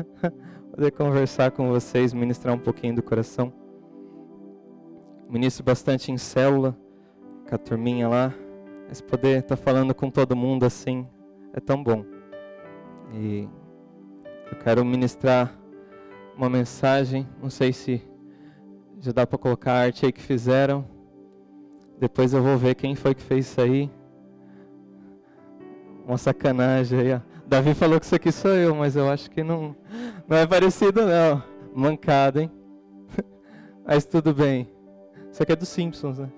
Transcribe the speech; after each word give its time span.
poder 0.74 0.90
conversar 0.92 1.50
com 1.50 1.68
vocês, 1.68 2.12
ministrar 2.12 2.54
um 2.54 2.58
pouquinho 2.58 2.96
do 2.96 3.02
coração. 3.02 3.52
Ministro 5.28 5.64
bastante 5.64 6.10
em 6.12 6.18
célula, 6.18 6.76
com 7.48 7.54
a 7.54 7.58
turminha 7.58 8.08
lá, 8.08 8.34
mas 8.88 9.00
poder 9.00 9.40
estar 9.40 9.56
tá 9.56 9.62
falando 9.62 9.94
com 9.94 10.10
todo 10.10 10.36
mundo 10.36 10.64
assim 10.64 11.06
é 11.52 11.60
tão 11.60 11.82
bom. 11.82 12.04
E 13.12 13.48
eu 14.50 14.58
quero 14.58 14.84
ministrar 14.84 15.54
uma 16.36 16.48
mensagem, 16.48 17.28
não 17.42 17.50
sei 17.50 17.72
se 17.72 18.02
já 19.00 19.12
dá 19.12 19.26
para 19.26 19.38
colocar 19.38 19.72
a 19.72 19.80
arte 19.82 20.06
aí 20.06 20.12
que 20.12 20.22
fizeram. 20.22 20.84
Depois 21.98 22.32
eu 22.32 22.42
vou 22.42 22.56
ver 22.56 22.74
quem 22.74 22.94
foi 22.94 23.14
que 23.14 23.22
fez 23.22 23.46
isso 23.46 23.60
aí. 23.60 23.90
Uma 26.06 26.18
sacanagem 26.18 26.98
aí, 26.98 27.14
ó. 27.14 27.31
Davi 27.46 27.74
falou 27.74 27.98
que 27.98 28.06
isso 28.06 28.14
aqui 28.14 28.32
sou 28.32 28.52
eu, 28.52 28.74
mas 28.74 28.96
eu 28.96 29.08
acho 29.08 29.30
que 29.30 29.42
não, 29.42 29.76
não 30.28 30.36
é 30.36 30.46
parecido 30.46 31.06
não. 31.06 31.42
Mancada, 31.74 32.42
hein? 32.42 32.50
mas 33.86 34.04
tudo 34.04 34.34
bem. 34.34 34.68
Isso 35.30 35.42
aqui 35.42 35.52
é 35.52 35.56
dos 35.56 35.68
Simpsons, 35.68 36.18
né? 36.18 36.28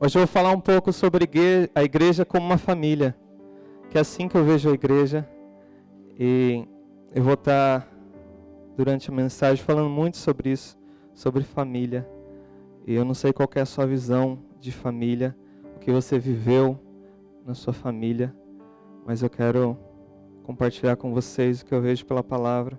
Hoje 0.00 0.16
eu 0.16 0.20
vou 0.20 0.26
falar 0.26 0.50
um 0.50 0.60
pouco 0.60 0.92
sobre 0.92 1.28
a 1.74 1.82
igreja 1.82 2.24
como 2.24 2.46
uma 2.46 2.58
família. 2.58 3.14
Que 3.90 3.98
é 3.98 4.00
assim 4.00 4.28
que 4.28 4.36
eu 4.36 4.44
vejo 4.44 4.70
a 4.70 4.72
igreja. 4.72 5.28
E 6.18 6.66
eu 7.14 7.22
vou 7.22 7.34
estar, 7.34 7.86
durante 8.76 9.10
a 9.10 9.14
mensagem, 9.14 9.62
falando 9.62 9.90
muito 9.90 10.16
sobre 10.16 10.50
isso, 10.50 10.78
sobre 11.14 11.44
família. 11.44 12.08
E 12.86 12.94
eu 12.94 13.04
não 13.04 13.14
sei 13.14 13.32
qual 13.32 13.48
é 13.54 13.60
a 13.60 13.66
sua 13.66 13.86
visão 13.86 14.38
de 14.58 14.72
família, 14.72 15.36
o 15.76 15.78
que 15.78 15.90
você 15.90 16.18
viveu 16.18 16.78
na 17.50 17.54
sua 17.54 17.72
família, 17.72 18.32
mas 19.04 19.22
eu 19.24 19.28
quero 19.28 19.76
compartilhar 20.44 20.94
com 20.94 21.12
vocês 21.12 21.60
o 21.60 21.66
que 21.66 21.74
eu 21.74 21.82
vejo 21.82 22.06
pela 22.06 22.22
palavra 22.22 22.78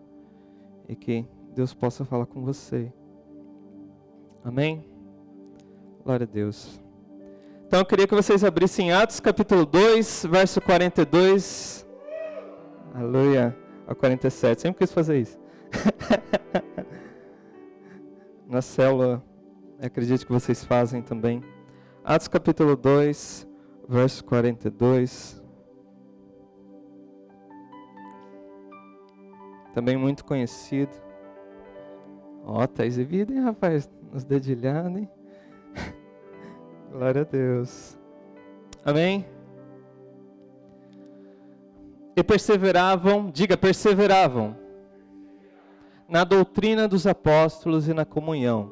e 0.87 0.95
que 0.95 1.27
Deus 1.53 1.73
possa 1.73 2.05
falar 2.05 2.25
com 2.25 2.41
você. 2.41 2.89
Amém? 4.41 4.89
Glória 6.05 6.23
a 6.23 6.33
Deus. 6.33 6.81
Então 7.67 7.79
eu 7.79 7.85
queria 7.85 8.07
que 8.07 8.15
vocês 8.15 8.45
abrissem 8.45 8.93
Atos 8.93 9.19
capítulo 9.19 9.65
2, 9.65 10.27
verso 10.31 10.61
42. 10.61 11.85
Aleluia. 12.93 13.53
A 13.85 13.93
47. 13.93 14.61
Sempre 14.61 14.79
quis 14.85 14.93
fazer 14.93 15.19
isso. 15.19 15.37
Na 18.47 18.61
célula, 18.61 19.21
acredito 19.81 20.25
que 20.25 20.31
vocês 20.31 20.63
fazem 20.63 21.01
também. 21.01 21.43
Atos 22.05 22.29
capítulo 22.29 22.77
2, 22.77 23.50
verso 23.87 24.23
42. 24.25 25.41
Também 29.73 29.97
muito 29.97 30.25
conhecido. 30.25 30.91
Ó, 32.43 32.63
oh, 32.63 32.67
tá 32.67 32.85
exibido, 32.85 33.33
hein, 33.33 33.41
rapaz? 33.41 33.89
Nos 34.11 34.23
dedilhados, 34.23 34.97
hein? 34.97 35.09
Glória 36.91 37.21
a 37.21 37.25
Deus. 37.25 37.97
Amém? 38.83 39.25
E 42.15 42.23
perseveravam, 42.23 43.29
diga, 43.29 43.55
perseveravam 43.55 44.55
na 46.09 46.25
doutrina 46.25 46.89
dos 46.89 47.07
apóstolos 47.07 47.87
e 47.87 47.93
na 47.93 48.03
comunhão, 48.03 48.69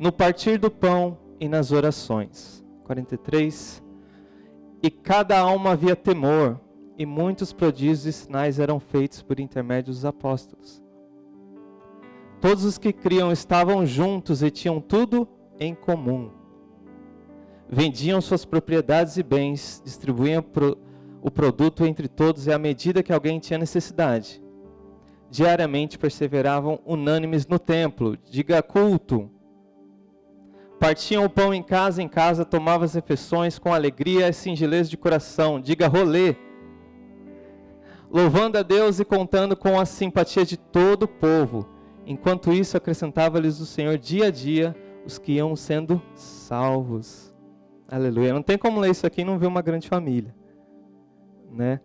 no 0.00 0.10
partir 0.10 0.58
do 0.58 0.68
pão 0.68 1.16
e 1.38 1.48
nas 1.48 1.70
orações. 1.70 2.64
43. 2.82 3.82
E 4.82 4.90
cada 4.90 5.38
alma 5.38 5.70
havia 5.70 5.94
temor, 5.94 6.60
e 6.98 7.06
muitos 7.06 7.52
prodígios 7.52 8.04
e 8.04 8.12
sinais 8.12 8.58
eram 8.58 8.80
feitos 8.80 9.22
por 9.22 9.38
intermédio 9.38 9.92
dos 9.92 10.04
apóstolos. 10.04 10.82
Todos 12.40 12.64
os 12.64 12.78
que 12.78 12.92
criam 12.92 13.30
estavam 13.30 13.86
juntos 13.86 14.42
e 14.42 14.50
tinham 14.50 14.80
tudo 14.80 15.28
em 15.60 15.74
comum. 15.74 16.30
Vendiam 17.68 18.20
suas 18.20 18.44
propriedades 18.44 19.16
e 19.16 19.22
bens, 19.22 19.80
distribuíam 19.84 20.44
o 21.22 21.30
produto 21.30 21.86
entre 21.86 22.08
todos 22.08 22.48
e 22.48 22.52
à 22.52 22.58
medida 22.58 23.02
que 23.02 23.12
alguém 23.12 23.38
tinha 23.38 23.58
necessidade. 23.58 24.42
Diariamente 25.30 25.96
perseveravam 25.96 26.80
unânimes 26.84 27.46
no 27.46 27.58
templo, 27.58 28.18
diga 28.28 28.60
culto, 28.62 29.30
Partiam 30.82 31.24
o 31.24 31.30
pão 31.30 31.54
em 31.54 31.62
casa 31.62 32.02
em 32.02 32.08
casa, 32.08 32.44
tomavam 32.44 32.84
as 32.84 32.94
refeições 32.94 33.56
com 33.56 33.72
alegria 33.72 34.28
e 34.28 34.32
singeleza 34.32 34.90
de 34.90 34.96
coração. 34.96 35.60
Diga 35.60 35.86
rolê. 35.86 36.34
Louvando 38.10 38.58
a 38.58 38.62
Deus 38.64 38.98
e 38.98 39.04
contando 39.04 39.56
com 39.56 39.78
a 39.78 39.86
simpatia 39.86 40.44
de 40.44 40.56
todo 40.56 41.04
o 41.04 41.08
povo. 41.08 41.68
Enquanto 42.04 42.52
isso, 42.52 42.76
acrescentava-lhes 42.76 43.60
o 43.60 43.64
Senhor 43.64 43.96
dia 43.96 44.26
a 44.26 44.30
dia 44.32 44.74
os 45.06 45.18
que 45.18 45.34
iam 45.34 45.54
sendo 45.54 46.02
salvos. 46.16 47.32
Aleluia. 47.88 48.34
Não 48.34 48.42
tem 48.42 48.58
como 48.58 48.80
ler 48.80 48.90
isso 48.90 49.06
aqui 49.06 49.20
e 49.20 49.24
não 49.24 49.38
ver 49.38 49.46
uma 49.46 49.62
grande 49.62 49.88
família. 49.88 50.34
Né? 51.52 51.78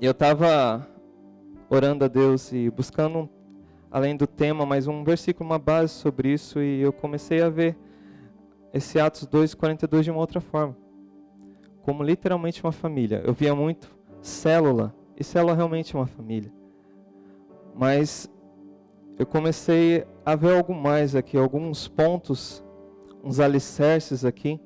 Eu 0.00 0.12
estava 0.12 0.88
orando 1.68 2.06
a 2.06 2.08
Deus 2.08 2.54
e 2.54 2.70
buscando 2.70 3.28
além 3.92 4.16
do 4.16 4.26
tema, 4.26 4.64
mas 4.64 4.88
um 4.88 5.04
versículo, 5.04 5.50
uma 5.50 5.58
base 5.58 5.92
sobre 5.92 6.32
isso, 6.32 6.60
e 6.62 6.80
eu 6.80 6.92
comecei 6.92 7.42
a 7.42 7.50
ver 7.50 7.76
esse 8.72 8.98
Atos 8.98 9.26
2:42 9.26 10.04
de 10.04 10.10
uma 10.10 10.20
outra 10.20 10.40
forma. 10.40 10.74
Como 11.82 12.02
literalmente 12.02 12.64
uma 12.64 12.72
família. 12.72 13.22
Eu 13.22 13.34
via 13.34 13.54
muito 13.54 13.94
célula, 14.22 14.94
e 15.14 15.22
célula 15.22 15.54
realmente 15.54 15.94
é 15.94 15.98
uma 15.98 16.06
família. 16.06 16.50
Mas 17.74 18.30
eu 19.18 19.26
comecei 19.26 20.06
a 20.24 20.34
ver 20.34 20.54
algo 20.56 20.74
mais 20.74 21.14
aqui, 21.14 21.36
alguns 21.36 21.86
pontos, 21.86 22.64
uns 23.22 23.40
alicerces 23.40 24.24
aqui. 24.24 24.58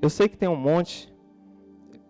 Eu 0.00 0.08
sei 0.08 0.26
que 0.26 0.38
tem 0.38 0.48
um 0.48 0.56
monte 0.56 1.12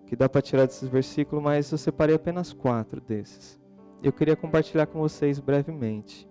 que 0.07 0.15
dá 0.15 0.29
para 0.29 0.41
tirar 0.41 0.67
desses 0.67 0.89
versículos, 0.89 1.43
mas 1.43 1.73
eu 1.73 1.79
separei 1.79 2.15
apenas 2.15 2.53
quatro 2.53 3.01
desses. 3.01 3.59
Eu 4.03 4.13
queria 4.13 4.37
compartilhar 4.37 4.87
com 4.87 5.01
vocês 5.01 5.41
brevemente. 5.41 6.28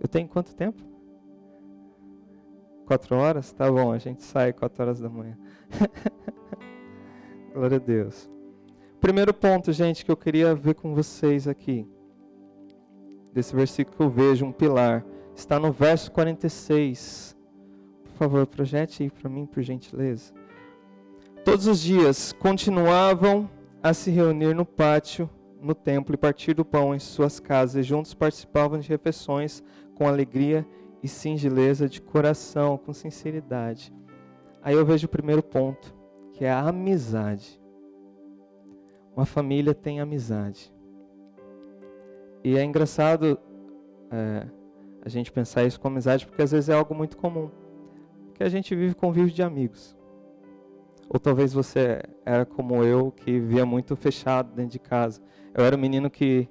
Eu 0.00 0.08
tenho 0.08 0.28
quanto 0.28 0.54
tempo? 0.54 0.82
Quatro 2.86 3.16
horas? 3.16 3.52
Tá 3.52 3.70
bom, 3.70 3.92
a 3.92 3.98
gente 3.98 4.22
sai 4.22 4.52
quatro 4.52 4.82
horas 4.82 5.00
da 5.00 5.08
manhã. 5.08 5.36
Glória 7.52 7.76
a 7.76 7.80
Deus. 7.80 8.30
Primeiro 9.00 9.34
ponto, 9.34 9.72
gente, 9.72 10.04
que 10.04 10.10
eu 10.10 10.16
queria 10.16 10.54
ver 10.54 10.74
com 10.74 10.94
vocês 10.94 11.46
aqui. 11.46 11.86
Desse 13.32 13.54
versículo 13.54 13.96
que 13.96 14.02
eu 14.02 14.10
vejo, 14.10 14.46
um 14.46 14.52
pilar. 14.52 15.04
Está 15.34 15.58
no 15.58 15.70
verso 15.70 16.10
46. 16.12 17.36
Por 18.04 18.12
favor, 18.12 18.46
projete 18.46 19.02
aí 19.02 19.10
para 19.10 19.28
mim, 19.28 19.46
por 19.46 19.62
gentileza. 19.62 20.32
Todos 21.44 21.66
os 21.66 21.80
dias 21.80 22.32
continuavam 22.32 23.48
a 23.82 23.94
se 23.94 24.10
reunir 24.10 24.54
no 24.54 24.64
pátio, 24.64 25.30
no 25.60 25.74
templo, 25.74 26.14
e 26.14 26.18
partir 26.18 26.54
do 26.54 26.64
pão 26.64 26.94
em 26.94 26.98
suas 26.98 27.38
casas, 27.38 27.76
e 27.76 27.82
juntos 27.82 28.14
participavam 28.14 28.78
de 28.78 28.88
refeições 28.88 29.62
com 29.98 30.06
alegria 30.06 30.64
e 31.02 31.08
singeleza 31.08 31.88
de 31.88 32.00
coração, 32.00 32.78
com 32.78 32.92
sinceridade. 32.92 33.92
Aí 34.62 34.74
eu 34.74 34.86
vejo 34.86 35.06
o 35.06 35.10
primeiro 35.10 35.42
ponto, 35.42 35.92
que 36.32 36.44
é 36.44 36.50
a 36.50 36.68
amizade. 36.68 37.60
Uma 39.16 39.26
família 39.26 39.74
tem 39.74 40.00
amizade. 40.00 40.72
E 42.44 42.56
é 42.56 42.62
engraçado 42.62 43.36
é, 44.12 44.46
a 45.04 45.08
gente 45.08 45.32
pensar 45.32 45.64
isso 45.64 45.80
com 45.80 45.88
amizade, 45.88 46.24
porque 46.24 46.42
às 46.42 46.52
vezes 46.52 46.68
é 46.68 46.74
algo 46.74 46.94
muito 46.94 47.16
comum. 47.16 47.50
Porque 48.26 48.44
a 48.44 48.48
gente 48.48 48.74
vive 48.76 48.94
convívio 48.94 49.32
de 49.32 49.42
amigos. 49.42 49.96
Ou 51.08 51.18
talvez 51.18 51.52
você 51.52 52.02
era 52.24 52.46
como 52.46 52.84
eu, 52.84 53.10
que 53.10 53.32
vivia 53.32 53.66
muito 53.66 53.96
fechado 53.96 54.54
dentro 54.54 54.72
de 54.72 54.78
casa. 54.78 55.20
Eu 55.52 55.64
era 55.64 55.74
um 55.74 55.80
menino 55.80 56.08
que 56.08 56.48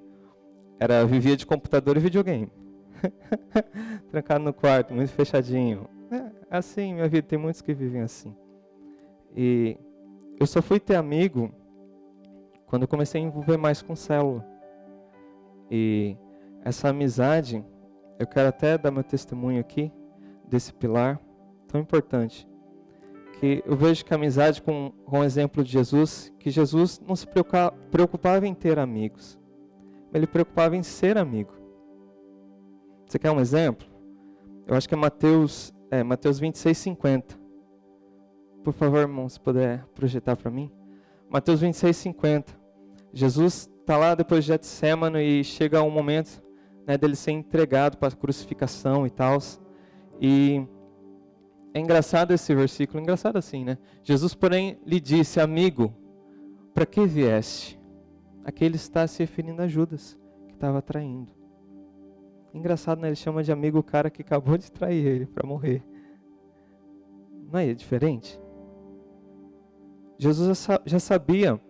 era, 0.79 1.05
vivia 1.05 1.37
de 1.37 1.45
computador 1.45 1.95
e 1.95 2.01
videogame. 2.01 2.51
Trancado 4.11 4.43
no 4.43 4.53
quarto, 4.53 4.93
muito 4.93 5.11
fechadinho. 5.11 5.87
É 6.49 6.57
assim, 6.57 6.93
minha 6.93 7.07
vida, 7.07 7.27
tem 7.27 7.37
muitos 7.37 7.61
que 7.61 7.73
vivem 7.73 8.01
assim. 8.01 8.35
E 9.35 9.77
eu 10.39 10.47
só 10.47 10.61
fui 10.61 10.79
ter 10.79 10.95
amigo 10.95 11.51
quando 12.67 12.83
eu 12.83 12.87
comecei 12.87 13.21
a 13.21 13.23
envolver 13.23 13.57
mais 13.57 13.81
com 13.81 13.95
célula. 13.95 14.45
E 15.69 16.15
essa 16.63 16.89
amizade, 16.89 17.63
eu 18.19 18.27
quero 18.27 18.49
até 18.49 18.77
dar 18.77 18.91
meu 18.91 19.03
testemunho 19.03 19.59
aqui 19.59 19.91
desse 20.47 20.73
pilar 20.73 21.19
tão 21.67 21.81
importante. 21.81 22.47
Que 23.39 23.61
eu 23.65 23.75
vejo 23.75 24.03
que 24.03 24.13
a 24.13 24.17
amizade, 24.17 24.61
com, 24.61 24.91
com 25.05 25.19
o 25.19 25.23
exemplo 25.23 25.63
de 25.63 25.71
Jesus, 25.71 26.33
que 26.39 26.49
Jesus 26.49 26.99
não 27.05 27.15
se 27.15 27.27
preocupava 27.91 28.47
em 28.47 28.53
ter 28.53 28.79
amigos, 28.79 29.37
ele 30.13 30.25
preocupava 30.25 30.75
em 30.75 30.83
ser 30.83 31.17
amigo. 31.17 31.53
Você 33.07 33.17
quer 33.17 33.31
um 33.31 33.39
exemplo? 33.39 33.87
Eu 34.67 34.75
acho 34.75 34.87
que 34.87 34.93
é 34.93 34.97
Mateus, 34.97 35.73
é, 35.89 36.03
Mateus 36.03 36.39
26, 36.39 36.77
50. 36.77 37.39
Por 38.63 38.73
favor, 38.73 38.99
irmão, 38.99 39.29
se 39.29 39.39
puder 39.39 39.85
projetar 39.95 40.35
para 40.35 40.51
mim. 40.51 40.69
Mateus 41.29 41.61
26, 41.61 41.95
50. 41.95 42.53
Jesus 43.13 43.69
está 43.79 43.95
lá 43.95 44.13
depois 44.13 44.43
de 44.43 44.49
Getsemane 44.49 45.19
e 45.19 45.43
chega 45.43 45.81
um 45.81 45.89
momento 45.89 46.43
né, 46.85 46.97
dele 46.97 47.15
ser 47.15 47.31
entregado 47.31 47.97
para 47.97 48.09
a 48.09 48.17
crucificação 48.17 49.07
e 49.07 49.09
tal. 49.09 49.37
E 50.19 50.67
é 51.73 51.79
engraçado 51.79 52.33
esse 52.33 52.53
versículo, 52.53 52.99
engraçado 52.99 53.37
assim, 53.37 53.63
né? 53.63 53.77
Jesus, 54.03 54.35
porém, 54.35 54.77
lhe 54.85 54.99
disse, 54.99 55.39
amigo, 55.39 55.93
para 56.73 56.85
que 56.85 57.05
vieste? 57.05 57.79
Aqui 58.43 58.65
ele 58.65 58.75
está 58.75 59.07
se 59.07 59.19
referindo 59.19 59.61
a 59.61 59.67
Judas, 59.67 60.19
que 60.49 60.55
estava 60.55 60.81
traindo. 60.81 61.36
Engraçado, 62.57 62.99
né? 62.99 63.09
Ele 63.09 63.15
chama 63.15 63.43
de 63.43 63.51
amigo 63.51 63.77
o 63.77 63.83
cara 63.83 64.09
que 64.09 64.23
acabou 64.23 64.57
de 64.57 64.71
trair 64.71 65.05
ele 65.05 65.25
para 65.27 65.47
morrer. 65.47 65.83
Não 67.51 67.59
é 67.59 67.73
diferente? 67.73 68.39
Jesus 70.17 70.67
já 70.85 70.99
sabia. 70.99 71.61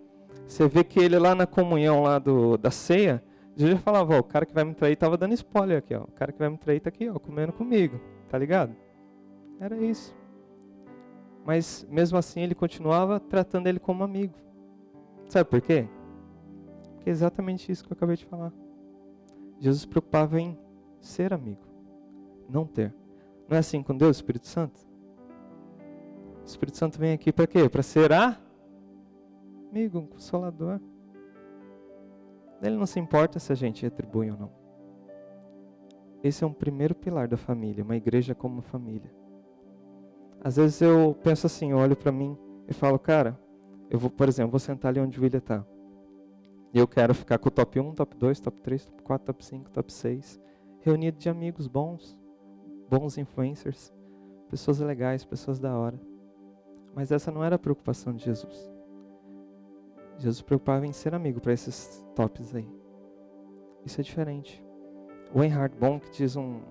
Você 0.47 0.65
vê 0.65 0.83
que 0.83 0.97
ele 0.97 1.19
lá 1.19 1.35
na 1.35 1.45
comunhão 1.45 2.01
lá 2.01 2.17
do, 2.19 2.57
da 2.57 2.71
ceia, 2.71 3.21
Jesus 3.53 3.75
já 3.75 3.81
falava, 3.83 4.15
ó, 4.15 4.19
o 4.19 4.23
cara 4.23 4.45
que 4.45 4.53
vai 4.53 4.63
me 4.63 4.73
trair 4.73 4.93
estava 4.93 5.17
dando 5.17 5.33
spoiler 5.33 5.79
aqui, 5.79 5.93
ó. 5.93 6.03
O 6.03 6.11
cara 6.11 6.31
que 6.31 6.39
vai 6.39 6.49
me 6.49 6.57
trair 6.57 6.77
está 6.77 6.87
aqui, 6.87 7.09
ó, 7.09 7.19
comendo 7.19 7.51
comigo, 7.51 7.99
tá 8.29 8.37
ligado? 8.37 8.73
Era 9.59 9.75
isso. 9.75 10.15
Mas 11.45 11.85
mesmo 11.89 12.17
assim 12.17 12.41
ele 12.41 12.55
continuava 12.55 13.19
tratando 13.19 13.67
ele 13.67 13.79
como 13.79 14.03
amigo. 14.03 14.35
Sabe 15.27 15.49
por 15.49 15.59
quê? 15.59 15.85
Porque 16.95 17.09
é 17.09 17.11
exatamente 17.11 17.69
isso 17.69 17.83
que 17.83 17.91
eu 17.91 17.95
acabei 17.95 18.15
de 18.15 18.25
falar. 18.25 18.53
Jesus 19.59 19.85
preocupava 19.85 20.39
em 20.39 20.57
ser 21.07 21.33
amigo, 21.33 21.61
não 22.49 22.65
ter. 22.65 22.93
Não 23.47 23.55
é 23.55 23.59
assim 23.59 23.81
com 23.81 23.95
Deus, 23.95 24.17
Espírito 24.17 24.47
Santo? 24.47 24.79
O 26.41 26.45
Espírito 26.45 26.77
Santo 26.77 26.99
vem 26.99 27.13
aqui 27.13 27.31
para 27.31 27.47
quê? 27.47 27.67
Para 27.69 27.81
ser 27.81 28.11
amigo, 28.13 29.99
um 29.99 30.05
consolador. 30.05 30.79
Ele 32.61 32.75
não 32.75 32.85
se 32.85 32.99
importa 32.99 33.39
se 33.39 33.51
a 33.51 33.55
gente 33.55 33.83
retribui 33.83 34.31
ou 34.31 34.37
não. 34.37 34.51
Esse 36.23 36.43
é 36.43 36.47
um 36.47 36.53
primeiro 36.53 36.95
pilar 36.95 37.27
da 37.27 37.37
família, 37.37 37.83
uma 37.83 37.95
igreja 37.95 38.33
como 38.33 38.61
família. 38.61 39.11
Às 40.43 40.57
vezes 40.57 40.81
eu 40.81 41.15
penso 41.23 41.45
assim, 41.45 41.71
eu 41.71 41.77
olho 41.77 41.95
para 41.95 42.11
mim 42.11 42.37
e 42.67 42.73
falo, 42.73 42.97
cara, 42.97 43.39
eu 43.89 43.99
vou, 43.99 44.09
por 44.09 44.27
exemplo, 44.27 44.51
vou 44.51 44.59
sentar 44.59 44.89
ali 44.89 44.99
onde 44.99 45.19
o 45.19 45.23
William 45.23 45.37
está. 45.37 45.65
E 46.73 46.79
eu 46.79 46.87
quero 46.87 47.13
ficar 47.13 47.37
com 47.37 47.47
o 47.47 47.51
top 47.51 47.79
1, 47.79 47.93
top 47.93 48.15
2, 48.17 48.39
top 48.39 48.59
3, 48.61 48.85
top 48.85 49.03
4, 49.03 49.25
top 49.25 49.45
5, 49.45 49.71
top 49.71 49.93
6. 49.93 50.39
Reunido 50.87 51.17
de 51.17 51.27
amigos 51.27 51.67
bons, 51.67 52.17
bons 52.89 53.17
influencers, 53.17 53.93
pessoas 54.49 54.79
legais, 54.79 55.25
pessoas 55.25 55.59
da 55.59 55.77
hora. 55.77 55.99
Mas 56.95 57.11
essa 57.11 57.29
não 57.29 57.43
era 57.43 57.57
a 57.57 57.59
preocupação 57.59 58.13
de 58.13 58.23
Jesus. 58.23 58.71
Jesus 60.17 60.41
preocupava 60.41 60.87
em 60.87 60.93
ser 60.93 61.13
amigo 61.13 61.41
para 61.41 61.51
esses 61.51 62.01
tops 62.15 62.55
aí. 62.55 62.65
Isso 63.85 63.99
é 63.99 64.03
diferente. 64.05 64.63
O 65.35 65.41
Reinhard 65.41 65.75
Bonk 65.77 66.09
diz 66.09 66.37
um, 66.37 66.61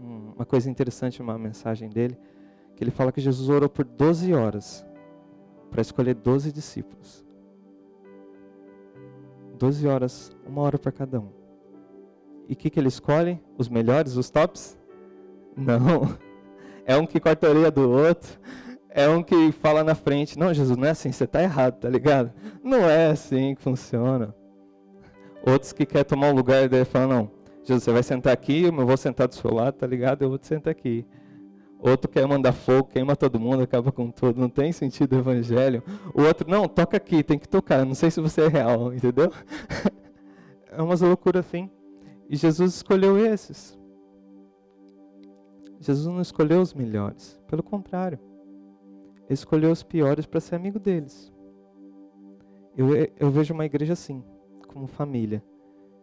um, 0.00 0.32
uma 0.34 0.44
coisa 0.44 0.68
interessante 0.68 1.20
numa 1.20 1.38
mensagem 1.38 1.88
dele, 1.88 2.18
que 2.74 2.82
ele 2.82 2.90
fala 2.90 3.12
que 3.12 3.20
Jesus 3.20 3.48
orou 3.48 3.68
por 3.68 3.84
12 3.84 4.34
horas 4.34 4.84
para 5.70 5.80
escolher 5.80 6.16
12 6.16 6.50
discípulos. 6.50 7.24
12 9.56 9.86
horas, 9.86 10.36
uma 10.44 10.60
hora 10.62 10.76
para 10.76 10.90
cada 10.90 11.20
um. 11.20 11.37
E 12.48 12.54
o 12.54 12.56
que, 12.56 12.70
que 12.70 12.80
ele 12.80 12.88
escolhe? 12.88 13.38
Os 13.58 13.68
melhores, 13.68 14.16
os 14.16 14.30
tops? 14.30 14.78
Não. 15.54 16.16
É 16.86 16.96
um 16.96 17.06
que 17.06 17.20
corta 17.20 17.46
a 17.46 17.50
orelha 17.50 17.70
do 17.70 17.90
outro. 17.90 18.38
É 18.88 19.06
um 19.06 19.22
que 19.22 19.52
fala 19.52 19.84
na 19.84 19.94
frente. 19.94 20.38
Não, 20.38 20.54
Jesus, 20.54 20.76
não 20.76 20.86
é 20.86 20.90
assim, 20.90 21.12
você 21.12 21.24
está 21.24 21.42
errado, 21.42 21.80
tá 21.80 21.88
ligado? 21.90 22.32
Não 22.64 22.88
é 22.88 23.08
assim 23.08 23.54
que 23.54 23.60
funciona. 23.60 24.34
Outros 25.46 25.72
que 25.72 25.84
querem 25.84 26.04
tomar 26.04 26.30
um 26.30 26.34
lugar 26.34 26.66
dele 26.68 26.86
falam, 26.86 27.08
não, 27.08 27.30
Jesus, 27.62 27.84
você 27.84 27.92
vai 27.92 28.02
sentar 28.02 28.32
aqui, 28.32 28.64
eu 28.64 28.72
vou 28.72 28.96
sentar 28.96 29.28
do 29.28 29.34
seu 29.34 29.52
lado, 29.52 29.74
tá 29.74 29.86
ligado? 29.86 30.22
Eu 30.22 30.30
vou 30.30 30.38
te 30.38 30.46
sentar 30.46 30.70
aqui. 30.70 31.04
Outro 31.78 32.08
quer 32.10 32.26
mandar 32.26 32.52
fogo, 32.52 32.88
queima 32.88 33.14
todo 33.14 33.38
mundo, 33.38 33.62
acaba 33.62 33.92
com 33.92 34.10
tudo. 34.10 34.40
Não 34.40 34.48
tem 34.48 34.72
sentido 34.72 35.12
o 35.12 35.18
evangelho. 35.18 35.82
O 36.14 36.22
outro, 36.22 36.48
não, 36.50 36.66
toca 36.66 36.96
aqui, 36.96 37.22
tem 37.22 37.38
que 37.38 37.46
tocar. 37.46 37.84
Não 37.84 37.94
sei 37.94 38.10
se 38.10 38.20
você 38.20 38.40
é 38.42 38.48
real, 38.48 38.92
entendeu? 38.92 39.30
é 40.72 40.82
umas 40.82 41.02
loucuras 41.02 41.46
assim. 41.46 41.70
E 42.28 42.36
Jesus 42.36 42.74
escolheu 42.74 43.16
esses. 43.16 43.78
Jesus 45.80 46.06
não 46.06 46.20
escolheu 46.20 46.60
os 46.60 46.74
melhores. 46.74 47.40
Pelo 47.46 47.62
contrário. 47.62 48.18
Ele 49.20 49.34
escolheu 49.34 49.70
os 49.70 49.82
piores 49.82 50.26
para 50.26 50.40
ser 50.40 50.56
amigo 50.56 50.78
deles. 50.78 51.32
Eu, 52.76 52.88
eu 53.18 53.30
vejo 53.30 53.52
uma 53.52 53.66
igreja 53.66 53.92
assim, 53.92 54.22
como 54.68 54.86
família, 54.86 55.42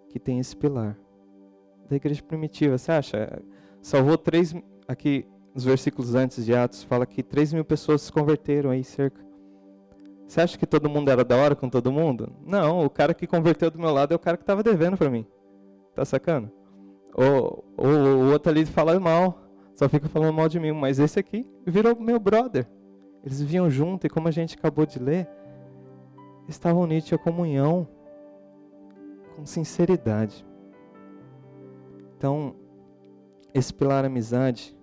que 0.09 0.19
tem 0.19 0.39
esse 0.39 0.55
pilar. 0.55 0.97
Da 1.89 1.95
igreja 1.95 2.21
primitiva, 2.21 2.77
você 2.77 2.91
acha? 2.91 3.41
Salvou 3.81 4.17
três. 4.17 4.53
Aqui, 4.87 5.25
nos 5.53 5.63
versículos 5.63 6.15
antes 6.15 6.45
de 6.45 6.53
Atos, 6.53 6.83
fala 6.83 7.05
que 7.05 7.23
3 7.23 7.53
mil 7.53 7.65
pessoas 7.65 8.01
se 8.01 8.11
converteram 8.11 8.69
aí 8.69 8.83
cerca. 8.83 9.25
Você 10.27 10.41
acha 10.41 10.57
que 10.57 10.65
todo 10.65 10.89
mundo 10.89 11.09
era 11.09 11.23
da 11.23 11.35
hora 11.35 11.55
com 11.55 11.69
todo 11.69 11.91
mundo? 11.91 12.31
Não, 12.45 12.85
o 12.85 12.89
cara 12.89 13.13
que 13.13 13.25
converteu 13.25 13.71
do 13.71 13.79
meu 13.79 13.91
lado 13.91 14.11
é 14.11 14.15
o 14.15 14.19
cara 14.19 14.37
que 14.37 14.43
estava 14.43 14.61
devendo 14.61 14.97
para 14.97 15.09
mim. 15.09 15.25
Tá 15.95 16.03
sacando? 16.03 16.51
Ou, 17.13 17.63
ou 17.77 17.87
o 17.87 18.31
outro 18.31 18.51
ali 18.51 18.65
fala 18.65 18.99
mal, 18.99 19.41
só 19.75 19.87
fica 19.87 20.09
falando 20.09 20.33
mal 20.33 20.49
de 20.49 20.59
mim, 20.59 20.73
mas 20.73 20.99
esse 20.99 21.17
aqui 21.17 21.49
virou 21.65 21.99
meu 21.99 22.19
brother. 22.19 22.67
Eles 23.23 23.39
viviam 23.39 23.69
junto 23.69 24.05
e 24.05 24.09
como 24.09 24.27
a 24.27 24.31
gente 24.31 24.55
acabou 24.55 24.85
de 24.85 24.99
ler, 24.99 25.27
estavam 26.47 26.83
unidos 26.83 27.11
a 27.11 27.17
comunhão 27.17 27.87
com 29.35 29.45
sinceridade. 29.45 30.45
Então, 32.17 32.55
esse 33.53 33.73
pilar 33.73 34.05
amizade 34.05 34.77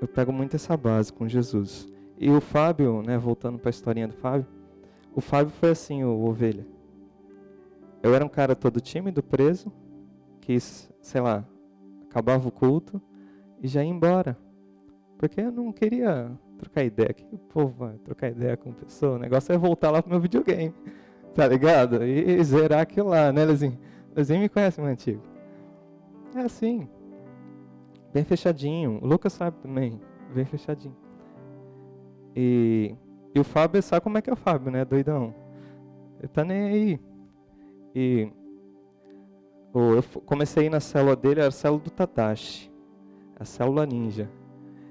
eu 0.00 0.08
pego 0.08 0.32
muito 0.32 0.56
essa 0.56 0.76
base 0.76 1.12
com 1.12 1.28
Jesus. 1.28 1.86
E 2.18 2.30
o 2.30 2.40
Fábio, 2.40 3.02
né, 3.02 3.18
voltando 3.18 3.58
para 3.58 3.68
a 3.68 3.70
historinha 3.70 4.08
do 4.08 4.14
Fábio, 4.14 4.46
o 5.14 5.20
Fábio 5.20 5.52
foi 5.52 5.70
assim, 5.70 6.02
o 6.02 6.24
ovelha. 6.24 6.66
Eu 8.02 8.14
era 8.14 8.24
um 8.24 8.28
cara 8.28 8.54
todo 8.54 8.80
tímido, 8.80 9.22
preso, 9.22 9.72
que, 10.40 10.58
sei 10.58 11.20
lá, 11.20 11.44
acabava 12.08 12.48
o 12.48 12.52
culto 12.52 13.00
e 13.62 13.68
já 13.68 13.82
ia 13.82 13.90
embora. 13.90 14.36
Porque 15.18 15.40
eu 15.40 15.52
não 15.52 15.72
queria 15.72 16.30
trocar 16.58 16.84
ideia. 16.84 17.12
Que 17.12 17.26
o 17.32 17.38
povo 17.38 17.74
vai 17.78 17.98
trocar 17.98 18.30
ideia 18.30 18.56
com 18.56 18.72
pessoa? 18.72 19.16
O 19.16 19.18
negócio 19.18 19.52
é 19.52 19.58
voltar 19.58 19.90
lá 19.90 20.02
pro 20.02 20.10
meu 20.10 20.20
videogame, 20.20 20.74
tá 21.34 21.46
ligado? 21.46 22.04
E, 22.04 22.38
e 22.38 22.44
zerar 22.44 22.80
aquilo 22.80 23.10
lá, 23.10 23.32
né, 23.32 23.44
Lezinho? 23.44 23.78
Lezinho 24.16 24.40
me 24.40 24.48
conhece, 24.48 24.80
meu 24.80 24.90
antigo. 24.90 25.22
É 26.34 26.40
assim 26.40 26.88
bem 28.12 28.24
fechadinho. 28.24 28.98
O 29.02 29.06
Lucas 29.06 29.32
sabe 29.32 29.56
também, 29.58 30.00
bem 30.34 30.44
fechadinho. 30.44 30.96
E, 32.34 32.94
e 33.34 33.40
o 33.40 33.44
Fábio 33.44 33.82
sabe 33.82 34.02
como 34.02 34.18
é 34.18 34.22
que 34.22 34.30
é 34.30 34.32
o 34.32 34.36
Fábio, 34.36 34.70
né? 34.70 34.84
Doidão. 34.84 35.34
Ele 36.18 36.28
tá 36.28 36.44
nem 36.44 36.62
aí. 36.62 37.00
E 37.94 38.30
eu 39.74 40.02
comecei 40.24 40.68
na 40.68 40.80
célula 40.80 41.16
dele, 41.16 41.40
era 41.40 41.48
a 41.48 41.52
célula 41.52 41.82
do 41.82 41.90
Tatashi. 41.90 42.70
A 43.38 43.44
célula 43.44 43.86
ninja. 43.86 44.30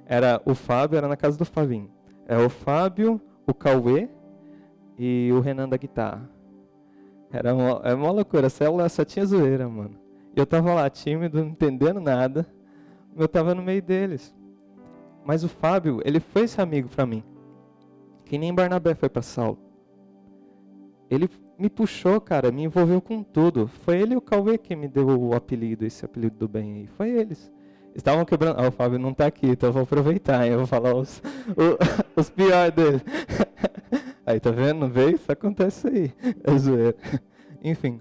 Era 0.06 0.42
o 0.46 0.56
Fábio, 0.56 0.98
era 0.98 1.08
na 1.08 1.16
casa 1.16 1.38
do 1.38 1.46
Fabinho. 1.46 1.90
É 2.28 2.38
o 2.38 2.50
Fábio, 2.50 3.22
o 3.46 3.54
Cauê 3.54 4.10
e 4.98 5.30
o 5.34 5.40
Renan 5.40 5.70
da 5.70 5.78
guitarra. 5.78 6.30
Era 7.32 7.54
uma, 7.54 7.82
era 7.84 7.96
uma 7.96 8.12
loucura, 8.12 8.48
a 8.48 8.50
célula 8.50 8.90
só 8.90 9.06
tinha 9.06 9.26
zoeira, 9.26 9.70
mano. 9.70 9.96
Eu 10.36 10.46
tava 10.46 10.74
lá 10.74 10.90
tímido, 10.90 11.40
não 11.40 11.50
entendendo 11.50 12.00
nada 12.00 12.46
eu 13.16 13.26
estava 13.26 13.54
no 13.54 13.62
meio 13.62 13.82
deles. 13.82 14.34
Mas 15.26 15.44
o 15.44 15.50
Fábio, 15.50 16.02
ele 16.06 16.20
foi 16.20 16.44
esse 16.44 16.62
amigo 16.62 16.88
para 16.90 17.06
mim. 17.06 17.24
Que 18.26 18.38
nem 18.38 18.54
Barnabé 18.54 18.96
foi 18.96 19.10
para 19.10 19.22
Saulo. 19.22 19.60
Ele 21.10 21.30
me 21.60 21.70
puxou, 21.70 22.22
cara, 22.22 22.52
me 22.52 22.64
envolveu 22.64 23.02
com 23.02 23.22
tudo. 23.22 23.68
Foi 23.68 24.00
ele 24.00 24.14
e 24.14 24.18
o 24.18 24.22
Cauê 24.22 24.58
que 24.58 24.76
me 24.76 24.88
deu 24.88 25.08
o 25.08 25.36
apelido, 25.36 25.86
esse 25.86 26.06
apelido 26.06 26.38
do 26.38 26.48
bem 26.48 26.74
aí. 26.74 26.88
Foi 26.88 27.10
eles. 27.10 27.52
Estavam 27.94 28.24
quebrando. 28.24 28.60
Ah, 28.60 28.68
o 28.68 28.72
Fábio 28.72 28.98
não 28.98 29.12
está 29.12 29.26
aqui, 29.26 29.48
então 29.48 29.70
eu 29.70 29.74
vou 29.74 29.84
aproveitar. 29.84 30.48
Eu 30.48 30.60
vou 30.60 30.68
falar 30.68 30.96
os, 30.96 31.22
o, 31.50 31.78
os 32.20 32.30
piores 32.30 32.74
dele. 32.74 33.02
aí, 34.26 34.40
tá 34.40 34.52
vendo? 34.52 34.88
Veio? 34.88 35.16
Isso 35.16 35.32
acontece 35.32 35.88
aí. 35.88 36.14
É 36.44 36.58
zoeira. 36.58 36.96
Enfim. 37.64 38.00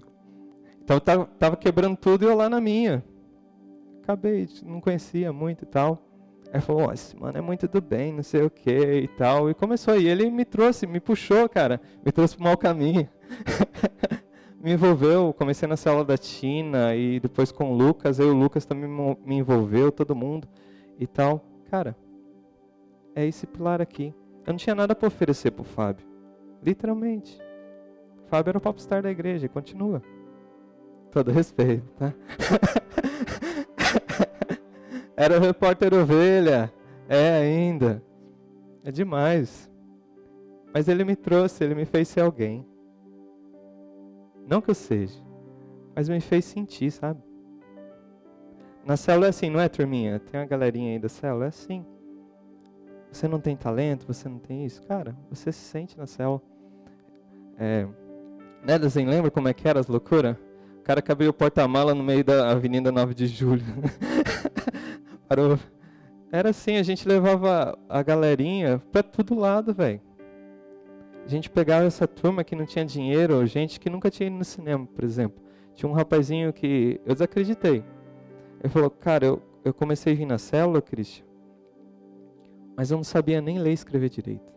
Então 0.81 0.99
tava, 0.99 1.25
tava 1.37 1.57
quebrando 1.57 1.97
tudo 1.97 2.23
e 2.23 2.27
eu 2.27 2.35
lá 2.35 2.49
na 2.49 2.61
minha 2.61 3.03
acabei, 4.09 4.49
não 4.63 4.81
conhecia 4.81 5.31
muito 5.31 5.63
e 5.63 5.67
tal. 5.67 6.03
Aí 6.51 6.59
falou, 6.59 6.87
oh, 6.87 6.91
esse 6.91 7.15
mano 7.15 7.37
é 7.37 7.41
muito 7.41 7.67
do 7.67 7.79
bem, 7.79 8.11
não 8.11 8.23
sei 8.23 8.41
o 8.41 8.49
que 8.49 8.71
e 8.71 9.07
tal. 9.07 9.51
E 9.51 9.53
começou 9.53 9.93
aí, 9.93 10.07
ele 10.07 10.31
me 10.31 10.43
trouxe, 10.43 10.87
me 10.87 10.99
puxou, 10.99 11.47
cara, 11.47 11.79
me 12.03 12.11
trouxe 12.11 12.35
pro 12.35 12.43
mau 12.43 12.57
caminho. 12.57 13.07
me 14.61 14.73
envolveu, 14.73 15.33
comecei 15.33 15.67
na 15.67 15.77
célula 15.77 16.03
da 16.03 16.17
Tina 16.17 16.95
e 16.95 17.19
depois 17.19 17.51
com 17.51 17.71
o 17.71 17.75
Lucas, 17.75 18.19
aí 18.19 18.25
o 18.25 18.33
Lucas 18.33 18.65
também 18.65 18.89
me 19.25 19.35
envolveu, 19.37 19.91
todo 19.91 20.15
mundo 20.15 20.47
e 20.97 21.07
tal. 21.07 21.43
Cara, 21.69 21.95
é 23.15 23.25
esse 23.25 23.47
pilar 23.47 23.81
aqui. 23.81 24.13
Eu 24.45 24.53
não 24.53 24.57
tinha 24.57 24.75
nada 24.75 24.95
para 24.95 25.07
oferecer 25.07 25.51
pro 25.51 25.63
Fábio. 25.63 26.05
Literalmente. 26.61 27.39
Fábio 28.27 28.51
era 28.51 28.57
o 28.57 28.61
popstar 28.61 29.01
da 29.01 29.09
igreja, 29.09 29.47
continua. 29.47 30.01
Todo 31.11 31.31
respeito, 31.31 31.87
tá? 31.97 32.13
era 35.15 35.37
o 35.37 35.41
repórter 35.41 35.93
ovelha, 35.93 36.71
é 37.07 37.41
ainda. 37.41 38.03
É 38.83 38.91
demais. 38.91 39.69
Mas 40.73 40.87
ele 40.87 41.03
me 41.03 41.15
trouxe, 41.15 41.63
ele 41.63 41.75
me 41.75 41.85
fez 41.85 42.07
ser 42.07 42.21
alguém. 42.21 42.65
Não 44.49 44.61
que 44.61 44.71
eu 44.71 44.75
seja, 44.75 45.21
mas 45.95 46.09
me 46.09 46.19
fez 46.19 46.43
sentir, 46.43 46.89
sabe? 46.89 47.21
Na 48.83 48.97
célula 48.97 49.27
é 49.27 49.29
assim, 49.29 49.47
não 49.47 49.59
é, 49.59 49.69
turminha? 49.69 50.19
Tem 50.19 50.39
uma 50.39 50.45
galerinha 50.47 50.93
aí 50.93 50.99
da 50.99 51.07
célula, 51.07 51.45
é 51.45 51.47
assim. 51.49 51.85
Você 53.11 53.27
não 53.27 53.39
tem 53.39 53.55
talento, 53.55 54.07
você 54.07 54.27
não 54.27 54.39
tem 54.39 54.65
isso. 54.65 54.81
Cara, 54.87 55.15
você 55.29 55.51
se 55.51 55.59
sente 55.59 55.95
na 55.95 56.07
célula. 56.07 56.41
É, 57.59 57.85
né, 58.65 58.77
lembra 59.05 59.29
como 59.29 59.47
é 59.47 59.53
que 59.53 59.67
era 59.67 59.79
as 59.79 59.87
loucuras? 59.87 60.35
O 60.79 60.83
cara 60.83 60.99
que 60.99 61.11
abriu 61.11 61.29
o 61.29 61.33
porta-mala 61.33 61.93
no 61.93 62.03
meio 62.03 62.23
da 62.23 62.49
Avenida 62.49 62.91
9 62.91 63.13
de 63.13 63.27
Julho. 63.27 63.63
Parou. 65.29 65.59
Era 66.31 66.49
assim, 66.49 66.77
a 66.77 66.83
gente 66.83 67.07
levava 67.07 67.77
a 67.87 68.01
galerinha 68.01 68.81
pra 68.91 69.03
todo 69.03 69.35
lado, 69.35 69.75
velho. 69.75 70.01
A 71.29 71.31
gente 71.31 71.47
pegava 71.47 71.85
essa 71.85 72.07
turma 72.07 72.43
que 72.43 72.55
não 72.55 72.65
tinha 72.65 72.83
dinheiro, 72.83 73.45
gente 73.45 73.79
que 73.79 73.87
nunca 73.87 74.09
tinha 74.09 74.25
ido 74.25 74.37
no 74.37 74.43
cinema, 74.43 74.87
por 74.87 75.03
exemplo. 75.03 75.39
Tinha 75.75 75.87
um 75.87 75.93
rapazinho 75.93 76.51
que 76.51 76.99
eu 77.05 77.13
desacreditei. 77.13 77.83
Ele 78.59 78.73
falou, 78.73 78.89
cara, 78.89 79.27
eu, 79.27 79.41
eu 79.63 79.71
comecei 79.71 80.13
a 80.13 80.15
vir 80.15 80.25
na 80.25 80.39
célula, 80.39 80.81
Cristian, 80.81 81.23
mas 82.75 82.89
eu 82.89 82.97
não 82.97 83.03
sabia 83.03 83.39
nem 83.41 83.59
ler 83.59 83.69
e 83.69 83.73
escrever 83.73 84.09
direito. 84.09 84.51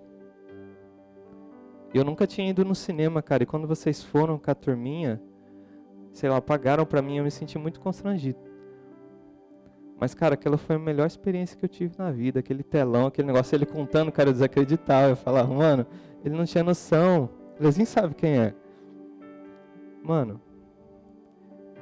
Eu 1.93 2.07
nunca 2.07 2.27
tinha 2.27 2.49
ido 2.49 2.65
no 2.65 2.75
cinema, 2.75 3.21
cara, 3.21 3.43
e 3.43 3.47
quando 3.47 3.69
vocês 3.69 4.03
foram 4.03 4.39
com 4.39 4.51
a 4.51 4.55
turminha, 4.55 5.21
sei 6.11 6.31
lá, 6.31 6.41
pagaram 6.41 6.87
para 6.87 7.03
mim, 7.03 7.19
eu 7.19 7.25
me 7.25 7.31
senti 7.31 7.59
muito 7.59 7.81
constrangido. 7.81 8.39
Mas, 10.01 10.15
cara, 10.15 10.35
aquela 10.35 10.57
foi 10.57 10.77
a 10.77 10.79
melhor 10.79 11.07
experiência 11.07 11.55
que 11.55 11.67
eu 11.67 11.69
tive 11.69 11.95
na 11.97 12.11
vida. 12.11 12.41
Aquele 12.41 12.65
telão, 12.65 13.07
aquele 13.07 13.29
negócio, 13.29 13.55
ele 13.55 13.67
contando, 13.67 14.11
cara, 14.11 14.31
eu 14.31 14.33
desacreditava. 14.33 15.11
Eu 15.11 15.17
falava, 15.17 15.55
mano, 15.55 15.87
ele 16.25 16.37
não 16.37 16.45
tinha 16.45 16.65
noção. 16.65 17.29
Eles 17.59 17.77
nem 17.77 17.87
sabe 17.87 18.15
quem 18.15 18.39
é. 18.39 18.55
Mano, 20.03 20.41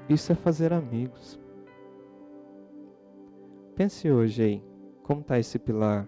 isso 0.08 0.32
é 0.32 0.34
fazer 0.34 0.72
amigos. 0.72 1.38
Pense 3.74 4.10
hoje 4.10 4.42
aí, 4.42 4.64
como 5.02 5.20
está 5.20 5.38
esse 5.38 5.58
pilar 5.58 6.06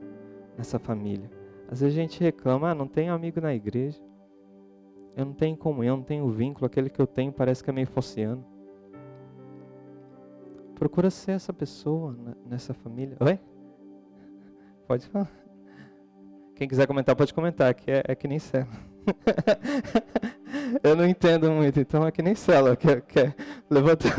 nessa 0.57 0.79
família? 0.79 1.31
Às 1.71 1.81
vezes 1.81 1.97
a 1.97 2.01
gente 2.03 2.23
reclama, 2.23 2.71
ah, 2.71 2.75
não 2.75 2.87
tenho 2.87 3.15
amigo 3.15 3.41
na 3.41 3.55
igreja. 3.55 3.99
Eu 5.17 5.27
não 5.27 5.33
tenho 5.33 5.57
comunhão, 5.57 5.99
não 5.99 6.05
tenho 6.05 6.29
vínculo, 6.29 6.67
aquele 6.67 6.91
que 6.91 7.01
eu 7.01 7.07
tenho 7.07 7.33
parece 7.33 7.63
que 7.63 7.71
é 7.71 7.73
meio 7.73 7.87
fossiano. 7.87 8.45
Procura 10.75 11.11
ser 11.11 11.33
essa 11.33 11.53
pessoa 11.53 12.17
nessa 12.45 12.75
família. 12.75 13.17
Oi? 13.21 13.39
Pode 14.87 15.07
falar. 15.07 15.42
Quem 16.63 16.69
quiser 16.69 16.87
comentar, 16.87 17.17
pode 17.17 17.35
comentar, 17.35 17.75
que 17.75 17.91
é, 17.91 18.05
é 18.07 18.15
que 18.15 18.29
nem 18.29 18.39
cela. 18.39 18.69
eu 20.81 20.95
não 20.95 21.05
entendo 21.05 21.51
muito, 21.51 21.81
então 21.81 22.07
é 22.07 22.13
que 22.13 22.23
nem 22.23 22.37
cela, 22.37 22.77
que, 22.77 23.01
que 23.01 23.19
é 23.19 23.35
levantar. 23.69 24.15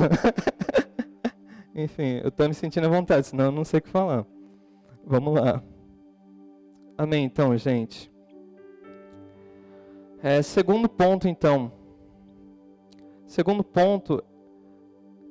Enfim, 1.73 2.19
eu 2.21 2.27
estou 2.27 2.45
me 2.49 2.53
sentindo 2.53 2.85
à 2.87 2.89
vontade, 2.89 3.27
senão 3.27 3.45
eu 3.45 3.51
não 3.53 3.63
sei 3.63 3.79
o 3.79 3.81
que 3.81 3.87
falar. 3.87 4.25
Vamos 5.05 5.39
lá. 5.39 5.63
Amém, 6.97 7.23
então, 7.23 7.57
gente. 7.57 8.11
É, 10.21 10.41
segundo 10.41 10.89
ponto, 10.89 11.29
então. 11.29 11.71
Segundo 13.25 13.63
ponto, 13.63 14.21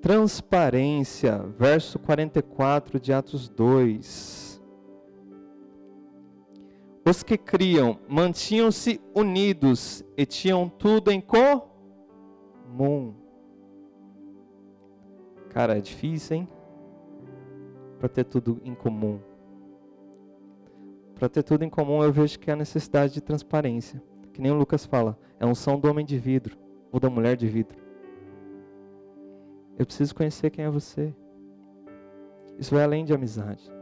transparência, 0.01 1.45
verso 1.59 1.99
44 1.99 2.99
de 2.99 3.13
Atos 3.13 3.51
2. 3.51 4.52
Os 7.05 7.23
que 7.23 7.37
criam 7.37 7.99
mantinham-se 8.09 9.01
unidos 9.15 10.05
e 10.17 10.25
tinham 10.25 10.69
tudo 10.69 11.11
em 11.11 11.21
comum. 11.21 13.15
Cara, 15.51 15.77
é 15.77 15.81
difícil, 15.81 16.37
hein? 16.37 16.49
Para 17.99 18.09
ter 18.09 18.25
tudo 18.25 18.61
em 18.65 18.75
comum. 18.75 19.21
Para 21.17 21.29
ter 21.29 21.43
tudo 21.43 21.65
em 21.65 21.69
comum, 21.69 22.03
eu 22.03 22.13
vejo 22.13 22.39
que 22.39 22.51
há 22.51 22.57
necessidade 22.57 23.13
de 23.13 23.21
transparência. 23.21 24.03
Que 24.33 24.41
nem 24.41 24.51
o 24.51 24.57
Lucas 24.57 24.87
fala, 24.87 25.19
é 25.39 25.45
um 25.45 25.55
som 25.55 25.79
do 25.79 25.91
homem 25.91 26.07
de 26.07 26.19
vidro 26.19 26.57
ou 26.91 26.99
da 26.99 27.11
mulher 27.11 27.37
de 27.37 27.47
vidro. 27.47 27.79
Eu 29.79 29.85
preciso 29.85 30.15
conhecer 30.15 30.51
quem 30.51 30.65
é 30.65 30.71
você. 30.71 31.15
Isso 32.59 32.75
vai 32.75 32.85
além 32.85 33.05
de 33.05 33.13
amizade. 33.13 33.82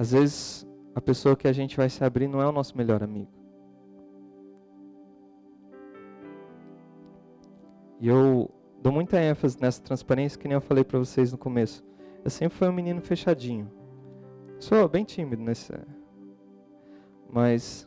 Às 0.00 0.12
vezes, 0.12 0.66
a 0.94 1.00
pessoa 1.02 1.36
que 1.36 1.46
a 1.46 1.52
gente 1.52 1.76
vai 1.76 1.90
se 1.90 2.02
abrir 2.02 2.26
não 2.26 2.40
é 2.40 2.46
o 2.46 2.52
nosso 2.52 2.74
melhor 2.74 3.02
amigo. 3.02 3.30
E 8.00 8.08
eu 8.08 8.50
dou 8.80 8.94
muita 8.94 9.20
ênfase 9.20 9.60
nessa 9.60 9.82
transparência, 9.82 10.40
que 10.40 10.48
nem 10.48 10.54
eu 10.54 10.60
falei 10.62 10.84
para 10.84 10.98
vocês 10.98 11.30
no 11.30 11.36
começo. 11.36 11.84
Eu 12.24 12.30
sempre 12.30 12.56
fui 12.56 12.66
um 12.66 12.72
menino 12.72 13.02
fechadinho. 13.02 13.70
Sou 14.58 14.88
bem 14.88 15.04
tímido 15.04 15.42
nesse. 15.42 15.70
Mas 17.30 17.86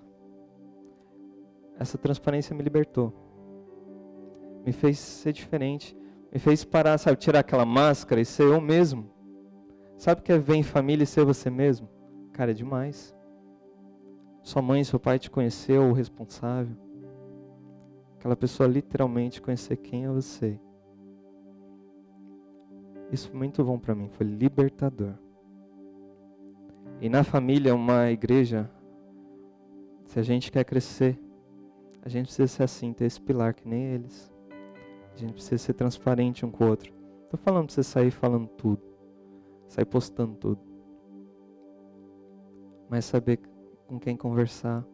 essa 1.79 1.97
transparência 1.97 2.55
me 2.55 2.61
libertou. 2.61 3.11
Me 4.63 4.71
fez 4.71 4.99
ser 4.99 5.33
diferente. 5.33 5.97
Me 6.31 6.37
fez 6.37 6.63
parar, 6.63 6.99
sabe, 6.99 7.17
tirar 7.17 7.39
aquela 7.39 7.65
máscara 7.65 8.21
e 8.21 8.25
ser 8.25 8.43
eu 8.43 8.61
mesmo. 8.61 9.09
Sabe 9.97 10.21
o 10.21 10.23
que 10.23 10.31
é 10.31 10.37
ver 10.37 10.57
em 10.57 10.63
família 10.63 11.05
e 11.05 11.07
ser 11.07 11.25
você 11.25 11.49
mesmo? 11.49 11.92
Cara, 12.33 12.51
é 12.51 12.53
demais. 12.53 13.15
Sua 14.41 14.61
mãe, 14.61 14.83
seu 14.83 14.99
pai 14.99 15.19
te 15.19 15.29
conheceu, 15.29 15.83
o 15.83 15.93
responsável. 15.93 16.75
Aquela 18.17 18.35
pessoa 18.35 18.67
literalmente 18.67 19.41
conhecer 19.41 19.77
quem 19.77 20.05
é 20.05 20.09
você. 20.09 20.59
Isso 23.11 23.29
foi 23.29 23.37
muito 23.37 23.63
bom 23.63 23.77
para 23.77 23.93
mim, 23.93 24.09
foi 24.09 24.25
libertador. 24.25 25.13
E 26.99 27.07
na 27.07 27.23
família, 27.23 27.75
uma 27.75 28.09
igreja, 28.09 28.69
se 30.05 30.19
a 30.19 30.23
gente 30.23 30.51
quer 30.51 30.63
crescer, 30.63 31.19
a 32.01 32.09
gente 32.09 32.25
precisa 32.25 32.47
ser 32.47 32.63
assim, 32.63 32.91
ter 32.91 33.05
esse 33.05 33.21
pilar 33.21 33.53
que 33.53 33.67
nem 33.67 33.83
eles. 33.83 34.33
A 35.13 35.17
gente 35.17 35.33
precisa 35.33 35.57
ser 35.59 35.73
transparente 35.73 36.45
um 36.45 36.49
com 36.49 36.63
o 36.63 36.69
outro. 36.69 36.91
Estou 37.25 37.39
falando 37.39 37.67
para 37.67 37.75
você 37.75 37.83
sair 37.83 38.09
falando 38.09 38.47
tudo, 38.47 38.81
sair 39.67 39.85
postando 39.85 40.35
tudo. 40.35 40.72
Mas 42.93 43.05
saber 43.05 43.39
com 43.87 43.99
quem 43.99 44.15
conversar. 44.15 44.85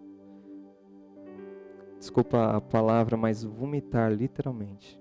Desculpa 1.98 2.56
a 2.56 2.62
palavra, 2.62 3.18
mas 3.18 3.44
vomitar 3.44 4.10
literalmente. 4.10 4.98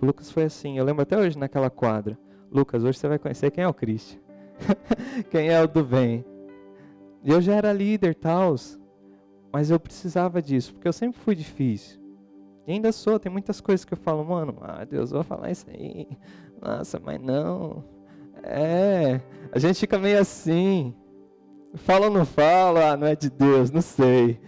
O 0.00 0.06
Lucas 0.06 0.30
foi 0.30 0.44
assim. 0.44 0.78
Eu 0.78 0.84
lembro 0.84 1.02
até 1.02 1.18
hoje 1.18 1.36
naquela 1.36 1.68
quadra. 1.68 2.16
Lucas, 2.48 2.84
hoje 2.84 2.96
você 2.96 3.08
vai 3.08 3.18
conhecer 3.18 3.50
quem 3.50 3.64
é 3.64 3.66
o 3.66 3.74
Cristo. 3.74 4.22
quem 5.30 5.48
é 5.48 5.60
o 5.60 5.66
do 5.66 5.82
bem. 5.82 6.24
E 7.24 7.32
eu 7.32 7.40
já 7.40 7.56
era 7.56 7.72
líder, 7.72 8.14
tal, 8.14 8.54
mas 9.52 9.68
eu 9.72 9.80
precisava 9.80 10.40
disso, 10.40 10.72
porque 10.72 10.86
eu 10.86 10.92
sempre 10.92 11.18
fui 11.18 11.34
difícil. 11.34 12.00
E 12.68 12.72
ainda 12.72 12.92
sou, 12.92 13.18
tem 13.18 13.32
muitas 13.32 13.60
coisas 13.60 13.84
que 13.84 13.94
eu 13.94 13.98
falo, 13.98 14.24
mano, 14.24 14.58
ah, 14.60 14.84
Deus, 14.84 15.10
vou 15.10 15.24
falar 15.24 15.50
isso 15.50 15.68
aí. 15.68 16.06
Nossa, 16.62 17.00
mas 17.04 17.20
não. 17.20 17.82
É, 18.44 19.20
a 19.50 19.58
gente 19.58 19.80
fica 19.80 19.98
meio 19.98 20.20
assim. 20.20 20.94
Fala 21.74 22.06
ou 22.06 22.12
não 22.12 22.24
fala? 22.24 22.92
Ah, 22.92 22.96
não 22.96 23.06
é 23.06 23.14
de 23.14 23.30
Deus, 23.30 23.70
não 23.70 23.80
sei. 23.80 24.40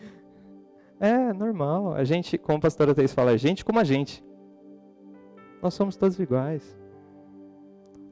É 0.98 1.32
normal. 1.32 1.94
A 1.94 2.04
gente, 2.04 2.36
como 2.36 2.58
a 2.58 2.62
pastora 2.62 2.94
Thais 2.94 3.12
fala, 3.12 3.32
a 3.32 3.36
gente 3.36 3.64
como 3.64 3.78
a 3.78 3.84
gente. 3.84 4.24
Nós 5.62 5.74
somos 5.74 5.96
todos 5.96 6.18
iguais. 6.18 6.76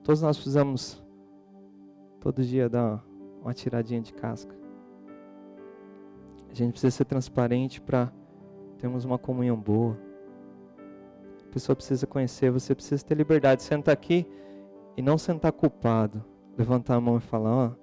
Todos 0.05 0.23
nós 0.23 0.37
precisamos 0.37 1.03
todo 2.21 2.43
dia 2.43 2.69
dar 2.69 3.05
uma 3.43 3.53
tiradinha 3.53 4.01
de 4.01 4.13
casca. 4.13 4.55
A 6.51 6.55
gente 6.55 6.73
precisa 6.73 6.91
ser 6.91 7.05
transparente 7.05 7.81
para 7.81 8.13
termos 8.79 9.05
uma 9.05 9.19
comunhão 9.19 9.57
boa. 9.57 9.97
A 11.49 11.53
pessoa 11.53 11.77
precisa 11.77 12.07
conhecer, 12.07 12.51
você 12.51 12.75
precisa 12.75 13.05
ter 13.05 13.17
liberdade. 13.17 13.63
Sentar 13.63 13.93
aqui 13.93 14.27
e 14.97 15.03
não 15.03 15.19
sentar 15.19 15.53
culpado. 15.53 16.25
Levantar 16.57 16.97
a 16.97 17.01
mão 17.01 17.17
e 17.17 17.21
falar: 17.21 17.51
Ó, 17.51 17.80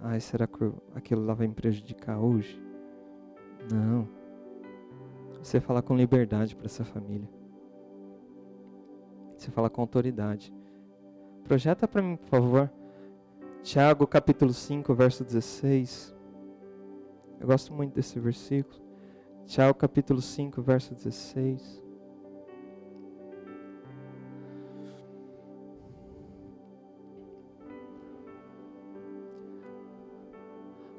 ai, 0.00 0.20
será 0.20 0.46
que 0.46 0.72
aquilo 0.94 1.24
lá 1.24 1.34
vai 1.34 1.46
me 1.46 1.54
prejudicar 1.54 2.18
hoje? 2.18 2.62
Não. 3.70 4.08
Você 5.42 5.60
falar 5.60 5.82
com 5.82 5.96
liberdade 5.96 6.54
para 6.56 6.66
essa 6.66 6.84
família. 6.84 7.28
Você 9.36 9.50
fala 9.50 9.70
com 9.70 9.80
autoridade. 9.80 10.52
Projeta 11.44 11.86
para 11.86 12.02
mim, 12.02 12.16
por 12.16 12.28
favor. 12.28 12.70
Tiago 13.62 14.06
capítulo 14.06 14.52
5, 14.52 14.94
verso 14.94 15.24
16. 15.24 16.14
Eu 17.40 17.46
gosto 17.46 17.72
muito 17.72 17.94
desse 17.94 18.18
versículo. 18.18 18.80
Tiago 19.46 19.74
capítulo 19.78 20.20
5, 20.20 20.60
verso 20.60 20.94
16. 20.94 21.82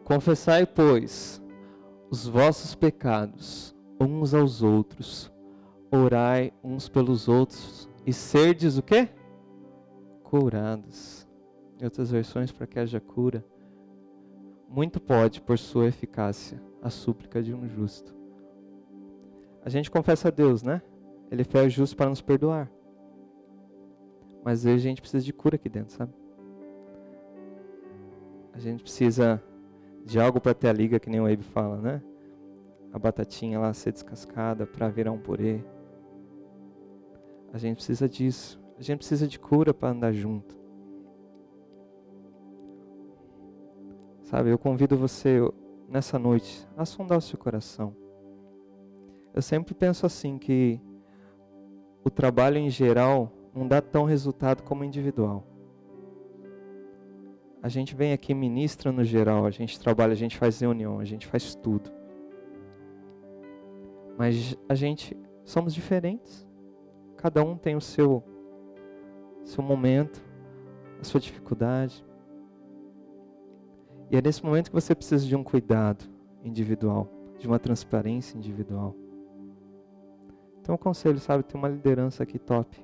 Confessai, 0.10 0.66
pois, 0.66 1.40
os 2.10 2.26
vossos 2.26 2.74
pecados 2.74 3.76
uns 4.02 4.34
aos 4.34 4.64
outros, 4.64 5.32
orai 5.92 6.52
uns 6.64 6.90
pelos 6.90 7.28
outros 7.28 7.88
e 8.08 8.12
serdes 8.12 8.80
o 8.80 8.82
quê? 8.82 9.08
Curados. 10.24 11.28
Em 11.80 11.84
outras 11.84 12.10
versões, 12.10 12.52
para 12.52 12.66
que 12.66 12.80
haja 12.80 13.00
cura. 13.00 13.46
Muito 14.68 15.00
pode, 15.00 15.42
por 15.42 15.60
sua 15.60 15.86
eficácia, 15.86 16.60
a 16.82 16.90
súplica 16.90 17.44
de 17.44 17.54
um 17.54 17.70
justo. 17.70 18.12
A 19.64 19.70
gente 19.70 19.92
confessa 19.92 20.30
a 20.30 20.32
Deus, 20.32 20.64
né? 20.64 20.82
Ele 21.30 21.44
é 21.44 21.70
justo 21.70 21.96
para 21.96 22.10
nos 22.10 22.20
perdoar. 22.20 22.68
Mas 24.44 24.66
a 24.66 24.76
gente 24.76 25.02
precisa 25.02 25.24
de 25.24 25.32
cura 25.32 25.56
aqui 25.56 25.70
dentro, 25.70 25.94
sabe? 25.94 26.14
A 28.52 28.58
gente 28.58 28.82
precisa 28.82 29.40
de 30.06 30.20
algo 30.20 30.40
para 30.40 30.54
ter 30.54 30.70
a 30.70 30.74
liga, 30.74 31.00
que 31.00 31.10
nem 31.10 31.20
o 31.20 31.26
Abe 31.26 31.44
fala, 31.44 31.78
né? 31.78 32.02
A 32.92 32.98
batatinha 32.98 33.60
lá 33.60 33.74
ser 33.74 33.92
descascada 33.92 34.66
para 34.66 34.90
virar 34.90 35.12
um 35.12 35.20
purê. 35.20 35.64
A 37.54 37.58
gente 37.58 37.78
precisa 37.78 38.08
disso. 38.08 38.60
A 38.78 38.82
gente 38.82 39.00
precisa 39.00 39.28
de 39.28 39.38
cura 39.38 39.74
para 39.74 39.90
andar 39.90 40.14
junto. 40.14 40.58
Sabe, 44.24 44.52
eu 44.52 44.58
convido 44.60 44.96
você 44.96 45.40
nessa 45.88 46.20
noite 46.20 46.68
a 46.78 46.86
sondar 46.86 47.18
o 47.18 47.22
seu 47.22 47.38
coração. 47.38 47.96
Eu 49.34 49.42
sempre 49.42 49.74
penso 49.74 50.06
assim 50.06 50.38
que 50.38 50.80
o 52.04 52.10
trabalho 52.10 52.58
em 52.58 52.70
geral 52.70 53.32
não 53.54 53.68
dá 53.68 53.82
tão 53.82 54.06
resultado 54.06 54.64
como 54.64 54.84
individual. 54.84 55.49
A 57.62 57.68
gente 57.68 57.96
vem 57.96 58.14
aqui 58.14 58.34
ministra 58.34 58.92
no 58.92 59.04
geral, 59.04 59.46
a 59.46 59.52
gente 59.52 59.80
trabalha, 59.80 60.14
a 60.14 60.16
gente 60.16 60.38
faz 60.38 60.60
reunião, 60.60 61.00
a 61.00 61.06
gente 61.06 61.28
faz 61.28 61.56
tudo. 61.56 61.92
Mas 64.18 64.58
a 64.68 64.76
gente 64.76 65.16
somos 65.44 65.74
diferentes. 65.74 66.48
Cada 67.18 67.44
um 67.44 67.58
tem 67.58 67.76
o 67.76 67.82
seu 67.82 68.24
seu 69.44 69.64
momento, 69.64 70.24
a 71.02 71.04
sua 71.04 71.20
dificuldade. 71.20 72.06
E 74.12 74.18
é 74.18 74.22
nesse 74.22 74.44
momento 74.44 74.70
que 74.70 74.76
você 74.76 74.96
precisa 74.96 75.26
de 75.26 75.36
um 75.36 75.44
cuidado 75.44 76.06
individual, 76.44 77.08
de 77.38 77.48
uma 77.48 77.60
transparência 77.60 78.38
individual. 78.38 78.96
Então, 80.62 80.76
o 80.76 80.78
conselho, 80.78 81.20
sabe, 81.20 81.44
tem 81.44 81.60
uma 81.60 81.68
liderança 81.68 82.24
aqui 82.24 82.38
top. 82.38 82.78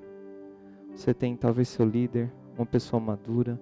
Você 0.93 1.13
tem 1.13 1.35
talvez 1.35 1.67
seu 1.67 1.85
líder, 1.85 2.31
uma 2.57 2.65
pessoa 2.65 2.99
madura, 2.99 3.59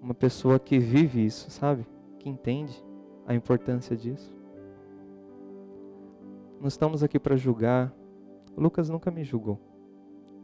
uma 0.00 0.14
pessoa 0.14 0.58
que 0.58 0.78
vive 0.78 1.24
isso, 1.24 1.50
sabe? 1.50 1.86
Que 2.18 2.28
entende 2.28 2.84
a 3.26 3.34
importância 3.34 3.96
disso. 3.96 4.34
Não 6.60 6.68
estamos 6.68 7.02
aqui 7.02 7.18
para 7.18 7.36
julgar. 7.36 7.94
O 8.56 8.60
Lucas 8.60 8.88
nunca 8.88 9.10
me 9.10 9.24
julgou. 9.24 9.60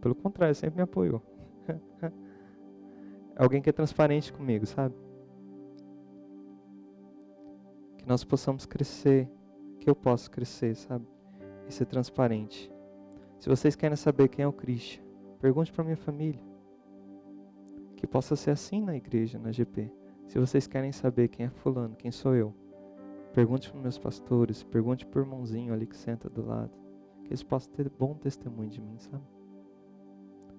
Pelo 0.00 0.14
contrário, 0.14 0.54
sempre 0.54 0.76
me 0.76 0.82
apoiou. 0.82 1.22
Alguém 3.36 3.60
que 3.60 3.70
é 3.70 3.72
transparente 3.72 4.32
comigo, 4.32 4.66
sabe? 4.66 4.94
Que 7.98 8.06
nós 8.06 8.22
possamos 8.22 8.66
crescer, 8.66 9.28
que 9.80 9.88
eu 9.88 9.94
possa 9.94 10.30
crescer, 10.30 10.76
sabe? 10.76 11.06
E 11.66 11.72
ser 11.72 11.86
transparente. 11.86 12.70
Se 13.38 13.48
vocês 13.48 13.74
querem 13.74 13.96
saber 13.96 14.28
quem 14.28 14.44
é 14.44 14.48
o 14.48 14.52
Christian, 14.52 15.02
pergunte 15.40 15.72
para 15.72 15.82
minha 15.82 15.96
família 15.96 16.53
que 18.04 18.06
possa 18.06 18.36
ser 18.36 18.50
assim 18.50 18.82
na 18.82 18.94
igreja, 18.94 19.38
na 19.38 19.50
GP. 19.50 19.90
Se 20.26 20.38
vocês 20.38 20.66
querem 20.66 20.92
saber 20.92 21.28
quem 21.28 21.46
é 21.46 21.50
fulano, 21.50 21.96
quem 21.96 22.10
sou 22.10 22.34
eu, 22.34 22.54
pergunte 23.32 23.70
para 23.70 23.80
meus 23.80 23.96
pastores, 23.96 24.62
pergunte 24.62 25.06
para 25.06 25.20
o 25.20 25.24
irmãozinho 25.24 25.72
ali 25.72 25.86
que 25.86 25.96
senta 25.96 26.28
do 26.28 26.44
lado, 26.44 26.70
que 27.22 27.30
eles 27.30 27.42
possam 27.42 27.72
ter 27.72 27.88
bom 27.88 28.14
testemunho 28.14 28.68
de 28.68 28.80
mim, 28.80 28.98
sabe? 28.98 29.24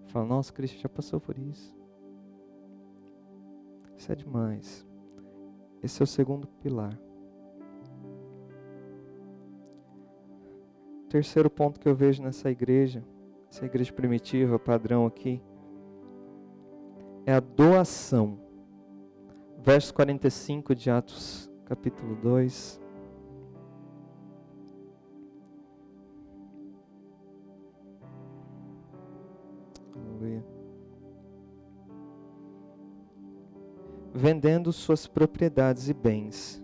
Fala, 0.08 0.26
nossa, 0.26 0.52
Cristo 0.52 0.80
já 0.80 0.90
passou 0.90 1.20
por 1.20 1.38
isso. 1.38 1.76
Isso 3.96 4.12
é 4.12 4.16
demais. 4.16 4.86
Esse 5.84 6.02
é 6.02 6.04
o 6.04 6.08
segundo 6.08 6.48
pilar. 6.48 7.00
Terceiro 11.10 11.50
ponto 11.50 11.80
que 11.80 11.88
eu 11.88 11.96
vejo 11.96 12.24
nessa 12.24 12.50
igreja, 12.50 13.04
essa 13.50 13.66
igreja 13.66 13.94
primitiva, 13.94 14.58
padrão 14.58 15.06
aqui, 15.06 15.42
é 17.26 17.34
a 17.34 17.40
doação. 17.40 18.40
Verso 19.64 19.94
45 19.96 20.76
de 20.76 20.92
Atos, 20.92 21.52
capítulo 21.66 22.16
2. 22.18 22.80
Aleluia. 29.96 30.46
Vendendo 34.14 34.72
suas 34.72 35.08
propriedades 35.08 35.90
e 35.90 35.94
bens, 35.94 36.64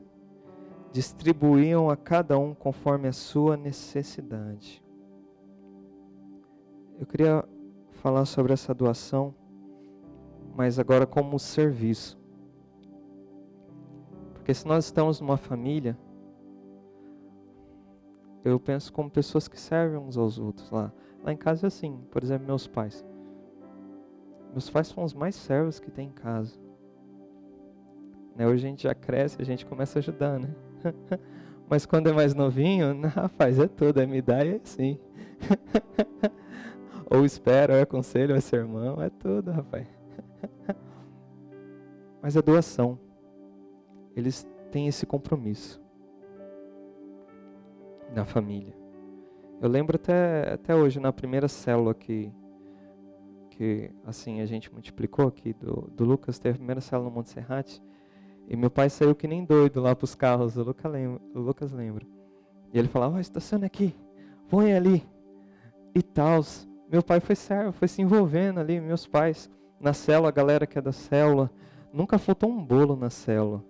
distribuíam 0.91 1.89
a 1.89 1.97
cada 1.97 2.37
um 2.37 2.53
conforme 2.53 3.07
a 3.07 3.13
sua 3.13 3.57
necessidade. 3.57 4.83
Eu 6.99 7.07
queria 7.07 7.43
falar 7.93 8.25
sobre 8.25 8.53
essa 8.53 8.75
doação 8.75 9.33
mas 10.55 10.79
agora 10.79 11.05
como 11.05 11.39
serviço. 11.39 12.19
Porque 14.33 14.53
se 14.53 14.67
nós 14.67 14.85
estamos 14.85 15.21
numa 15.21 15.37
família, 15.37 15.97
eu 18.43 18.59
penso 18.59 18.91
como 18.91 19.09
pessoas 19.09 19.47
que 19.47 19.59
servem 19.59 19.99
uns 19.99 20.17
aos 20.17 20.39
outros 20.39 20.69
lá. 20.71 20.91
Lá 21.23 21.31
em 21.31 21.37
casa 21.37 21.67
é 21.67 21.69
assim, 21.69 21.99
por 22.09 22.23
exemplo, 22.23 22.47
meus 22.47 22.65
pais. 22.67 23.05
Meus 24.51 24.69
pais 24.69 24.87
são 24.87 25.03
os 25.03 25.13
mais 25.13 25.35
servos 25.35 25.79
que 25.79 25.91
tem 25.91 26.07
em 26.07 26.11
casa. 26.11 26.59
Né? 28.35 28.47
Hoje 28.47 28.65
a 28.65 28.69
gente 28.69 28.83
já 28.83 28.95
cresce, 28.95 29.41
a 29.41 29.45
gente 29.45 29.65
começa 29.65 29.99
a 29.99 30.01
ajudar, 30.01 30.39
né? 30.39 30.53
Mas 31.69 31.85
quando 31.85 32.07
é 32.07 32.11
mais 32.11 32.33
novinho, 32.33 32.99
rapaz, 33.07 33.59
é 33.59 33.67
tudo, 33.67 34.01
é 34.01 34.05
me 34.05 34.21
dar 34.21 34.45
e 34.45 34.55
é 34.55 34.61
assim. 34.61 34.99
ou 37.09 37.23
espera, 37.23 37.75
ou 37.75 37.79
é 37.79 37.85
conselho, 37.85 38.31
ou 38.31 38.37
é 38.37 38.41
sermão, 38.41 39.01
é 39.01 39.09
tudo, 39.09 39.51
rapaz. 39.51 40.00
Mas 42.21 42.37
a 42.37 42.41
doação, 42.41 42.99
eles 44.15 44.47
têm 44.71 44.87
esse 44.87 45.05
compromisso 45.05 45.81
na 48.13 48.25
família. 48.25 48.75
Eu 49.61 49.69
lembro 49.69 49.95
até, 49.95 50.53
até 50.53 50.75
hoje, 50.75 50.99
na 50.99 51.13
primeira 51.13 51.47
célula 51.47 51.93
que, 51.93 52.31
que 53.51 53.91
assim, 54.05 54.41
a 54.41 54.45
gente 54.45 54.71
multiplicou 54.71 55.27
aqui, 55.27 55.53
do, 55.53 55.89
do 55.95 56.03
Lucas, 56.03 56.39
teve 56.39 56.55
a 56.55 56.57
primeira 56.57 56.81
célula 56.81 57.09
no 57.09 57.15
Monte 57.15 57.29
Serrate, 57.29 57.81
e 58.47 58.55
meu 58.55 58.69
pai 58.69 58.89
saiu 58.89 59.15
que 59.15 59.27
nem 59.27 59.45
doido 59.45 59.79
lá 59.81 59.95
para 59.95 60.05
os 60.05 60.15
carros, 60.15 60.57
o, 60.57 60.63
Luca 60.63 60.87
lembra, 60.89 61.21
o 61.33 61.39
Lucas 61.39 61.71
lembra. 61.71 62.05
E 62.73 62.79
ele 62.79 62.87
falava, 62.87 63.17
oh, 63.17 63.19
estaciona 63.19 63.65
aqui, 63.65 63.95
põe 64.49 64.73
ali, 64.73 65.03
e 65.93 66.01
tal. 66.01 66.41
Meu 66.89 67.03
pai 67.03 67.19
foi 67.19 67.35
servo, 67.35 67.71
foi 67.71 67.87
se 67.87 68.01
envolvendo 68.01 68.59
ali, 68.59 68.79
meus 68.79 69.07
pais 69.07 69.49
na 69.81 69.93
célula, 69.93 70.29
a 70.29 70.31
galera 70.31 70.67
que 70.67 70.77
é 70.77 70.81
da 70.81 70.91
célula, 70.91 71.49
nunca 71.91 72.17
faltou 72.17 72.49
um 72.49 72.63
bolo 72.63 72.95
na 72.95 73.09
célula. 73.09 73.63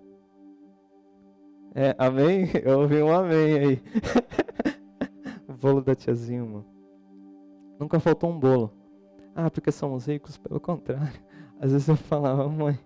É, 1.74 1.96
amém? 1.98 2.50
Eu 2.64 2.82
ouvi 2.82 3.02
um 3.02 3.12
amém 3.12 3.58
aí. 3.58 3.82
o 5.48 5.54
bolo 5.56 5.82
da 5.82 5.96
tiazinha, 5.96 6.44
mano. 6.44 6.66
Nunca 7.80 8.00
faltou 8.00 8.30
um 8.30 8.38
bolo. 8.38 8.72
Ah, 9.34 9.50
porque 9.50 9.72
somos 9.72 10.06
ricos? 10.06 10.38
Pelo 10.38 10.60
contrário. 10.60 11.20
Às 11.60 11.72
vezes 11.72 11.88
eu 11.88 11.96
falava, 11.96 12.48
mãe, 12.50 12.78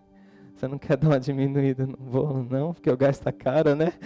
você 0.55 0.67
não 0.67 0.77
quer 0.77 0.95
dar 0.97 1.07
uma 1.07 1.19
diminuída 1.19 1.88
no 1.88 1.97
bolo, 1.97 2.45
não? 2.49 2.73
Porque 2.73 2.89
o 2.89 2.97
gás 2.97 3.17
tá 3.17 3.31
caro, 3.31 3.75
né? 3.75 3.93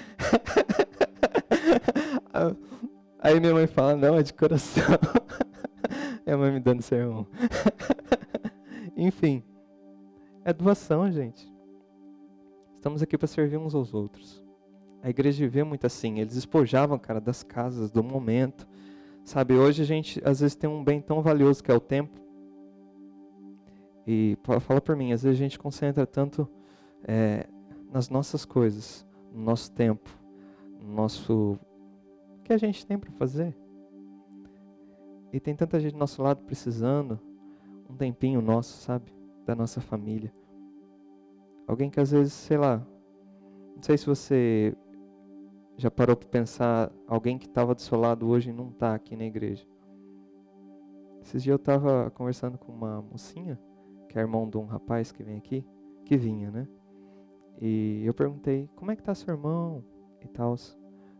Aí 3.19 3.39
minha 3.39 3.53
mãe 3.53 3.67
fala, 3.67 3.95
não, 3.95 4.15
é 4.15 4.23
de 4.23 4.34
coração. 4.34 4.86
E 6.25 6.32
a 6.32 6.38
mãe 6.38 6.51
me 6.51 6.60
dando 6.60 6.82
sermão. 6.82 7.27
Enfim, 8.99 9.41
é 10.43 10.51
doação, 10.51 11.09
gente. 11.09 11.49
Estamos 12.75 13.01
aqui 13.01 13.17
para 13.17 13.29
servir 13.29 13.55
uns 13.55 13.73
aos 13.73 13.93
outros. 13.93 14.43
A 15.01 15.09
igreja 15.09 15.39
vivia 15.39 15.63
muito 15.63 15.88
assim, 15.88 16.19
eles 16.19 16.35
espojavam, 16.35 16.99
cara, 16.99 17.21
das 17.21 17.41
casas, 17.41 17.89
do 17.89 18.03
momento. 18.03 18.67
Sabe, 19.23 19.53
hoje 19.53 19.83
a 19.83 19.85
gente 19.85 20.21
às 20.25 20.41
vezes 20.41 20.53
tem 20.53 20.69
um 20.69 20.83
bem 20.83 20.99
tão 20.99 21.21
valioso 21.21 21.63
que 21.63 21.71
é 21.71 21.73
o 21.73 21.79
tempo. 21.79 22.19
E 24.05 24.38
fala 24.59 24.81
por 24.81 24.97
mim, 24.97 25.13
às 25.13 25.23
vezes 25.23 25.39
a 25.39 25.43
gente 25.43 25.57
concentra 25.57 26.05
tanto 26.05 26.45
é, 27.05 27.47
nas 27.89 28.09
nossas 28.09 28.43
coisas, 28.43 29.07
no 29.31 29.41
nosso 29.41 29.71
tempo, 29.71 30.09
no 30.77 30.93
nosso 30.93 31.57
que 32.43 32.51
a 32.51 32.57
gente 32.57 32.85
tem 32.85 32.99
para 32.99 33.12
fazer. 33.12 33.55
E 35.31 35.39
tem 35.39 35.55
tanta 35.55 35.79
gente 35.79 35.93
do 35.93 35.99
nosso 35.99 36.21
lado 36.21 36.41
precisando 36.43 37.28
um 37.89 37.95
tempinho 37.95 38.41
nosso, 38.41 38.78
sabe? 38.82 39.12
Da 39.45 39.56
nossa 39.56 39.82
família. 39.82 40.34
Alguém 41.67 41.89
que 41.89 41.99
às 41.99 42.12
vezes, 42.12 42.34
sei 42.34 42.58
lá, 42.58 42.86
não 43.75 43.82
sei 43.82 43.97
se 43.97 44.06
você 44.06 44.75
já 45.78 45.89
parou 45.89 46.15
para 46.15 46.28
pensar, 46.28 46.91
alguém 47.08 47.38
que 47.38 47.47
estava 47.47 47.73
do 47.73 47.82
seu 47.82 47.99
lado 47.99 48.28
hoje 48.28 48.52
não 48.52 48.69
está 48.69 48.93
aqui 48.93 49.15
na 49.15 49.25
igreja. 49.25 49.65
Esses 51.21 51.43
dias 51.43 51.54
eu 51.54 51.58
estava 51.58 52.10
conversando 52.12 52.58
com 52.58 52.71
uma 52.71 53.02
mocinha, 53.02 53.60
que 54.08 54.17
é 54.17 54.21
irmão 54.21 54.49
de 54.49 54.58
um 54.58 54.65
rapaz 54.65 55.12
que 55.12 55.23
vem 55.23 55.38
aqui, 55.38 55.65
que 56.06 56.17
vinha, 56.17 56.52
né? 56.52 56.67
E 57.62 58.04
eu 58.06 58.13
perguntei, 58.13 58.69
como 58.75 58.91
é 58.91 58.95
que 58.95 59.04
tá 59.04 59.13
seu 59.13 59.34
irmão 59.34 59.84
e 60.21 60.28
tal? 60.28 60.56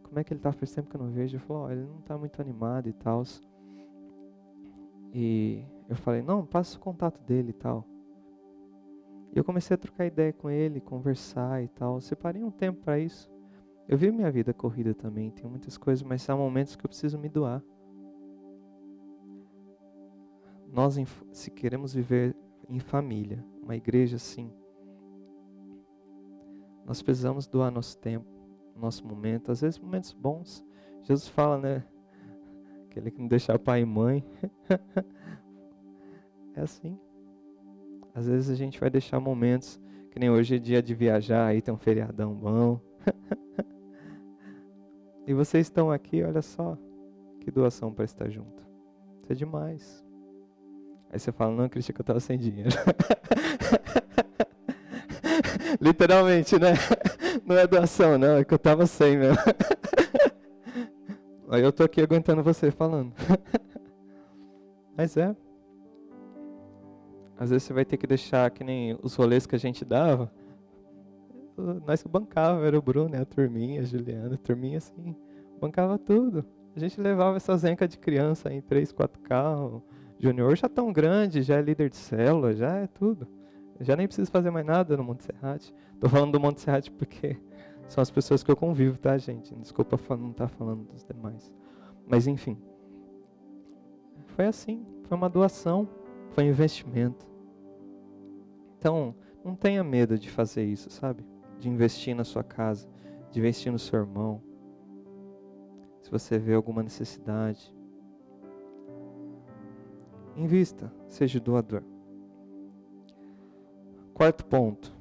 Como 0.04 0.20
é 0.20 0.24
que 0.24 0.34
ele 0.34 0.40
tá? 0.40 0.52
Faz 0.52 0.74
tempo 0.74 0.90
que 0.90 0.96
eu 0.96 1.02
não 1.02 1.12
vejo. 1.12 1.36
Ele 1.36 1.44
falou, 1.44 1.68
oh, 1.68 1.72
ele 1.72 1.84
não 1.84 2.02
tá 2.02 2.18
muito 2.18 2.42
animado 2.42 2.90
e 2.90 2.94
tal. 2.94 3.24
E 5.14 5.64
eu 5.90 5.96
falei, 5.96 6.22
não, 6.22 6.46
passa 6.46 6.78
o 6.78 6.80
contato 6.80 7.20
dele 7.24 7.50
e 7.50 7.54
tal. 7.54 7.84
E 9.34 9.38
eu 9.38 9.44
comecei 9.44 9.74
a 9.74 9.78
trocar 9.78 10.06
ideia 10.06 10.32
com 10.32 10.50
ele, 10.50 10.80
conversar 10.80 11.64
e 11.64 11.68
tal. 11.68 12.00
Separei 12.00 12.44
um 12.44 12.52
tempo 12.52 12.82
para 12.82 13.00
isso. 13.00 13.30
Eu 13.88 13.98
vi 13.98 14.12
minha 14.12 14.32
vida 14.32 14.54
corrida 14.54 14.94
também, 14.94 15.32
tenho 15.32 15.50
muitas 15.50 15.76
coisas, 15.78 16.04
mas 16.04 16.30
há 16.30 16.38
momentos 16.38 16.76
que 16.76 16.86
eu 16.86 16.90
preciso 16.90 17.18
me 17.18 17.28
doar. 17.28 17.64
Nós, 20.72 20.96
se 21.32 21.50
queremos 21.50 21.96
viver 21.96 22.36
em 22.68 22.80
família, 22.80 23.44
uma 23.64 23.76
igreja 23.76 24.18
assim, 24.18 24.54
nós 26.86 27.02
precisamos 27.02 27.48
doar 27.48 27.72
nosso 27.72 27.98
tempo, 27.98 28.28
nosso 28.76 29.06
momento, 29.08 29.52
às 29.52 29.62
vezes 29.62 29.80
momentos 29.80 30.14
bons. 30.14 30.64
Jesus 31.02 31.28
fala, 31.28 31.58
né? 31.58 31.84
Aquele 32.86 33.10
que 33.10 33.20
não 33.20 33.28
deixa 33.28 33.58
pai 33.58 33.82
e 33.82 33.86
mãe. 33.86 34.24
é 36.56 36.62
assim. 36.62 36.98
Às 38.14 38.28
vezes 38.28 38.50
a 38.50 38.56
gente 38.56 38.80
vai 38.80 38.90
deixar 38.90 39.20
momentos, 39.20 39.80
que 40.12 40.20
nem 40.20 40.30
hoje 40.30 40.56
é 40.56 40.60
dia 40.60 40.82
de 40.82 40.94
viajar, 40.94 41.48
aí 41.48 41.62
tem 41.62 41.74
um 41.74 41.78
feriadão 41.78 42.34
bom. 42.34 42.80
E 45.30 45.34
vocês 45.34 45.68
estão 45.68 45.92
aqui, 45.92 46.24
olha 46.24 46.42
só, 46.42 46.76
que 47.40 47.52
doação 47.52 47.94
para 47.94 48.04
estar 48.04 48.28
junto. 48.32 48.66
Isso 49.16 49.32
é 49.32 49.36
demais. 49.36 50.04
Aí 51.12 51.20
você 51.20 51.32
fala, 51.32 51.56
não, 51.56 51.70
Cristian, 51.70 51.94
que 51.94 52.02
eu 52.02 52.04
estava 52.04 52.20
sem 52.20 52.36
dinheiro. 52.36 52.72
Literalmente, 55.80 56.58
né? 56.58 56.74
Não 57.46 57.56
é 57.56 57.68
doação, 57.68 58.18
não, 58.18 58.38
é 58.38 58.44
que 58.44 58.54
eu 58.54 58.58
estava 58.58 58.88
sem 58.88 59.18
mesmo. 59.18 59.38
Aí 61.50 61.62
eu 61.62 61.72
tô 61.72 61.84
aqui 61.84 62.02
aguentando 62.02 62.44
você 62.44 62.72
falando. 62.72 63.14
Mas 64.98 65.16
é. 65.16 65.36
Às 67.40 67.50
vezes 67.50 67.64
você 67.64 67.74
vai 67.74 67.86
ter 67.86 67.98
que 67.98 68.06
deixar 68.06 68.52
que 68.52 68.64
nem 68.64 69.00
os 69.02 69.16
rolês 69.16 69.48
que 69.48 69.56
a 69.56 69.60
gente 69.60 69.84
dava 69.86 70.32
nós 71.86 72.02
que 72.02 72.10
bancava, 72.10 72.66
era 72.66 72.78
o 72.78 72.82
Bruno, 72.82 73.16
a 73.20 73.26
turminha, 73.26 73.82
a 73.82 73.84
Juliana, 73.84 74.36
a 74.36 74.38
turminha 74.38 74.78
assim, 74.78 75.16
bancava 75.60 75.98
tudo. 75.98 76.46
A 76.76 76.80
gente 76.80 77.00
levava 77.00 77.38
essa 77.38 77.56
zenca 77.58 77.88
de 77.88 77.98
criança 77.98 78.52
em 78.52 78.62
três, 78.62 78.92
quatro 78.92 79.22
carros. 79.22 79.82
Junior 80.20 80.56
já 80.56 80.70
tão 80.70 80.92
grande, 80.92 81.42
já 81.42 81.58
é 81.58 81.62
líder 81.62 81.90
de 81.90 81.98
célula, 81.98 82.54
já 82.54 82.78
é 82.78 82.88
tudo. 82.88 83.28
Já 83.80 83.96
nem 83.96 84.08
preciso 84.08 84.30
fazer 84.32 84.52
mais 84.52 84.66
nada 84.66 84.96
no 84.98 85.04
Monte 85.04 85.24
Serrate. 85.24 85.74
Tô 86.00 86.10
falando 86.10 86.34
do 86.34 86.40
Monte 86.40 86.62
Serrate 86.62 86.92
porque 86.92 87.38
são 87.88 88.02
as 88.02 88.12
pessoas 88.12 88.44
que 88.44 88.52
eu 88.52 88.56
convivo, 88.56 88.98
tá, 88.98 89.18
gente? 89.18 89.54
Desculpa 89.56 89.98
não 90.16 90.32
estar 90.32 90.48
tá 90.48 90.56
falando 90.56 90.84
dos 90.84 91.04
demais. 91.04 91.54
Mas 92.08 92.28
enfim. 92.28 92.58
Foi 94.28 94.46
assim, 94.46 94.86
foi 95.04 95.18
uma 95.18 95.30
doação, 95.30 95.88
foi 96.32 96.46
um 96.46 96.48
investimento. 96.48 97.29
Então, 98.80 99.14
não 99.46 99.56
tenha 99.56 99.84
medo 99.84 100.18
de 100.18 100.30
fazer 100.30 100.64
isso, 100.64 100.90
sabe? 100.90 101.24
de 101.60 101.70
investir 101.70 102.16
na 102.16 102.24
sua 102.24 102.44
casa, 102.44 102.88
de 103.32 103.40
investir 103.40 103.72
no 103.72 103.78
seu 103.78 104.00
irmão. 104.00 104.42
Se 106.02 106.10
você 106.10 106.40
vê 106.40 106.54
alguma 106.54 106.82
necessidade, 106.82 107.76
invista, 110.36 110.92
seja 111.08 111.40
doador. 111.40 111.84
Quarto 114.14 114.46
ponto. 114.46 114.98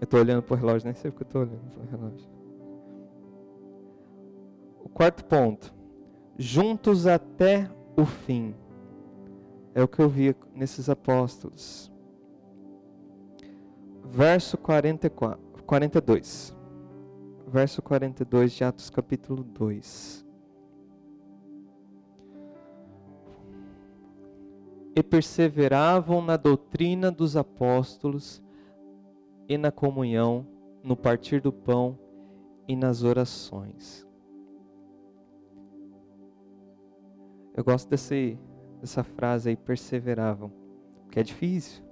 Eu 0.00 0.04
estou 0.04 0.20
olhando 0.20 0.42
para 0.42 0.54
o 0.54 0.56
relógio, 0.56 0.86
nem 0.86 0.94
sei 0.94 1.10
porque 1.10 1.24
eu 1.24 1.26
estou 1.26 1.42
olhando 1.42 1.70
para 1.70 1.82
o 1.82 1.86
relógio. 1.86 2.30
O 4.82 4.88
quarto 4.88 5.24
ponto. 5.24 5.74
Juntos 6.38 7.06
até 7.06 7.70
o 7.96 8.04
fim. 8.04 8.54
É 9.74 9.82
o 9.82 9.88
que 9.88 10.00
eu 10.00 10.08
vi 10.08 10.34
nesses 10.54 10.88
apóstolos 10.88 11.90
verso 14.10 14.56
44, 14.58 15.64
42. 15.64 16.54
Verso 17.48 17.80
42 17.82 18.52
de 18.52 18.64
Atos 18.64 18.90
capítulo 18.90 19.44
2. 19.44 20.24
E 24.94 25.02
perseveravam 25.02 26.22
na 26.22 26.36
doutrina 26.36 27.10
dos 27.10 27.36
apóstolos 27.36 28.42
e 29.48 29.58
na 29.58 29.70
comunhão, 29.70 30.46
no 30.82 30.96
partir 30.96 31.40
do 31.40 31.52
pão 31.52 31.98
e 32.66 32.74
nas 32.74 33.02
orações. 33.02 34.06
Eu 37.54 37.62
gosto 37.62 37.88
desse, 37.88 38.38
dessa 38.80 39.02
frase 39.02 39.50
aí, 39.50 39.56
perseveravam, 39.56 40.52
porque 41.04 41.20
é 41.20 41.22
difícil. 41.22 41.84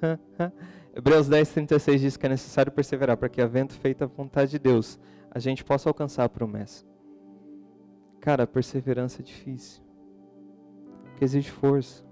Hebreus 0.94 1.28
10, 1.28 1.52
36 1.52 2.00
diz 2.00 2.16
que 2.16 2.26
é 2.26 2.28
necessário 2.28 2.72
perseverar 2.72 3.16
para 3.16 3.28
que, 3.28 3.40
havendo 3.40 3.72
feito 3.72 4.02
a 4.02 4.06
vontade 4.06 4.50
de 4.50 4.58
Deus, 4.58 4.98
a 5.30 5.38
gente 5.38 5.64
possa 5.64 5.88
alcançar 5.88 6.24
a 6.24 6.28
promessa. 6.28 6.84
Cara, 8.20 8.46
perseverança 8.46 9.22
é 9.22 9.24
difícil. 9.24 9.82
Porque 11.04 11.24
exige 11.24 11.50
força. 11.50 12.04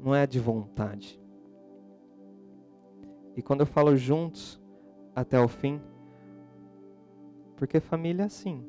Não 0.00 0.14
é 0.14 0.26
de 0.26 0.40
vontade. 0.40 1.20
E 3.36 3.42
quando 3.42 3.60
eu 3.60 3.66
falo 3.66 3.96
juntos 3.96 4.60
até 5.14 5.40
o 5.40 5.46
fim, 5.46 5.80
porque 7.56 7.80
família 7.80 8.24
é 8.24 8.26
assim. 8.26 8.64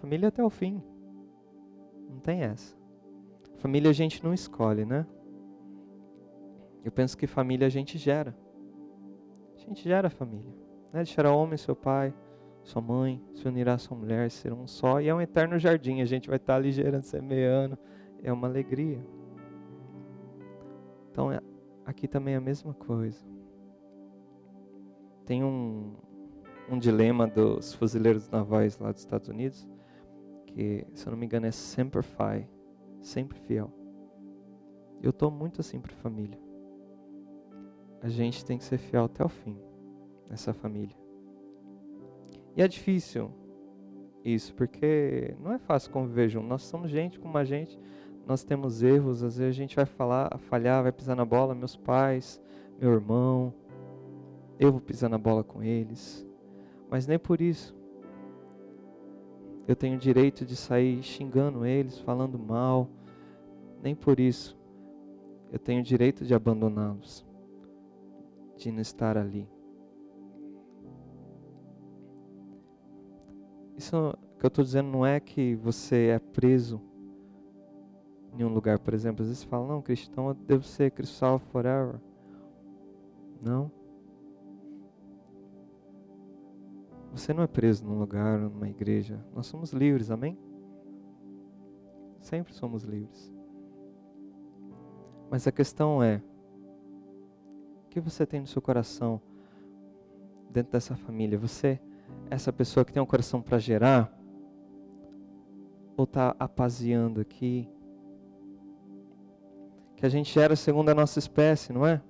Família 0.00 0.28
até 0.28 0.42
o 0.42 0.50
fim. 0.50 0.82
Não 2.08 2.18
tem 2.20 2.42
essa. 2.42 2.76
Família 3.58 3.90
a 3.90 3.94
gente 3.94 4.22
não 4.22 4.32
escolhe, 4.32 4.84
né? 4.84 5.06
Eu 6.84 6.90
penso 6.90 7.16
que 7.16 7.26
família 7.26 7.66
a 7.66 7.70
gente 7.70 7.96
gera. 7.96 8.36
A 9.54 9.58
gente 9.58 9.82
gera 9.84 10.10
família. 10.10 10.52
Né? 10.92 11.04
Deixará 11.04 11.32
homem, 11.32 11.56
seu 11.56 11.76
pai, 11.76 12.12
sua 12.64 12.82
mãe, 12.82 13.22
se 13.34 13.46
unirá 13.46 13.74
a 13.74 13.78
sua 13.78 13.96
mulher, 13.96 14.30
serão 14.30 14.62
um 14.62 14.66
só. 14.66 15.00
E 15.00 15.08
é 15.08 15.14
um 15.14 15.20
eterno 15.20 15.58
jardim. 15.58 16.00
A 16.00 16.04
gente 16.04 16.28
vai 16.28 16.36
estar 16.36 16.56
ali 16.56 16.72
gerando, 16.72 17.04
semeando. 17.04 17.78
É 18.22 18.32
uma 18.32 18.48
alegria. 18.48 19.04
Então, 21.10 21.30
é, 21.30 21.40
aqui 21.84 22.08
também 22.08 22.34
é 22.34 22.38
a 22.38 22.40
mesma 22.40 22.74
coisa. 22.74 23.24
Tem 25.24 25.44
um, 25.44 25.94
um 26.68 26.78
dilema 26.78 27.28
dos 27.28 27.74
fuzileiros 27.74 28.28
navais 28.28 28.76
lá 28.78 28.90
dos 28.90 29.02
Estados 29.02 29.28
Unidos, 29.28 29.68
que, 30.46 30.84
se 30.94 31.06
eu 31.06 31.12
não 31.12 31.18
me 31.18 31.26
engano, 31.26 31.46
é 31.46 31.52
sempre 31.52 32.02
fi, 32.02 32.48
sempre 33.00 33.38
fiel. 33.40 33.70
Eu 35.00 35.10
estou 35.10 35.30
muito 35.30 35.60
assim 35.60 35.80
para 35.80 35.92
família 35.94 36.41
a 38.02 38.08
gente 38.08 38.44
tem 38.44 38.58
que 38.58 38.64
ser 38.64 38.78
fiel 38.78 39.04
até 39.04 39.24
o 39.24 39.28
fim 39.28 39.56
nessa 40.28 40.52
família. 40.52 40.96
E 42.56 42.60
é 42.60 42.66
difícil 42.66 43.30
isso, 44.24 44.52
porque 44.54 45.34
não 45.40 45.52
é 45.52 45.58
fácil 45.58 45.92
conviver 45.92 46.28
junto. 46.28 46.48
Nós 46.48 46.62
somos 46.62 46.90
gente 46.90 47.18
como 47.20 47.38
a 47.38 47.44
gente, 47.44 47.78
nós 48.26 48.42
temos 48.42 48.82
erros, 48.82 49.22
às 49.22 49.36
vezes 49.38 49.54
a 49.54 49.56
gente 49.56 49.76
vai 49.76 49.86
falar, 49.86 50.36
falhar, 50.38 50.82
vai 50.82 50.90
pisar 50.90 51.14
na 51.14 51.24
bola, 51.24 51.54
meus 51.54 51.76
pais, 51.76 52.42
meu 52.80 52.92
irmão, 52.92 53.54
eu 54.58 54.72
vou 54.72 54.80
pisar 54.80 55.08
na 55.08 55.18
bola 55.18 55.44
com 55.44 55.62
eles. 55.62 56.26
Mas 56.90 57.06
nem 57.06 57.18
por 57.18 57.40
isso 57.40 57.74
eu 59.68 59.76
tenho 59.76 59.96
direito 59.96 60.44
de 60.44 60.56
sair 60.56 61.00
xingando 61.04 61.64
eles, 61.64 61.98
falando 62.00 62.36
mal. 62.36 62.88
Nem 63.80 63.94
por 63.94 64.18
isso 64.18 64.58
eu 65.52 65.58
tenho 65.58 65.82
direito 65.82 66.24
de 66.24 66.34
abandoná-los 66.34 67.31
de 68.56 68.70
não 68.70 68.80
estar 68.80 69.16
ali. 69.16 69.48
Isso 73.76 74.16
que 74.38 74.44
eu 74.44 74.48
estou 74.48 74.64
dizendo 74.64 74.90
não 74.90 75.04
é 75.04 75.18
que 75.18 75.54
você 75.56 76.08
é 76.08 76.18
preso 76.18 76.80
em 78.38 78.44
um 78.44 78.48
lugar, 78.48 78.78
por 78.78 78.94
exemplo. 78.94 79.22
Às 79.22 79.28
vezes 79.28 79.42
você 79.42 79.48
fala, 79.48 79.66
não, 79.66 79.82
cristão 79.82 80.28
eu 80.28 80.34
devo 80.34 80.62
ser 80.62 80.90
cristão 80.90 81.38
forever. 81.38 82.00
Não. 83.40 83.70
Você 87.12 87.34
não 87.34 87.42
é 87.42 87.46
preso 87.46 87.84
num 87.84 87.98
lugar, 87.98 88.38
numa 88.38 88.68
igreja. 88.68 89.22
Nós 89.34 89.46
somos 89.46 89.72
livres, 89.72 90.10
amém? 90.10 90.38
Sempre 92.20 92.54
somos 92.54 92.84
livres. 92.84 93.32
Mas 95.30 95.46
a 95.46 95.52
questão 95.52 96.02
é: 96.02 96.22
que 97.92 98.00
você 98.00 98.24
tem 98.24 98.40
no 98.40 98.46
seu 98.46 98.62
coração 98.62 99.20
dentro 100.48 100.72
dessa 100.72 100.96
família? 100.96 101.38
Você 101.38 101.78
é 102.30 102.34
essa 102.34 102.50
pessoa 102.50 102.86
que 102.86 102.92
tem 102.92 103.02
um 103.02 103.06
coração 103.06 103.42
para 103.42 103.58
gerar? 103.58 104.10
Ou 105.94 106.04
está 106.04 106.34
apaziando 106.38 107.20
aqui? 107.20 107.68
Que 109.94 110.06
a 110.06 110.08
gente 110.08 110.32
gera 110.32 110.56
segundo 110.56 110.88
a 110.88 110.94
nossa 110.94 111.18
espécie, 111.18 111.70
não 111.70 111.86
é? 111.86 112.00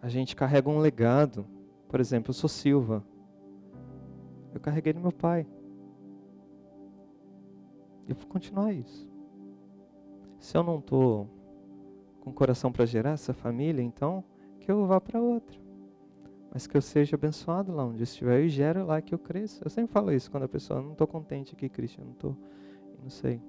A 0.00 0.08
gente 0.08 0.34
carrega 0.34 0.70
um 0.70 0.78
legado. 0.78 1.46
Por 1.86 2.00
exemplo, 2.00 2.30
eu 2.30 2.34
sou 2.34 2.48
Silva. 2.48 3.04
Eu 4.54 4.60
carreguei 4.60 4.94
do 4.94 5.00
meu 5.00 5.12
pai. 5.12 5.46
E 8.08 8.14
vou 8.14 8.26
continuar 8.26 8.72
isso. 8.72 9.06
Se 10.38 10.56
eu 10.56 10.62
não 10.62 10.78
estou 10.78 11.28
com 12.26 12.32
coração 12.32 12.72
para 12.72 12.84
gerar 12.84 13.10
essa 13.10 13.32
família, 13.32 13.80
então 13.80 14.24
que 14.58 14.68
eu 14.68 14.84
vá 14.84 15.00
para 15.00 15.20
outra. 15.20 15.56
Mas 16.52 16.66
que 16.66 16.76
eu 16.76 16.82
seja 16.82 17.14
abençoado 17.14 17.72
lá 17.72 17.84
onde 17.84 18.02
estiver 18.02 18.42
e 18.42 18.48
gere 18.48 18.82
lá 18.82 19.00
que 19.00 19.14
eu 19.14 19.18
cresça. 19.18 19.62
Eu 19.64 19.70
sempre 19.70 19.92
falo 19.92 20.12
isso 20.12 20.28
quando 20.28 20.42
a 20.42 20.48
pessoa 20.48 20.82
não 20.82 20.90
estou 20.90 21.06
contente 21.06 21.54
aqui, 21.54 21.68
Cristian, 21.68 22.02
não 22.02 22.10
estou, 22.10 22.36
não 23.00 23.08
sei. 23.08 23.40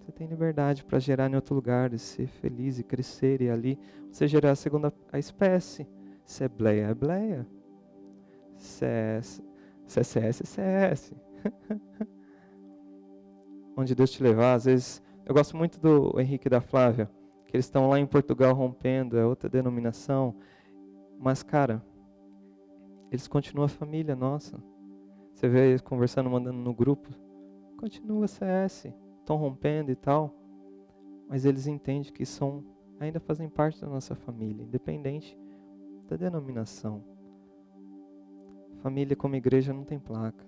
Você 0.00 0.10
tem 0.10 0.26
liberdade 0.26 0.84
para 0.84 0.98
gerar 0.98 1.30
em 1.30 1.36
outro 1.36 1.54
lugar, 1.54 1.92
e 1.92 2.00
ser 2.00 2.26
feliz 2.26 2.80
e 2.80 2.82
crescer 2.82 3.42
e 3.42 3.48
ali 3.48 3.78
você 4.10 4.26
gerar 4.26 4.50
a 4.50 4.56
segunda 4.56 4.92
a 5.12 5.20
espécie. 5.20 5.86
Se 6.24 6.42
é 6.42 6.48
bleia, 6.48 6.86
é 6.86 6.94
bleia. 6.94 7.46
Se 8.56 8.84
é, 8.84 9.20
se 9.22 10.00
é 10.00 10.02
CS, 10.02 10.40
é 10.40 10.44
CS. 10.44 11.14
Onde 13.76 13.94
Deus 13.94 14.10
te 14.10 14.20
levar, 14.20 14.54
às 14.54 14.64
vezes. 14.64 15.00
Eu 15.24 15.32
gosto 15.32 15.56
muito 15.56 15.78
do 15.78 16.18
Henrique 16.18 16.48
da 16.48 16.60
Flávia 16.60 17.08
que 17.46 17.56
eles 17.56 17.66
estão 17.66 17.88
lá 17.88 17.98
em 17.98 18.06
Portugal 18.06 18.54
rompendo, 18.54 19.16
é 19.16 19.24
outra 19.24 19.48
denominação. 19.48 20.34
Mas, 21.18 21.42
cara, 21.42 21.82
eles 23.10 23.28
continuam 23.28 23.66
a 23.66 23.68
família 23.68 24.16
nossa. 24.16 24.62
Você 25.32 25.48
vê 25.48 25.68
eles 25.68 25.80
conversando, 25.80 26.30
mandando 26.30 26.58
no 26.58 26.74
grupo. 26.74 27.08
Continua 27.78 28.26
CS. 28.26 28.86
Estão 29.20 29.36
rompendo 29.36 29.90
e 29.90 29.96
tal. 29.96 30.34
Mas 31.28 31.44
eles 31.44 31.66
entendem 31.66 32.12
que 32.12 32.24
são, 32.24 32.64
ainda 32.98 33.20
fazem 33.20 33.48
parte 33.48 33.80
da 33.80 33.86
nossa 33.86 34.14
família, 34.14 34.62
independente 34.62 35.38
da 36.08 36.16
denominação. 36.16 37.02
Família 38.76 39.16
como 39.16 39.34
igreja 39.34 39.72
não 39.72 39.84
tem 39.84 39.98
placa. 39.98 40.46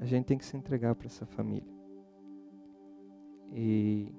A 0.00 0.04
gente 0.04 0.26
tem 0.26 0.38
que 0.38 0.44
se 0.44 0.56
entregar 0.56 0.94
para 0.94 1.06
essa 1.06 1.26
família. 1.26 1.72
E 3.52 4.12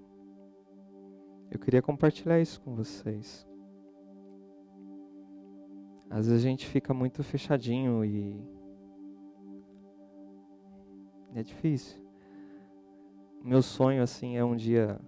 eu 1.51 1.59
queria 1.59 1.81
compartilhar 1.81 2.39
isso 2.39 2.62
com 2.62 2.75
vocês. 2.75 3.47
Às 6.09 6.27
vezes 6.27 6.43
a 6.43 6.47
gente 6.47 6.65
fica 6.65 6.93
muito 6.93 7.23
fechadinho 7.23 8.03
e 8.03 8.41
é 11.35 11.43
difícil. 11.43 12.01
Meu 13.43 13.62
sonho 13.62 14.01
assim 14.01 14.38
é 14.38 14.43
um 14.43 14.55
dia 14.55 14.99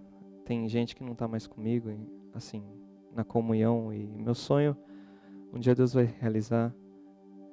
tem 0.44 0.68
gente 0.68 0.94
que 0.94 1.04
não 1.04 1.12
está 1.12 1.28
mais 1.28 1.46
comigo, 1.46 1.90
assim, 2.34 2.64
na 3.14 3.24
comunhão 3.24 3.92
e 3.92 4.06
meu 4.06 4.34
sonho 4.34 4.76
um 5.52 5.58
dia 5.58 5.74
Deus 5.74 5.92
vai 5.92 6.04
realizar 6.04 6.74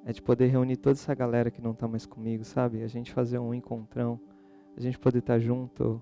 é 0.04 0.12
de 0.12 0.22
poder 0.22 0.46
reunir 0.46 0.76
toda 0.76 0.92
essa 0.92 1.14
galera 1.14 1.50
que 1.50 1.60
não 1.60 1.72
está 1.72 1.86
mais 1.86 2.06
comigo, 2.06 2.42
sabe? 2.44 2.82
A 2.82 2.86
gente 2.86 3.12
fazer 3.12 3.38
um 3.38 3.52
encontrão, 3.52 4.18
a 4.76 4.80
gente 4.80 4.98
poder 4.98 5.18
estar 5.18 5.34
tá 5.34 5.38
junto, 5.38 6.00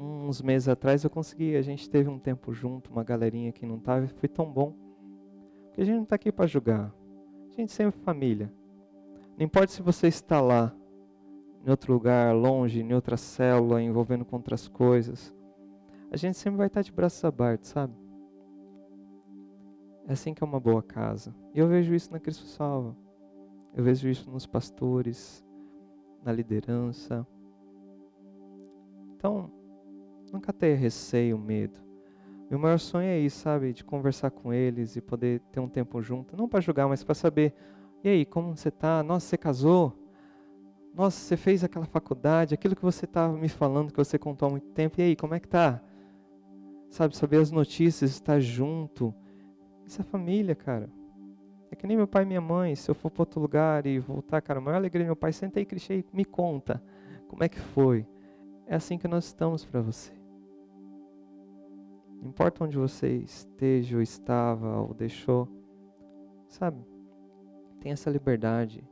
uns 0.00 0.40
meses 0.40 0.66
atrás 0.66 1.04
eu 1.04 1.10
consegui, 1.10 1.54
a 1.56 1.62
gente 1.62 1.88
teve 1.90 2.08
um 2.08 2.18
tempo 2.18 2.52
junto, 2.54 2.90
uma 2.90 3.04
galerinha 3.04 3.52
que 3.52 3.66
não 3.66 3.76
estava, 3.76 4.06
foi 4.08 4.28
tão 4.28 4.50
bom. 4.50 4.74
Porque 5.66 5.82
a 5.82 5.84
gente 5.84 5.96
não 5.96 6.04
está 6.04 6.16
aqui 6.16 6.32
para 6.32 6.46
julgar. 6.46 6.92
A 7.50 7.60
gente 7.60 7.70
sempre 7.70 8.00
é 8.00 8.04
família. 8.04 8.50
Não 9.36 9.44
importa 9.44 9.72
se 9.72 9.82
você 9.82 10.08
está 10.08 10.40
lá, 10.40 10.74
em 11.64 11.70
outro 11.70 11.92
lugar, 11.92 12.34
longe, 12.34 12.80
em 12.80 12.94
outra 12.94 13.18
célula, 13.18 13.82
envolvendo 13.82 14.24
com 14.24 14.36
outras 14.36 14.66
coisas. 14.66 15.34
A 16.10 16.16
gente 16.16 16.38
sempre 16.38 16.56
vai 16.56 16.68
estar 16.68 16.80
de 16.80 16.90
braços 16.90 17.22
abertos, 17.22 17.68
sabe? 17.68 17.94
É 20.08 20.12
assim 20.12 20.32
que 20.32 20.42
é 20.42 20.46
uma 20.46 20.58
boa 20.58 20.82
casa. 20.82 21.34
E 21.54 21.58
eu 21.58 21.68
vejo 21.68 21.94
isso 21.94 22.10
na 22.10 22.18
Cristo 22.18 22.46
Salva. 22.46 22.96
Eu 23.74 23.84
vejo 23.84 24.08
isso 24.08 24.30
nos 24.30 24.46
pastores, 24.46 25.44
na 26.24 26.32
liderança. 26.32 27.26
Então, 29.14 29.59
Nunca 30.32 30.52
ter 30.52 30.74
receio, 30.76 31.38
medo. 31.38 31.78
Meu 32.50 32.58
maior 32.58 32.78
sonho 32.78 33.06
é 33.06 33.18
isso, 33.18 33.38
sabe? 33.38 33.72
De 33.72 33.84
conversar 33.84 34.30
com 34.30 34.52
eles 34.52 34.96
e 34.96 35.00
poder 35.00 35.40
ter 35.52 35.60
um 35.60 35.68
tempo 35.68 36.02
junto. 36.02 36.36
Não 36.36 36.48
para 36.48 36.60
julgar, 36.60 36.88
mas 36.88 37.04
para 37.04 37.14
saber. 37.14 37.54
E 38.02 38.08
aí, 38.08 38.24
como 38.24 38.56
você 38.56 38.68
está? 38.68 39.02
Nossa, 39.02 39.26
você 39.26 39.38
casou? 39.38 39.96
Nossa, 40.92 41.16
você 41.16 41.36
fez 41.36 41.62
aquela 41.62 41.84
faculdade? 41.84 42.54
Aquilo 42.54 42.74
que 42.74 42.82
você 42.82 43.04
estava 43.04 43.36
me 43.36 43.48
falando, 43.48 43.92
que 43.92 43.96
você 43.96 44.18
contou 44.18 44.48
há 44.48 44.50
muito 44.50 44.68
tempo. 44.70 45.00
E 45.00 45.04
aí, 45.04 45.16
como 45.16 45.34
é 45.34 45.38
que 45.38 45.46
tá? 45.46 45.80
Sabe, 46.90 47.16
saber 47.16 47.36
as 47.36 47.52
notícias, 47.52 48.10
estar 48.10 48.40
junto. 48.40 49.14
Isso 49.86 50.00
é 50.00 50.04
família, 50.04 50.56
cara. 50.56 50.90
É 51.70 51.76
que 51.76 51.86
nem 51.86 51.96
meu 51.96 52.08
pai 52.08 52.24
e 52.24 52.26
minha 52.26 52.40
mãe. 52.40 52.74
Se 52.74 52.90
eu 52.90 52.96
for 52.96 53.10
para 53.10 53.22
outro 53.22 53.40
lugar 53.40 53.86
e 53.86 54.00
voltar, 54.00 54.42
cara, 54.42 54.58
a 54.58 54.62
maior 54.62 54.76
alegria 54.76 55.04
do 55.04 55.08
meu 55.08 55.16
pai, 55.16 55.32
senta 55.32 55.60
aí, 55.60 55.64
Cristian, 55.64 56.02
me 56.12 56.24
conta. 56.24 56.82
Como 57.28 57.44
é 57.44 57.48
que 57.48 57.60
foi? 57.60 58.04
É 58.66 58.74
assim 58.74 58.98
que 58.98 59.06
nós 59.06 59.26
estamos 59.26 59.64
para 59.64 59.80
você. 59.80 60.19
Não 62.20 62.28
importa 62.28 62.64
onde 62.64 62.76
você 62.76 63.16
esteja, 63.16 63.96
ou 63.96 64.02
estava, 64.02 64.82
ou 64.82 64.92
deixou, 64.92 65.48
sabe? 66.48 66.84
Tem 67.80 67.92
essa 67.92 68.10
liberdade. 68.10 68.86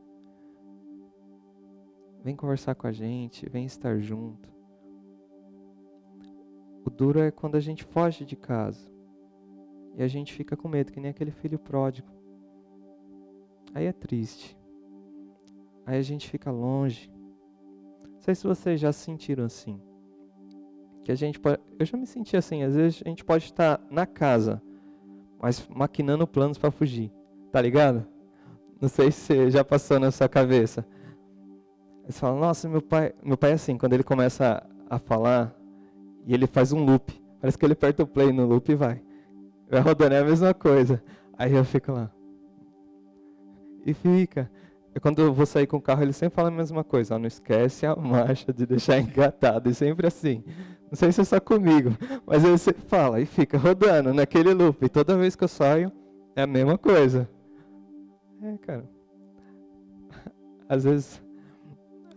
Vem 2.25 2.35
conversar 2.35 2.75
com 2.75 2.87
a 2.87 2.93
gente, 2.93 3.49
vem 3.49 3.67
estar 3.67 3.99
junto. 3.99 4.49
O 6.85 6.91
duro 6.91 7.21
é 7.21 7.31
quando 7.31 7.57
a 7.57 7.61
gente 7.61 7.85
foge 7.85 8.25
de 8.25 8.35
casa 8.35 8.91
e 9.95 10.03
a 10.03 10.09
gente 10.09 10.33
fica 10.33 10.57
com 10.57 10.69
medo, 10.69 10.91
que 10.91 11.01
nem 11.01 11.11
aquele 11.11 11.31
filho 11.31 11.59
pródigo. 11.59 12.09
Aí 13.75 13.85
é 13.85 13.93
triste. 13.93 14.59
Aí 15.85 15.99
a 15.99 16.03
gente 16.03 16.31
fica 16.31 16.51
longe. 16.51 17.13
Não 18.11 18.21
sei 18.21 18.35
se 18.35 18.47
vocês 18.47 18.81
já 18.81 18.91
se 18.91 19.05
sentiram 19.05 19.45
assim 19.45 19.79
que 21.05 21.13
a 21.13 21.15
gente 21.15 21.39
pode, 21.39 21.59
eu 21.79 21.87
já 21.87 21.97
me 21.97 22.07
senti 22.07 22.37
assim, 22.37 22.63
às 22.63 22.75
vezes 22.75 23.03
a 23.05 23.09
gente 23.09 23.25
pode 23.25 23.45
estar 23.45 23.81
na 23.91 24.07
casa, 24.07 24.63
mas 25.41 25.67
maquinando 25.69 26.27
planos 26.27 26.59
para 26.59 26.71
fugir, 26.71 27.11
tá 27.51 27.61
ligado? 27.61 28.07
Não 28.81 28.89
sei 28.89 29.11
se 29.11 29.51
já 29.51 29.65
passou 29.65 29.99
na 29.99 30.11
sua 30.11 30.29
cabeça. 30.29 30.87
Você 32.07 32.21
fala, 32.21 32.39
nossa, 32.39 32.69
meu 32.69 32.81
pai, 32.81 33.13
meu 33.23 33.37
pai 33.37 33.51
é 33.51 33.55
assim, 33.55 33.77
quando 33.77 33.93
ele 33.93 34.05
começa 34.05 34.65
a, 34.89 34.97
a 34.97 34.99
falar 34.99 35.55
e 36.27 36.35
ele 36.35 36.47
faz 36.47 36.73
um 36.73 36.85
loop, 36.85 37.13
parece 37.41 37.59
que 37.59 37.65
ele 37.65 37.73
aperta 37.73 38.03
o 38.03 38.07
play 38.07 38.33
no 38.33 38.47
loop 38.47 38.71
e 38.71 38.75
vai, 38.75 39.03
vai 39.71 39.81
rodando 39.81 40.15
é 40.15 40.21
a 40.21 40.25
mesma 40.25 40.55
coisa. 40.55 41.03
Aí 41.37 41.53
eu 41.55 41.65
fico 41.65 41.93
lá 41.93 42.11
e 43.91 43.95
fica. 43.95 44.51
E 44.99 45.01
quando 45.01 45.23
eu 45.23 45.33
vou 45.33 45.47
sair 45.47 45.69
com 45.69 45.77
o 45.77 45.81
carro, 45.81 46.03
ele 46.03 46.13
sempre 46.13 46.35
fala 46.35 46.49
a 46.49 46.51
mesma 46.51 46.83
coisa. 46.83 47.17
não 47.17 47.29
esquece 47.29 47.87
a 47.87 47.95
marcha 47.95 48.53
de 48.53 48.67
deixar 48.67 48.99
engatado. 48.99 49.71
E 49.71 49.75
sempre 49.75 50.09
assim. 50.09 50.43
Não 50.91 50.97
sei 50.97 51.13
se 51.13 51.21
é 51.21 51.25
só 51.25 51.39
comigo, 51.39 51.91
mas 52.27 52.45
aí 52.45 52.51
você 52.51 52.73
fala 52.73 53.21
e 53.21 53.25
fica 53.25 53.57
rodando 53.57 54.13
naquele 54.13 54.53
loop. 54.53 54.85
E 54.85 54.89
toda 54.89 55.17
vez 55.17 55.37
que 55.37 55.45
eu 55.45 55.49
saio, 55.49 55.93
é 56.35 56.43
a 56.43 56.49
mesma 56.49 56.77
coisa. 56.77 57.31
É, 58.43 58.59
cara. 58.59 58.91
Às 60.69 60.83
vezes 60.83 61.23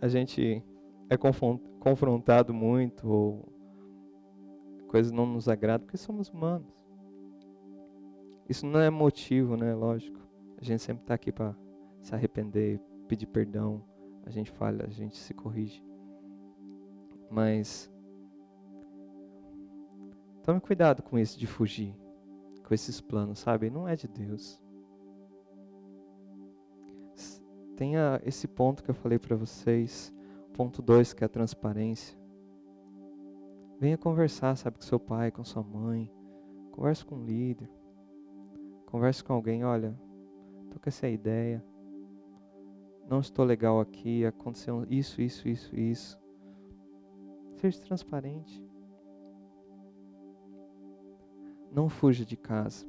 a 0.00 0.08
gente 0.08 0.60
é 1.08 1.16
confrontado 1.78 2.52
muito 2.52 3.08
ou 3.08 3.48
coisas 4.88 5.12
não 5.12 5.24
nos 5.24 5.48
agradam 5.48 5.86
porque 5.86 5.96
somos 5.96 6.28
humanos. 6.30 6.66
Isso 8.48 8.66
não 8.66 8.80
é 8.80 8.90
motivo, 8.90 9.56
né? 9.56 9.72
Lógico. 9.72 10.18
A 10.60 10.64
gente 10.64 10.82
sempre 10.82 11.04
está 11.04 11.14
aqui 11.14 11.30
para 11.30 11.61
se 12.02 12.14
arrepender, 12.14 12.80
pedir 13.08 13.26
perdão. 13.26 13.82
A 14.26 14.30
gente 14.30 14.50
falha, 14.50 14.84
a 14.84 14.90
gente 14.90 15.16
se 15.16 15.32
corrige. 15.32 15.82
Mas 17.30 17.90
Tome 20.42 20.60
cuidado 20.60 21.04
com 21.04 21.16
isso 21.16 21.38
de 21.38 21.46
fugir, 21.46 21.94
com 22.66 22.74
esses 22.74 23.00
planos, 23.00 23.38
sabe? 23.38 23.70
Não 23.70 23.86
é 23.86 23.94
de 23.94 24.08
Deus. 24.08 24.60
Tenha 27.76 28.20
esse 28.24 28.48
ponto 28.48 28.82
que 28.82 28.90
eu 28.90 28.94
falei 28.94 29.20
para 29.20 29.36
vocês, 29.36 30.12
ponto 30.52 30.82
2, 30.82 31.12
que 31.12 31.22
é 31.22 31.26
a 31.26 31.28
transparência. 31.28 32.18
Venha 33.78 33.96
conversar, 33.96 34.56
sabe, 34.56 34.78
com 34.78 34.82
seu 34.82 34.98
pai, 34.98 35.30
com 35.30 35.44
sua 35.44 35.62
mãe. 35.62 36.12
Converse 36.72 37.04
com 37.04 37.14
um 37.14 37.24
líder. 37.24 37.70
Converse 38.86 39.22
com 39.22 39.32
alguém, 39.32 39.64
olha, 39.64 39.96
Tô 40.72 40.80
com 40.80 40.88
essa 40.88 41.06
ideia. 41.06 41.62
Não 43.08 43.20
estou 43.20 43.44
legal 43.44 43.80
aqui, 43.80 44.24
aconteceu 44.24 44.86
isso, 44.88 45.20
isso, 45.20 45.48
isso, 45.48 45.74
isso. 45.74 46.18
Seja 47.56 47.80
transparente. 47.80 48.64
Não 51.70 51.88
fuja 51.88 52.24
de 52.24 52.36
casa. 52.36 52.86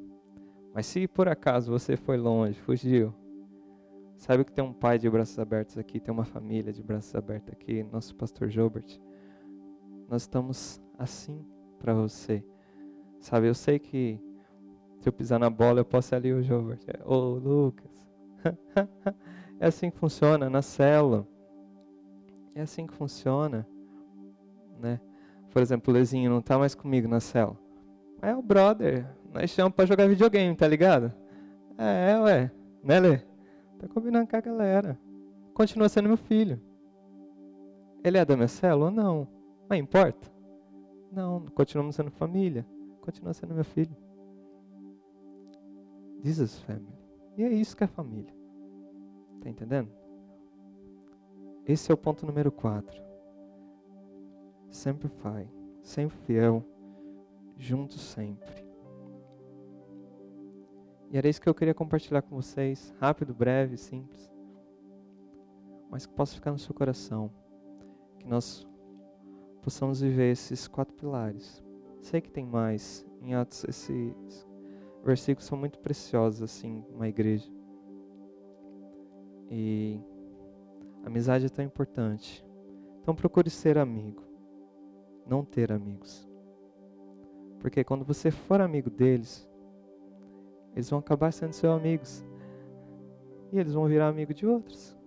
Mas 0.73 0.85
se 0.85 1.07
por 1.07 1.27
acaso 1.27 1.71
você 1.71 1.95
foi 1.95 2.17
longe, 2.17 2.59
fugiu, 2.59 3.13
Sabe 4.23 4.45
que 4.45 4.53
tem 4.53 4.63
um 4.63 4.71
pai 4.71 4.97
de 4.97 5.09
braços 5.09 5.37
abertos 5.37 5.77
aqui, 5.77 5.99
tem 5.99 6.13
uma 6.13 6.23
família 6.23 6.71
de 6.71 6.81
braços 6.81 7.13
abertos 7.13 7.51
aqui, 7.51 7.83
nosso 7.83 8.15
pastor 8.15 8.47
Gilbert. 8.47 8.97
Nós 10.07 10.21
estamos 10.21 10.81
assim 10.97 11.45
para 11.77 11.93
você. 11.93 12.41
Sabe, 13.19 13.49
eu 13.49 13.53
sei 13.53 13.79
que 13.79 14.17
se 14.99 15.09
eu 15.09 15.11
pisar 15.11 15.39
na 15.39 15.49
bola, 15.49 15.81
eu 15.81 15.85
posso 15.85 16.15
ali 16.15 16.31
o 16.31 16.41
Gilbert. 16.41 16.79
Ô, 17.03 17.13
oh, 17.13 17.29
Lucas. 17.35 17.91
é 19.59 19.67
assim 19.67 19.89
que 19.89 19.97
funciona 19.97 20.49
na 20.49 20.61
célula. 20.61 21.27
É 22.55 22.61
assim 22.61 22.85
que 22.85 22.93
funciona, 22.93 23.67
né? 24.79 24.99
Por 25.49 25.61
exemplo, 25.61 25.91
o 25.91 25.97
Lezinho 25.97 26.29
não 26.29 26.41
tá 26.41 26.57
mais 26.57 26.75
comigo 26.75 27.07
na 27.07 27.19
célula. 27.19 27.59
É 28.21 28.35
o 28.35 28.41
brother. 28.41 29.07
Nós 29.33 29.49
chamamos 29.49 29.75
para 29.75 29.85
jogar 29.85 30.07
videogame, 30.07 30.55
tá 30.55 30.67
ligado? 30.67 31.11
É, 31.77 32.19
ué. 32.19 32.51
Né, 32.83 32.99
Lê? 32.99 33.13
Está 33.73 33.87
combinando 33.87 34.27
com 34.27 34.35
a 34.35 34.41
galera. 34.41 34.99
Continua 35.53 35.89
sendo 35.89 36.07
meu 36.07 36.17
filho. 36.17 36.59
Ele 38.03 38.17
é 38.17 38.25
da 38.25 38.35
minha 38.35 38.47
célula? 38.47 38.91
Não. 38.91 39.27
Mas 39.69 39.79
importa? 39.79 40.31
Não, 41.11 41.45
continuamos 41.53 41.95
sendo 41.95 42.11
família. 42.11 42.65
Continua 43.01 43.33
sendo 43.33 43.53
meu 43.53 43.63
filho. 43.63 43.95
Is 46.23 46.59
family. 46.59 46.97
E 47.37 47.43
é 47.43 47.49
isso 47.49 47.75
que 47.75 47.83
é 47.83 47.87
família. 47.87 48.33
Tá 49.43 49.49
entendendo? 49.49 49.91
Esse 51.67 51.91
é 51.91 51.93
o 51.93 51.97
ponto 51.97 52.25
número 52.25 52.49
4. 52.49 53.03
Sempre 54.69 55.09
pai, 55.09 55.49
sempre 55.81 56.17
fiel, 56.19 56.63
juntos 57.57 57.99
sempre. 57.99 58.65
E 61.11 61.17
era 61.17 61.27
isso 61.27 61.41
que 61.41 61.49
eu 61.49 61.53
queria 61.53 61.73
compartilhar 61.73 62.21
com 62.21 62.37
vocês, 62.37 62.95
rápido, 62.99 63.33
breve, 63.33 63.75
simples. 63.75 64.31
Mas 65.91 66.05
que 66.05 66.13
possa 66.13 66.35
ficar 66.35 66.51
no 66.51 66.57
seu 66.57 66.73
coração. 66.73 67.29
Que 68.19 68.27
nós 68.27 68.65
possamos 69.61 69.99
viver 69.99 70.31
esses 70.31 70.69
quatro 70.69 70.95
pilares. 70.95 71.61
Sei 71.99 72.21
que 72.21 72.31
tem 72.31 72.45
mais. 72.45 73.05
Em 73.21 73.35
Atos, 73.35 73.65
esses 73.65 74.47
versículos 75.03 75.45
são 75.45 75.57
muito 75.57 75.79
preciosos, 75.79 76.41
assim, 76.41 76.83
uma 76.89 77.09
igreja. 77.09 77.51
E 79.49 79.99
amizade 81.05 81.45
é 81.45 81.49
tão 81.49 81.63
importante. 81.63 82.45
Então 83.01 83.13
procure 83.13 83.49
ser 83.49 83.77
amigo, 83.77 84.23
não 85.27 85.43
ter 85.43 85.71
amigos. 85.71 86.27
Porque 87.59 87.83
quando 87.83 88.03
você 88.03 88.31
for 88.31 88.61
amigo 88.61 88.89
deles, 88.89 89.49
eles 90.75 90.89
vão 90.89 90.99
acabar 90.99 91.31
sendo 91.31 91.53
seus 91.53 91.73
amigos. 91.73 92.25
E 93.51 93.59
eles 93.59 93.73
vão 93.73 93.85
virar 93.85 94.07
amigo 94.07 94.33
de 94.33 94.45
outros. 94.45 94.97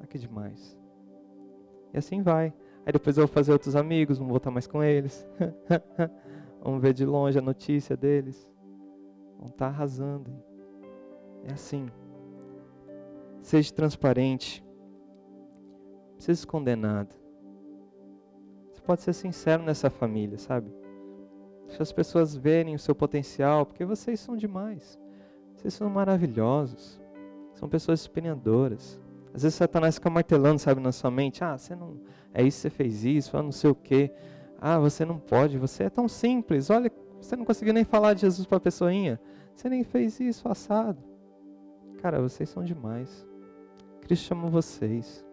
Ah, 0.00 0.18
demais. 0.18 0.78
E 1.92 1.98
assim 1.98 2.22
vai. 2.22 2.54
Aí 2.86 2.92
depois 2.92 3.16
eu 3.16 3.26
vou 3.26 3.34
fazer 3.34 3.52
outros 3.52 3.76
amigos, 3.76 4.18
não 4.18 4.28
vou 4.28 4.38
estar 4.38 4.50
mais 4.50 4.66
com 4.66 4.82
eles. 4.82 5.26
Vamos 6.62 6.80
ver 6.80 6.92
de 6.92 7.04
longe 7.04 7.38
a 7.38 7.42
notícia 7.42 7.96
deles. 7.96 8.48
Vão 9.38 9.48
estar 9.48 9.66
arrasando. 9.66 10.30
É 11.44 11.52
assim. 11.52 11.88
Seja 13.42 13.72
transparente. 13.72 14.64
Não 16.08 16.14
precisa 16.14 16.40
esconder 16.40 16.76
nada. 16.76 17.14
Você 18.72 18.80
pode 18.82 19.02
ser 19.02 19.12
sincero 19.12 19.62
nessa 19.62 19.90
família, 19.90 20.38
sabe? 20.38 20.70
Deixa 21.66 21.82
as 21.82 21.92
pessoas 21.92 22.34
verem 22.34 22.74
o 22.74 22.78
seu 22.78 22.94
potencial, 22.94 23.64
porque 23.64 23.84
vocês 23.84 24.18
são 24.20 24.36
demais. 24.36 24.98
Vocês 25.54 25.74
são 25.74 25.88
maravilhosos. 25.88 27.00
São 27.54 27.68
pessoas 27.68 28.00
expendedoras. 28.00 29.00
Às 29.32 29.42
vezes 29.42 29.56
Satanás 29.56 29.94
fica 29.96 30.10
martelando, 30.10 30.58
sabe, 30.58 30.80
na 30.80 30.92
sua 30.92 31.10
mente. 31.10 31.44
Ah, 31.44 31.56
você 31.56 31.76
não. 31.76 32.00
É 32.34 32.42
isso, 32.42 32.58
você 32.58 32.70
fez 32.70 33.04
isso, 33.04 33.36
não 33.36 33.52
sei 33.52 33.70
o 33.70 33.74
quê. 33.74 34.12
Ah, 34.60 34.78
você 34.78 35.04
não 35.04 35.18
pode, 35.18 35.58
você 35.58 35.84
é 35.84 35.90
tão 35.90 36.08
simples. 36.08 36.70
Olha, 36.70 36.90
você 37.20 37.36
não 37.36 37.44
conseguiu 37.44 37.72
nem 37.72 37.84
falar 37.84 38.14
de 38.14 38.22
Jesus 38.22 38.46
para 38.46 38.58
a 38.58 38.60
pessoinha. 38.60 39.20
Você 39.54 39.68
nem 39.68 39.84
fez 39.84 40.18
isso, 40.20 40.48
assado. 40.48 40.98
Cara, 41.98 42.20
vocês 42.20 42.48
são 42.48 42.64
demais. 42.64 43.26
Cristo 44.10 44.26
chamou 44.26 44.50
vocês. 44.50 45.24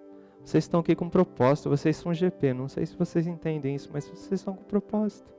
Vocês 0.43 0.65
estão 0.65 0.81
aqui 0.81 0.95
com 0.95 1.09
propósito. 1.09 1.67
Vocês 1.67 1.97
são 1.97 2.13
GP. 2.13 2.53
Não 2.53 2.67
sei 2.67 2.85
se 2.85 2.95
vocês 2.95 3.25
entendem 3.25 3.73
isso, 3.73 3.89
mas 3.91 4.07
vocês 4.07 4.33
estão 4.33 4.53
com 4.53 4.63
propósito. 4.65 5.33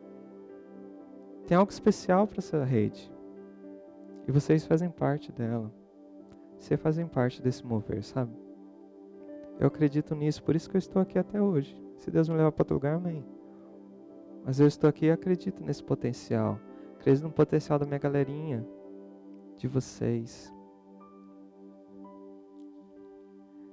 Tem 1.47 1.57
algo 1.57 1.71
especial 1.71 2.27
para 2.27 2.39
essa 2.39 2.65
rede. 2.65 3.09
E 4.27 4.33
vocês 4.33 4.67
fazem 4.67 4.91
parte 4.91 5.31
dela. 5.31 5.73
Vocês 6.59 6.81
fazem 6.81 7.07
parte 7.07 7.41
desse 7.41 7.65
mover, 7.65 8.03
sabe? 8.03 8.33
Eu 9.61 9.69
acredito 9.69 10.17
nisso, 10.17 10.43
por 10.43 10.57
isso 10.57 10.69
que 10.69 10.77
eu 10.77 10.81
estou 10.81 11.01
aqui 11.01 11.17
até 11.17 11.41
hoje. 11.41 11.81
Se 11.97 12.11
Deus 12.11 12.29
me 12.29 12.35
levar 12.35 12.51
para 12.51 12.63
outro 12.63 12.75
lugar, 12.75 12.95
amém. 12.95 13.25
Mas 14.45 14.59
eu 14.59 14.67
estou 14.67 14.91
aqui 14.91 15.07
e 15.07 15.13
acredito 15.13 15.63
nesse 15.63 15.85
potencial. 15.85 16.59
Acredito 16.99 17.23
no 17.23 17.31
potencial 17.31 17.79
da 17.79 17.87
minha 17.87 18.01
galerinha, 18.01 18.67
de 19.57 19.69
vocês. 19.69 20.53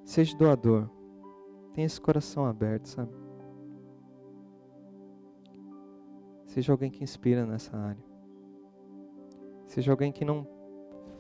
Seja 0.06 0.38
doador. 0.38 0.88
Tenha 1.74 1.88
esse 1.88 2.00
coração 2.00 2.46
aberto, 2.46 2.86
sabe? 2.86 3.12
Seja 6.46 6.72
alguém 6.72 6.92
que 6.92 7.04
inspira 7.04 7.46
nessa 7.46 7.76
área. 7.76 8.06
Seja 9.66 9.92
alguém 9.92 10.12
que 10.12 10.24
não 10.24 10.48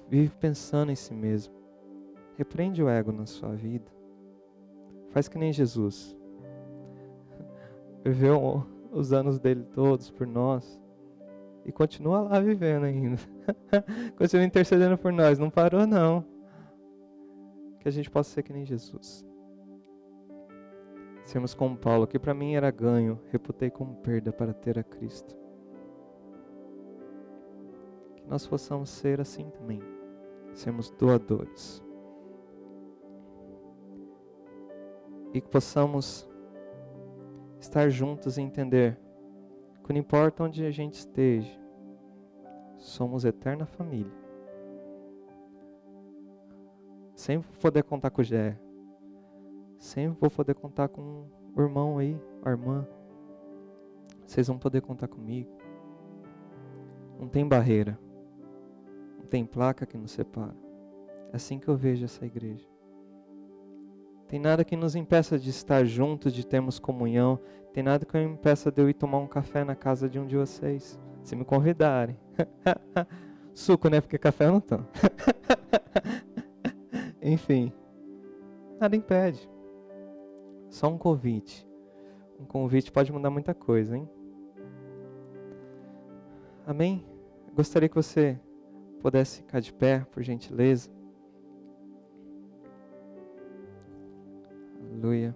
vive 0.08 0.34
pensando 0.39 0.91
em 0.91 0.95
si 0.95 1.13
mesmo. 1.13 1.54
Repreende 2.38 2.82
o 2.82 2.88
ego 2.88 3.12
na 3.12 3.26
sua 3.26 3.54
vida. 3.54 3.91
Faz 5.10 5.28
que 5.28 5.38
nem 5.38 5.52
Jesus. 5.52 6.15
Viveu 8.06 8.65
os 8.91 9.12
anos 9.12 9.39
dele 9.39 9.63
todos 9.74 10.12
por 10.12 10.28
nós. 10.28 10.80
E 11.65 11.71
continua 11.71 12.21
lá 12.21 12.39
vivendo 12.39 12.84
ainda. 12.84 13.17
continua 14.15 14.45
intercedendo 14.45 14.98
por 14.98 15.12
nós. 15.12 15.39
Não 15.39 15.50
parou, 15.50 15.88
não. 15.88 16.35
Que 17.86 17.89
a 17.89 17.91
gente 17.91 18.10
possa 18.10 18.32
ser 18.32 18.41
que 18.41 18.52
nem 18.52 18.65
Jesus 18.65 19.24
sermos 21.24 21.54
como 21.54 21.78
Paulo, 21.78 22.08
que 22.08 22.17
para 22.17 22.34
mim 22.34 22.56
era 22.56 22.71
ganho, 22.71 23.19
reputei 23.32 23.69
como 23.69 23.95
perda 23.98 24.34
para 24.34 24.56
ter 24.56 24.80
a 24.80 24.84
Cristo. 24.84 25.38
Que 28.15 28.28
nós 28.28 28.48
possamos 28.48 28.89
ser 28.89 29.21
assim 29.21 29.52
também, 29.52 29.84
sermos 30.52 30.89
doadores. 30.89 31.84
E 35.32 35.39
que 35.39 35.48
possamos 35.48 36.28
estar 37.60 37.88
juntos 37.89 38.39
e 38.39 38.41
entender 38.41 38.98
que 39.84 39.93
não 39.93 40.00
importa 40.00 40.43
onde 40.43 40.65
a 40.65 40.71
gente 40.71 40.95
esteja, 40.95 41.60
somos 42.80 43.26
eterna 43.26 43.67
família. 43.67 44.25
Sempre 47.26 47.50
poder 47.60 47.82
contar 47.82 48.12
com 48.12 48.22
o 48.22 48.24
Gé, 48.24 48.56
Sempre 49.80 50.20
vou 50.22 50.30
poder 50.30 50.54
contar 50.54 50.90
com 50.90 51.26
o 51.56 51.60
irmão 51.60 51.98
aí, 51.98 52.16
a 52.44 52.52
irmã. 52.52 52.88
Vocês 54.28 54.48
vão 54.48 54.60
poder 54.60 54.84
contar 54.84 55.08
comigo. 55.08 55.50
Não 57.20 57.28
tem 57.28 57.44
barreira. 57.48 57.98
Não 59.18 59.26
tem 59.26 59.44
placa 59.44 59.88
que 59.88 59.98
nos 59.98 60.12
separa. 60.12 60.56
É 61.34 61.38
assim 61.38 61.58
que 61.58 61.67
eu 61.67 61.76
vejo 61.76 62.06
essa 62.06 62.23
igreja. 62.23 62.67
Tem 64.28 64.40
nada 64.40 64.63
que 64.63 64.76
nos 64.76 64.96
impeça 64.96 65.40
de 65.40 65.50
estar 65.50 65.84
juntos, 65.84 66.32
de 66.32 66.46
termos 66.46 66.78
comunhão. 66.78 67.40
Tem 67.73 67.82
nada 67.82 68.06
que 68.06 68.15
me 68.15 68.23
impeça 68.23 68.71
de 68.71 68.80
eu 68.80 68.88
ir 68.88 68.94
tomar 68.94 69.17
um 69.17 69.28
café 69.28 69.63
na 69.63 69.76
casa 69.76 70.08
de 70.08 70.19
um 70.19 70.28
de 70.28 70.38
vocês. 70.38 71.00
Se 71.23 71.36
me 71.36 71.44
convidarem. 71.44 72.19
Suco, 73.52 73.90
né? 73.90 74.00
Porque 74.00 74.19
café 74.19 74.46
eu 74.46 74.52
não 74.52 74.62
tomo. 74.62 74.86
Enfim. 77.26 77.73
Nada 78.80 78.96
impede. 78.96 79.50
Só 80.69 80.88
um 80.88 80.98
convite. 80.98 81.67
Um 82.40 82.46
convite 82.46 82.92
pode 82.92 83.12
mudar 83.12 83.32
muita 83.32 83.52
coisa, 83.52 83.98
hein? 83.98 84.08
Amém? 86.67 87.04
Gostaria 87.56 87.90
que 87.90 87.96
você 87.96 88.40
pudesse 89.00 89.38
ficar 89.40 89.60
de 89.60 89.73
pé, 89.73 90.06
por 90.12 90.21
gentileza. 90.21 90.92
Aleluia. 94.80 95.36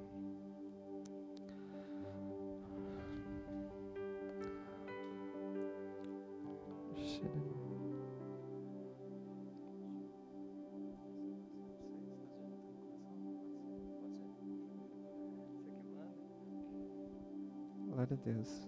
A 18.12 18.16
Deus. 18.16 18.68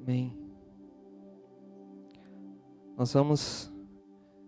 Amém. 0.00 0.36
Nós 2.96 3.12
vamos 3.12 3.72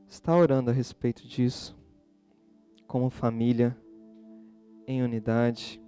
estar 0.08 0.36
orando 0.36 0.70
a 0.70 0.74
respeito 0.74 1.24
disso, 1.24 1.78
como 2.88 3.08
família, 3.08 3.76
em 4.84 5.00
unidade. 5.00 5.80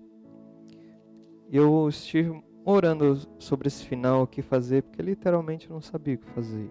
Eu 1.51 1.89
estive 1.89 2.45
orando 2.65 3.17
sobre 3.41 3.67
esse 3.67 3.85
final, 3.85 4.23
o 4.23 4.27
que 4.27 4.41
fazer, 4.41 4.85
porque 4.85 5.03
literalmente 5.03 5.69
eu 5.69 5.75
não 5.75 5.81
sabia 5.81 6.15
o 6.15 6.19
que 6.19 6.31
fazer. 6.31 6.71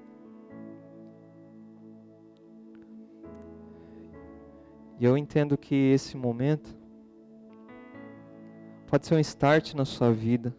E 5.00 5.04
eu 5.04 5.18
entendo 5.18 5.58
que 5.58 5.76
esse 5.76 6.16
momento 6.16 6.87
pode 8.88 9.06
ser 9.06 9.16
um 9.16 9.20
start 9.20 9.74
na 9.74 9.86
sua 9.86 10.12
vida. 10.12 10.56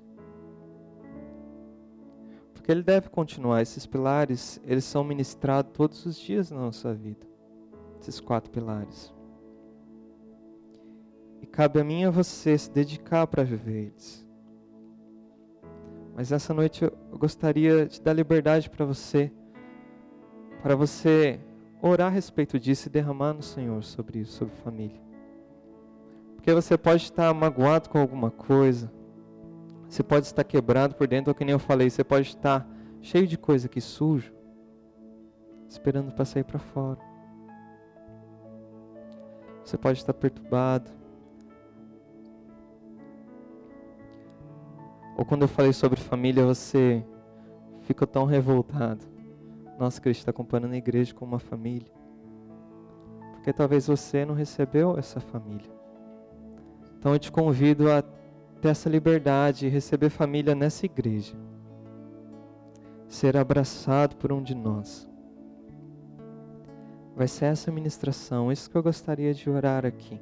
Porque 2.53 2.71
ele 2.71 2.83
deve 2.83 3.09
continuar. 3.09 3.63
Esses 3.63 3.87
pilares, 3.87 4.61
eles 4.65 4.85
são 4.85 5.03
ministrados 5.03 5.73
todos 5.73 6.05
os 6.05 6.19
dias 6.19 6.51
na 6.51 6.59
nossa 6.59 6.95
vida. 6.95 7.27
Esses 8.01 8.21
quatro 8.21 8.51
pilares. 8.51 9.13
E 11.41 11.47
cabe 11.47 11.81
a 11.81 11.85
mim 11.85 12.03
e 12.03 12.05
a 12.05 12.11
você 12.11 12.57
se 12.57 12.71
dedicar 12.71 13.27
para 13.27 13.43
viver 13.43 13.87
eles. 13.87 14.27
Mas 16.15 16.31
essa 16.31 16.53
noite 16.53 16.85
eu 16.85 16.93
gostaria 17.13 17.87
de 17.87 18.01
dar 18.03 18.13
liberdade 18.13 18.69
para 18.69 18.85
você, 18.85 19.33
para 20.63 20.75
você 20.75 21.41
orar 21.81 22.09
a 22.09 22.11
respeito 22.11 22.59
disso 22.59 22.89
e 22.89 22.91
derramar 22.91 23.33
no 23.33 23.43
Senhor 23.43 23.83
sobre 23.85 24.19
isso, 24.19 24.33
sobre 24.33 24.55
família. 24.57 25.08
Porque 26.49 26.63
você 26.63 26.79
pode 26.79 27.03
estar 27.03 27.35
magoado 27.35 27.91
com 27.91 27.99
alguma 27.99 28.31
coisa, 28.31 28.91
você 29.87 30.03
pode 30.03 30.25
estar 30.25 30.43
quebrado 30.43 30.95
por 30.95 31.07
dentro, 31.07 31.31
ou 31.31 31.35
que 31.35 31.45
nem 31.45 31.53
eu 31.53 31.59
falei, 31.59 31.91
você 31.91 32.03
pode 32.03 32.29
estar 32.29 32.67
cheio 33.03 33.27
de 33.27 33.37
coisa 33.37 33.67
aqui 33.67 33.83
sujo, 33.83 34.33
esperando 35.69 36.11
para 36.11 36.25
sair 36.25 36.45
para 36.45 36.59
fora. 36.59 36.99
Você 39.63 39.77
pode 39.77 39.99
estar 39.99 40.15
perturbado. 40.15 40.91
Ou 45.19 45.27
quando 45.27 45.43
eu 45.43 45.49
falei 45.49 45.75
sobre 45.75 46.01
família, 46.01 46.47
você 46.47 47.05
ficou 47.83 48.07
tão 48.07 48.25
revoltado. 48.25 49.05
Nossa, 49.79 50.01
Cristo 50.01 50.21
está 50.21 50.33
comparando 50.33 50.73
a 50.73 50.79
igreja 50.79 51.13
com 51.13 51.27
uma 51.27 51.39
família. 51.39 51.93
Porque 53.33 53.53
talvez 53.53 53.87
você 53.87 54.25
não 54.25 54.35
recebeu 54.35 54.97
essa 54.97 55.21
família. 55.21 55.78
Então 56.99 57.13
eu 57.13 57.19
te 57.19 57.31
convido 57.31 57.91
a 57.91 58.03
ter 58.61 58.69
essa 58.69 58.89
liberdade 58.89 59.67
e 59.67 59.69
receber 59.69 60.11
família 60.11 60.55
nessa 60.55 60.85
igreja. 60.85 61.37
Ser 63.07 63.37
abraçado 63.37 64.17
por 64.17 64.33
um 64.33 64.43
de 64.43 64.55
nós. 64.55 65.09
Vai 67.17 67.29
ser 67.29 67.47
essa 67.47 67.71
ministração, 67.71 68.53
isso 68.53 68.71
que 68.71 68.77
eu 68.77 68.83
gostaria 68.83 69.33
de 69.33 69.49
orar 69.49 69.87
aqui. 69.87 70.21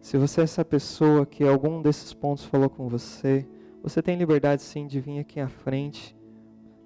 Se 0.00 0.16
você 0.16 0.40
é 0.40 0.44
essa 0.44 0.64
pessoa 0.64 1.26
que 1.26 1.44
algum 1.44 1.82
desses 1.82 2.14
pontos 2.14 2.44
falou 2.44 2.70
com 2.70 2.88
você, 2.88 3.46
você 3.82 4.00
tem 4.00 4.16
liberdade 4.16 4.62
sim 4.62 4.86
de 4.86 5.00
vir 5.00 5.18
aqui 5.18 5.40
à 5.40 5.48
frente 5.48 6.16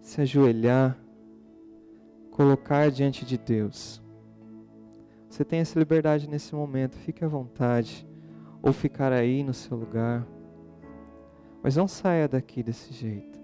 se 0.00 0.20
ajoelhar, 0.20 0.98
colocar 2.30 2.90
diante 2.90 3.24
de 3.24 3.36
Deus. 3.36 3.99
Você 5.30 5.44
tem 5.44 5.60
essa 5.60 5.78
liberdade 5.78 6.28
nesse 6.28 6.56
momento, 6.56 6.96
fique 6.96 7.24
à 7.24 7.28
vontade, 7.28 8.04
ou 8.60 8.72
ficar 8.72 9.12
aí 9.12 9.44
no 9.44 9.54
seu 9.54 9.76
lugar. 9.76 10.26
Mas 11.62 11.76
não 11.76 11.86
saia 11.86 12.26
daqui 12.26 12.64
desse 12.64 12.92
jeito. 12.92 13.38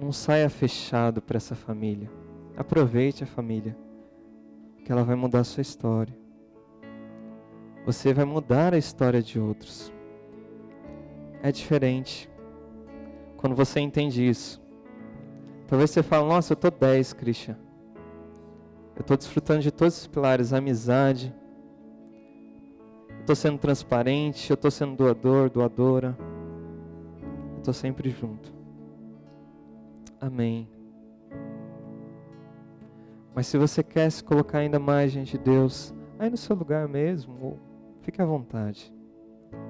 Não 0.00 0.10
saia 0.10 0.48
fechado 0.48 1.20
para 1.20 1.36
essa 1.36 1.54
família. 1.54 2.10
Aproveite 2.56 3.22
a 3.22 3.26
família, 3.26 3.76
que 4.82 4.90
ela 4.90 5.04
vai 5.04 5.16
mudar 5.16 5.40
a 5.40 5.44
sua 5.44 5.60
história. 5.60 6.16
Você 7.84 8.14
vai 8.14 8.24
mudar 8.24 8.72
a 8.72 8.78
história 8.78 9.22
de 9.22 9.38
outros. 9.38 9.92
É 11.42 11.52
diferente 11.52 12.28
quando 13.36 13.54
você 13.54 13.80
entende 13.80 14.26
isso. 14.26 14.62
Talvez 15.66 15.90
você 15.90 16.02
fale, 16.02 16.26
nossa, 16.26 16.54
eu 16.54 16.54
estou 16.54 16.70
10, 16.70 17.12
Christian. 17.12 17.71
Eu 18.94 19.00
estou 19.00 19.16
desfrutando 19.16 19.60
de 19.60 19.70
todos 19.70 19.94
esses 19.94 20.06
pilares, 20.06 20.52
amizade. 20.52 21.34
Estou 23.20 23.34
sendo 23.36 23.58
transparente, 23.58 24.50
eu 24.50 24.54
estou 24.54 24.70
sendo 24.70 24.96
doador, 24.96 25.48
doadora. 25.48 26.16
Estou 27.58 27.72
sempre 27.72 28.10
junto. 28.10 28.52
Amém. 30.20 30.68
Mas 33.34 33.46
se 33.46 33.56
você 33.56 33.82
quer 33.82 34.10
se 34.10 34.22
colocar 34.22 34.58
ainda 34.58 34.78
mais 34.78 35.12
diante 35.12 35.38
de 35.38 35.44
Deus, 35.44 35.94
aí 36.18 36.28
no 36.28 36.36
seu 36.36 36.54
lugar 36.54 36.86
mesmo, 36.86 37.58
fique 38.02 38.20
à 38.20 38.26
vontade. 38.26 38.92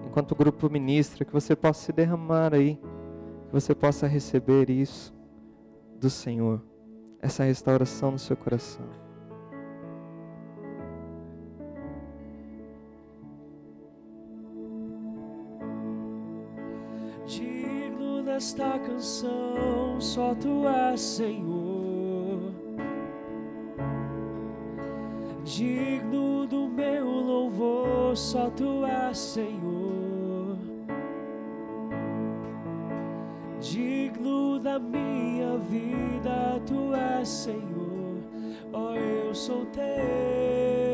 Enquanto 0.06 0.32
o 0.32 0.36
grupo 0.36 0.68
ministra, 0.68 1.24
que 1.24 1.32
você 1.32 1.54
possa 1.54 1.86
se 1.86 1.92
derramar 1.92 2.54
aí 2.54 2.78
que 3.52 3.52
você 3.52 3.74
possa 3.74 4.06
receber 4.06 4.70
isso 4.70 5.14
do 6.00 6.08
Senhor, 6.08 6.62
essa 7.20 7.44
restauração 7.44 8.12
no 8.12 8.18
seu 8.18 8.34
coração. 8.34 9.01
Desta 18.52 18.78
canção, 18.80 19.98
só 19.98 20.34
tu 20.34 20.68
és 20.68 21.00
Senhor. 21.00 22.52
Digno 25.42 26.46
do 26.46 26.68
meu 26.68 27.06
louvor, 27.06 28.14
só 28.14 28.50
tu 28.50 28.84
és 28.84 29.16
Senhor. 29.16 30.58
digno 33.58 34.58
da 34.58 34.78
minha 34.78 35.56
vida, 35.56 36.60
tu 36.66 36.92
és 36.94 37.28
Senhor, 37.28 38.18
ó 38.72 38.90
oh, 38.90 38.94
eu 38.94 39.34
sou 39.34 39.64
teu. 39.66 40.91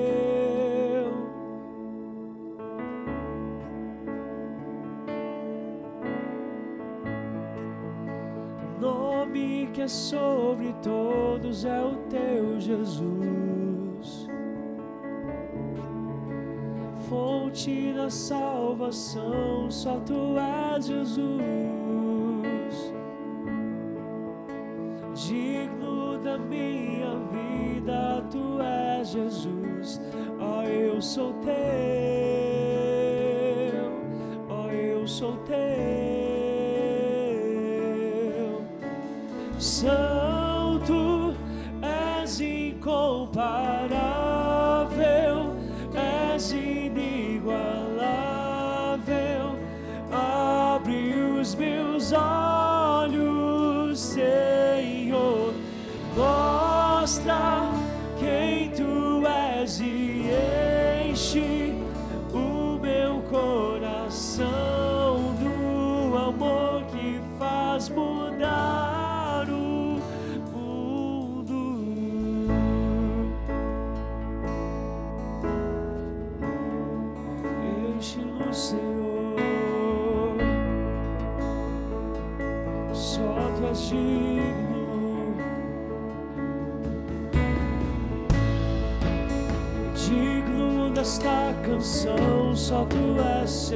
Que 9.79 9.83
é 9.83 9.87
sobre 9.87 10.74
todos 10.83 11.64
é 11.64 11.81
o 11.81 11.95
teu 12.11 12.59
Jesus. 12.59 14.29
Fonte 17.09 17.93
da 17.93 18.11
salvação, 18.11 19.70
só 19.70 20.01
tu 20.01 20.37
és 20.37 20.85
Jesus. 20.87 21.39
minha 26.49 27.16
vida, 27.31 28.24
tu 28.31 28.61
és 28.61 29.09
Jesus, 29.09 30.01
ó, 30.41 30.61
oh, 30.61 30.62
eu 30.62 31.01
sou 31.01 31.33
teu, 31.35 31.53
ó, 34.49 34.64
oh, 34.64 34.70
eu 34.70 35.07
sou 35.07 35.37
teu. 35.39 35.57
Santo 39.59 40.07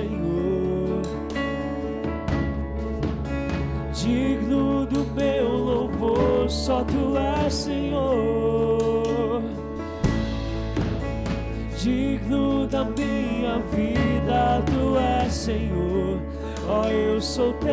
Senhor. 0.02 1.02
Digno 3.94 4.86
do 4.86 5.04
meu 5.14 5.48
louvor, 5.48 6.50
só 6.50 6.84
tu 6.84 7.16
és 7.16 7.54
Senhor. 7.54 9.42
Digno 11.78 12.66
da 12.66 12.84
minha 12.84 13.58
vida, 13.70 14.62
tu 14.66 14.98
és 14.98 15.32
Senhor. 15.32 16.18
Ó, 16.68 16.86
eu 16.88 17.20
sou 17.20 17.52
teu. 17.54 17.72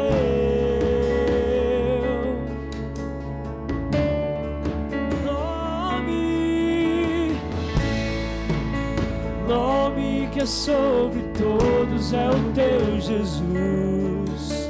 nome 9.49 10.29
que 10.31 10.41
é 10.41 10.45
sobre 10.45 11.18
é 12.13 12.29
o 12.29 12.51
teu 12.53 12.99
Jesus. 12.99 14.69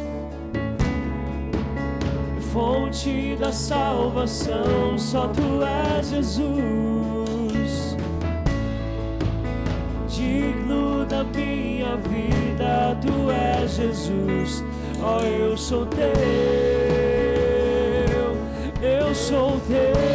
Fonte 2.51 3.35
da 3.39 3.51
salvação, 3.51 4.97
só 4.97 5.27
tu 5.27 5.63
és 5.63 6.09
Jesus. 6.09 6.49
Digno 10.07 11.05
da 11.05 11.23
minha 11.23 11.95
vida, 11.97 12.97
tu 13.01 13.31
és 13.31 13.75
Jesus. 13.75 14.63
Ó, 15.01 15.19
oh, 15.19 15.25
eu 15.25 15.55
sou 15.55 15.85
teu, 15.85 16.07
eu 18.81 19.15
sou 19.15 19.59
teu. 19.67 20.08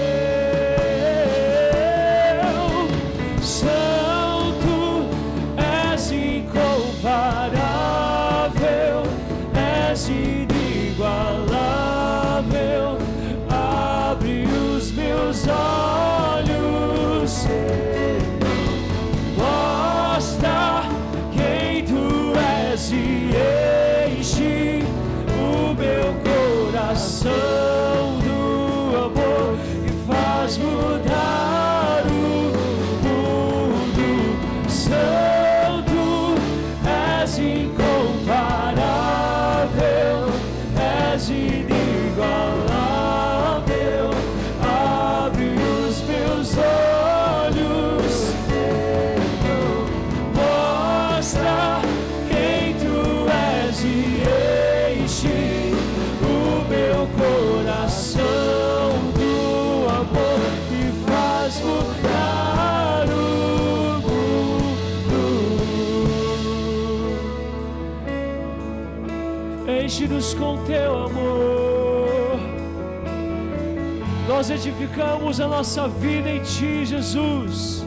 Edificamos 74.95 75.41
a 75.41 75.49
nossa 75.49 75.89
vida 75.89 76.31
em 76.31 76.41
Ti, 76.41 76.87
Jesus. 76.87 77.85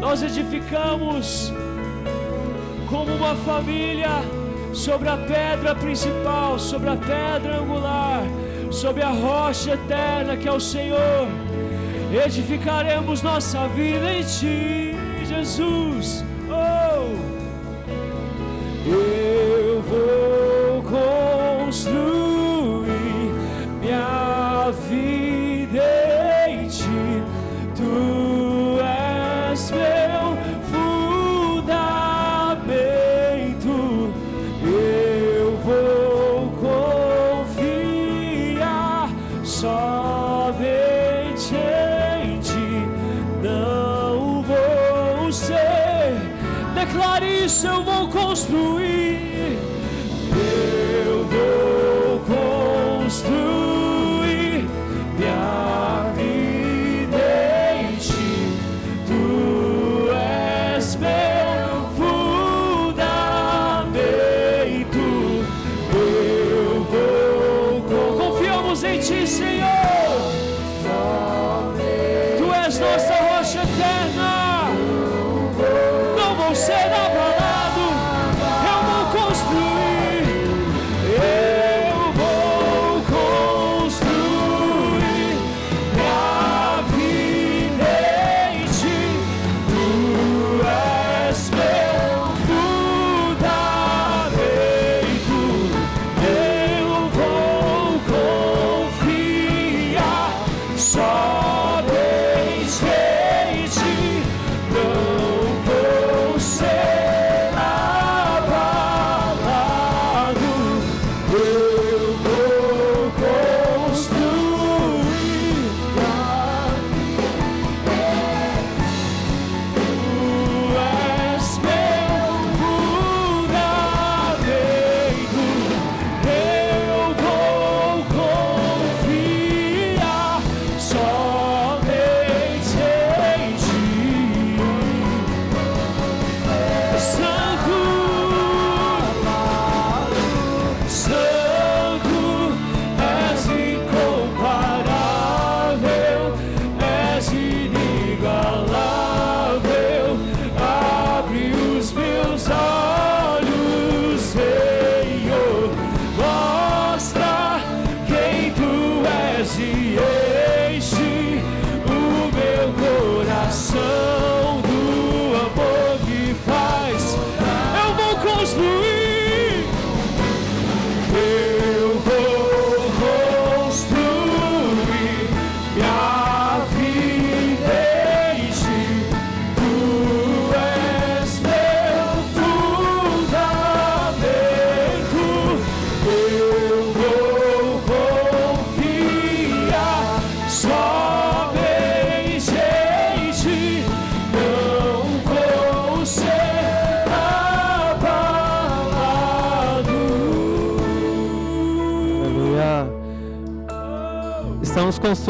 Nós 0.00 0.22
edificamos 0.22 1.52
como 2.88 3.12
uma 3.12 3.34
família 3.34 4.22
sobre 4.72 5.08
a 5.08 5.16
pedra 5.16 5.74
principal, 5.74 6.56
sobre 6.56 6.90
a 6.90 6.96
pedra 6.96 7.58
angular, 7.58 8.22
sobre 8.70 9.02
a 9.02 9.10
rocha 9.10 9.72
eterna 9.72 10.36
que 10.36 10.46
é 10.46 10.52
o 10.52 10.60
Senhor. 10.60 11.26
Edificaremos 12.24 13.20
nossa 13.20 13.66
vida 13.68 14.12
em 14.12 14.22
Ti, 14.22 14.94
Jesus. 15.26 16.24
Oh, 16.48 17.10
eu 18.86 19.82
vou. 19.82 20.34
amor. 21.86 22.13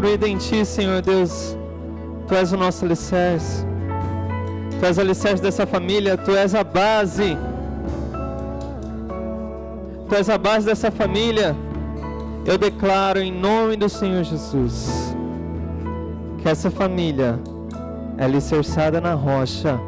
Construída 0.05 0.28
em 0.28 0.36
Ti, 0.36 0.66
Senhor 0.66 1.00
Deus. 1.00 1.57
Tu 2.28 2.34
és 2.34 2.52
o 2.52 2.59
nosso 2.59 2.84
alicerce. 2.84 3.64
Tu 4.78 4.84
és 4.84 4.98
o 4.98 5.00
alicerce 5.00 5.42
dessa 5.42 5.66
família, 5.66 6.18
Tu 6.18 6.32
és 6.32 6.55
a 6.55 6.62
base. 6.62 7.38
Tu 10.07 10.14
és 10.14 10.28
a 10.28 10.36
base 10.36 10.66
dessa 10.66 10.90
família. 10.90 11.57
Eu 12.44 12.59
declaro 12.59 13.18
em 13.18 13.32
nome 13.32 13.76
do 13.76 13.88
Senhor 13.88 14.22
Jesus 14.24 15.16
que 16.42 16.50
essa 16.50 16.70
família 16.70 17.40
é 18.18 18.24
alicerçada 18.26 19.00
na 19.00 19.14
rocha 19.14 19.80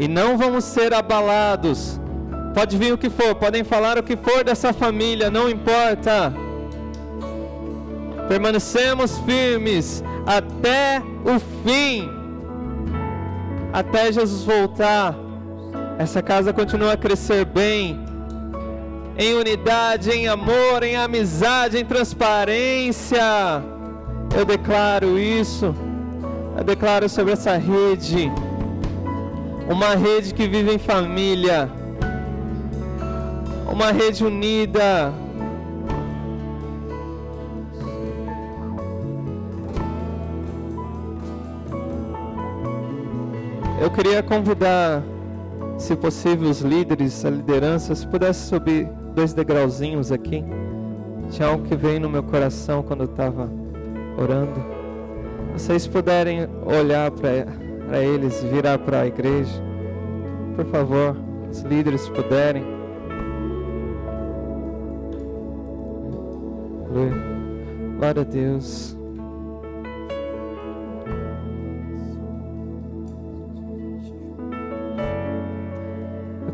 e 0.00 0.08
não 0.08 0.36
vamos 0.36 0.64
ser 0.64 0.92
abalados. 0.92 2.00
Pode 2.52 2.76
vir 2.76 2.92
o 2.92 2.98
que 2.98 3.08
for, 3.08 3.36
podem 3.36 3.62
falar 3.62 3.96
o 3.98 4.02
que 4.02 4.16
for 4.16 4.42
dessa 4.42 4.72
família, 4.72 5.30
não 5.30 5.48
importa. 5.48 6.49
Permanecemos 8.30 9.18
firmes 9.26 10.04
até 10.24 11.02
o 11.24 11.40
fim, 11.64 12.08
até 13.72 14.12
Jesus 14.12 14.44
voltar. 14.44 15.16
Essa 15.98 16.22
casa 16.22 16.52
continua 16.52 16.92
a 16.92 16.96
crescer 16.96 17.44
bem, 17.44 17.98
em 19.18 19.34
unidade, 19.34 20.12
em 20.12 20.28
amor, 20.28 20.84
em 20.84 20.94
amizade, 20.94 21.76
em 21.76 21.84
transparência. 21.84 23.20
Eu 24.38 24.44
declaro 24.44 25.18
isso. 25.18 25.74
Eu 26.56 26.62
declaro 26.62 27.08
sobre 27.08 27.32
essa 27.32 27.56
rede, 27.56 28.30
uma 29.68 29.96
rede 29.96 30.32
que 30.32 30.46
vive 30.46 30.72
em 30.72 30.78
família, 30.78 31.68
uma 33.68 33.90
rede 33.90 34.24
unida. 34.24 35.12
Eu 43.80 43.90
queria 43.90 44.22
convidar, 44.22 45.02
se 45.78 45.96
possível, 45.96 46.50
os 46.50 46.60
líderes, 46.60 47.24
a 47.24 47.30
liderança, 47.30 47.94
se 47.94 48.06
pudesse 48.06 48.46
subir 48.46 48.86
dois 49.14 49.32
degrauzinhos 49.32 50.12
aqui. 50.12 50.44
Tinha 51.30 51.48
algo 51.48 51.64
que 51.64 51.74
veio 51.74 51.98
no 51.98 52.10
meu 52.10 52.22
coração 52.22 52.82
quando 52.82 53.04
eu 53.04 53.06
estava 53.06 53.50
orando. 54.18 54.62
Vocês 55.54 55.86
puderem 55.86 56.46
olhar 56.66 57.10
para 57.10 58.02
eles, 58.02 58.42
virar 58.42 58.78
para 58.78 59.00
a 59.00 59.06
igreja, 59.06 59.62
por 60.54 60.66
favor, 60.66 61.16
os 61.50 61.62
líderes 61.62 62.06
puderem. 62.10 62.62
Glória 67.98 68.20
a 68.20 68.24
Deus. 68.24 68.99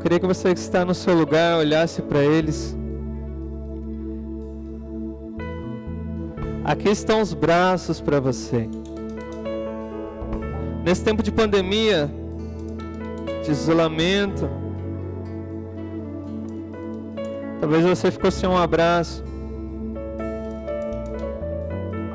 Queria 0.07 0.21
que 0.21 0.27
você 0.29 0.55
que 0.55 0.61
está 0.61 0.85
no 0.85 0.95
seu 0.95 1.13
lugar 1.13 1.59
olhasse 1.59 2.01
para 2.01 2.23
eles. 2.23 2.77
Aqui 6.65 6.91
estão 6.91 7.21
os 7.21 7.35
braços 7.35 8.01
para 8.01 8.21
você. 8.21 8.69
Nesse 10.85 11.03
tempo 11.03 11.25
de 11.25 11.33
pandemia, 11.33 12.09
de 13.43 13.51
isolamento, 13.51 14.49
talvez 17.59 17.85
você 17.85 18.09
ficou 18.13 18.31
sem 18.31 18.49
um 18.49 18.57
abraço. 18.57 19.25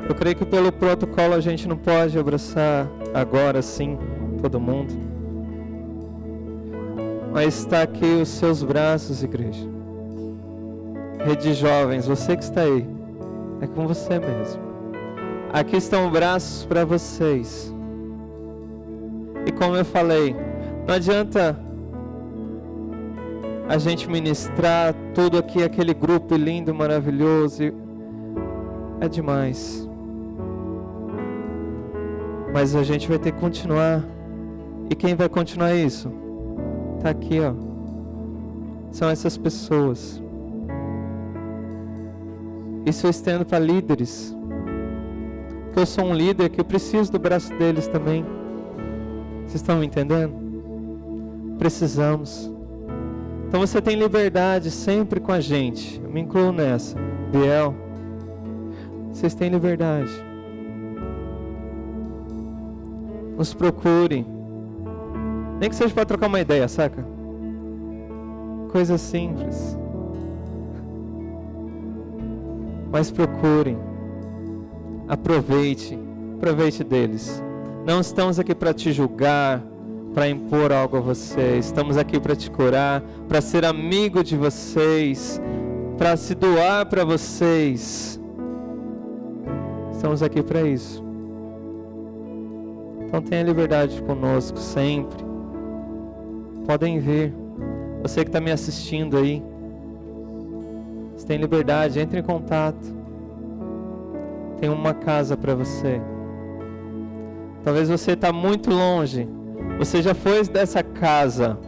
Eu 0.08 0.14
creio 0.14 0.36
que 0.36 0.46
pelo 0.46 0.72
protocolo 0.72 1.34
a 1.34 1.40
gente 1.40 1.68
não 1.68 1.76
pode 1.76 2.18
abraçar 2.18 2.88
agora 3.12 3.60
sim 3.60 3.98
todo 4.40 4.58
mundo. 4.58 5.11
Mas 7.32 7.60
está 7.60 7.82
aqui 7.82 8.04
os 8.04 8.28
seus 8.28 8.62
braços, 8.62 9.22
igreja. 9.22 9.66
Rede 11.24 11.54
Jovens, 11.54 12.06
você 12.06 12.36
que 12.36 12.42
está 12.42 12.60
aí, 12.60 12.86
é 13.60 13.66
com 13.66 13.86
você 13.86 14.18
mesmo. 14.18 14.60
Aqui 15.50 15.76
estão 15.76 16.10
braços 16.10 16.66
para 16.66 16.84
vocês. 16.84 17.74
E 19.46 19.52
como 19.52 19.76
eu 19.76 19.84
falei, 19.84 20.36
não 20.86 20.94
adianta 20.94 21.58
a 23.68 23.78
gente 23.78 24.10
ministrar 24.10 24.94
tudo 25.14 25.38
aqui, 25.38 25.62
aquele 25.62 25.94
grupo 25.94 26.34
lindo, 26.34 26.74
maravilhoso. 26.74 27.62
É 29.00 29.08
demais. 29.08 29.88
Mas 32.52 32.76
a 32.76 32.82
gente 32.82 33.08
vai 33.08 33.18
ter 33.18 33.32
que 33.32 33.40
continuar. 33.40 34.04
E 34.90 34.94
quem 34.94 35.14
vai 35.14 35.28
continuar 35.28 35.74
isso? 35.74 36.21
Está 37.02 37.10
aqui, 37.10 37.40
ó. 37.40 37.52
São 38.92 39.10
essas 39.10 39.36
pessoas. 39.36 40.22
Isso 42.86 43.06
eu 43.06 43.10
estendo 43.10 43.44
para 43.44 43.58
líderes. 43.58 44.36
Porque 45.64 45.80
eu 45.80 45.86
sou 45.86 46.04
um 46.04 46.14
líder 46.14 46.48
que 46.50 46.60
eu 46.60 46.64
preciso 46.64 47.10
do 47.10 47.18
braço 47.18 47.52
deles 47.58 47.88
também. 47.88 48.24
Vocês 49.40 49.56
estão 49.56 49.78
me 49.78 49.86
entendendo? 49.86 50.32
Precisamos. 51.58 52.50
Então 53.48 53.60
você 53.60 53.82
tem 53.82 53.96
liberdade 53.96 54.70
sempre 54.70 55.18
com 55.18 55.32
a 55.32 55.40
gente. 55.40 56.00
Eu 56.02 56.10
me 56.10 56.20
incluo 56.20 56.52
nessa. 56.52 56.96
Biel. 57.32 57.74
Vocês 59.10 59.34
têm 59.34 59.50
liberdade. 59.50 60.10
Nos 63.36 63.52
procurem. 63.54 64.41
Nem 65.62 65.70
que 65.70 65.76
seja 65.76 65.94
para 65.94 66.04
trocar 66.04 66.26
uma 66.26 66.40
ideia, 66.40 66.66
saca? 66.66 67.06
Coisa 68.72 68.98
simples. 68.98 69.78
Mas 72.90 73.12
procurem. 73.12 73.78
Aproveite. 75.06 75.96
Aproveite 76.34 76.82
deles. 76.82 77.40
Não 77.86 78.00
estamos 78.00 78.40
aqui 78.40 78.56
para 78.56 78.74
te 78.74 78.90
julgar, 78.90 79.62
para 80.12 80.28
impor 80.28 80.72
algo 80.72 80.96
a 80.96 81.00
vocês. 81.00 81.66
Estamos 81.66 81.96
aqui 81.96 82.18
para 82.18 82.34
te 82.34 82.50
curar, 82.50 83.00
para 83.28 83.40
ser 83.40 83.64
amigo 83.64 84.24
de 84.24 84.36
vocês, 84.36 85.40
para 85.96 86.16
se 86.16 86.34
doar 86.34 86.86
para 86.86 87.04
vocês. 87.04 88.20
Estamos 89.92 90.24
aqui 90.24 90.42
para 90.42 90.62
isso. 90.62 91.04
Então 93.06 93.22
tenha 93.22 93.44
liberdade 93.44 94.02
conosco 94.02 94.58
sempre. 94.58 95.30
Podem 96.66 96.98
vir. 97.00 97.34
Você 98.02 98.22
que 98.22 98.28
está 98.28 98.40
me 98.40 98.50
assistindo 98.50 99.16
aí. 99.16 99.42
Você 101.16 101.26
tem 101.26 101.38
liberdade, 101.38 102.00
entre 102.00 102.20
em 102.20 102.22
contato. 102.22 102.94
Tem 104.58 104.68
uma 104.68 104.94
casa 104.94 105.36
para 105.36 105.54
você. 105.54 106.00
Talvez 107.64 107.88
você 107.88 108.12
está 108.12 108.32
muito 108.32 108.70
longe. 108.70 109.28
Você 109.78 110.02
já 110.02 110.14
foi 110.14 110.42
dessa 110.44 110.82
casa. 110.82 111.58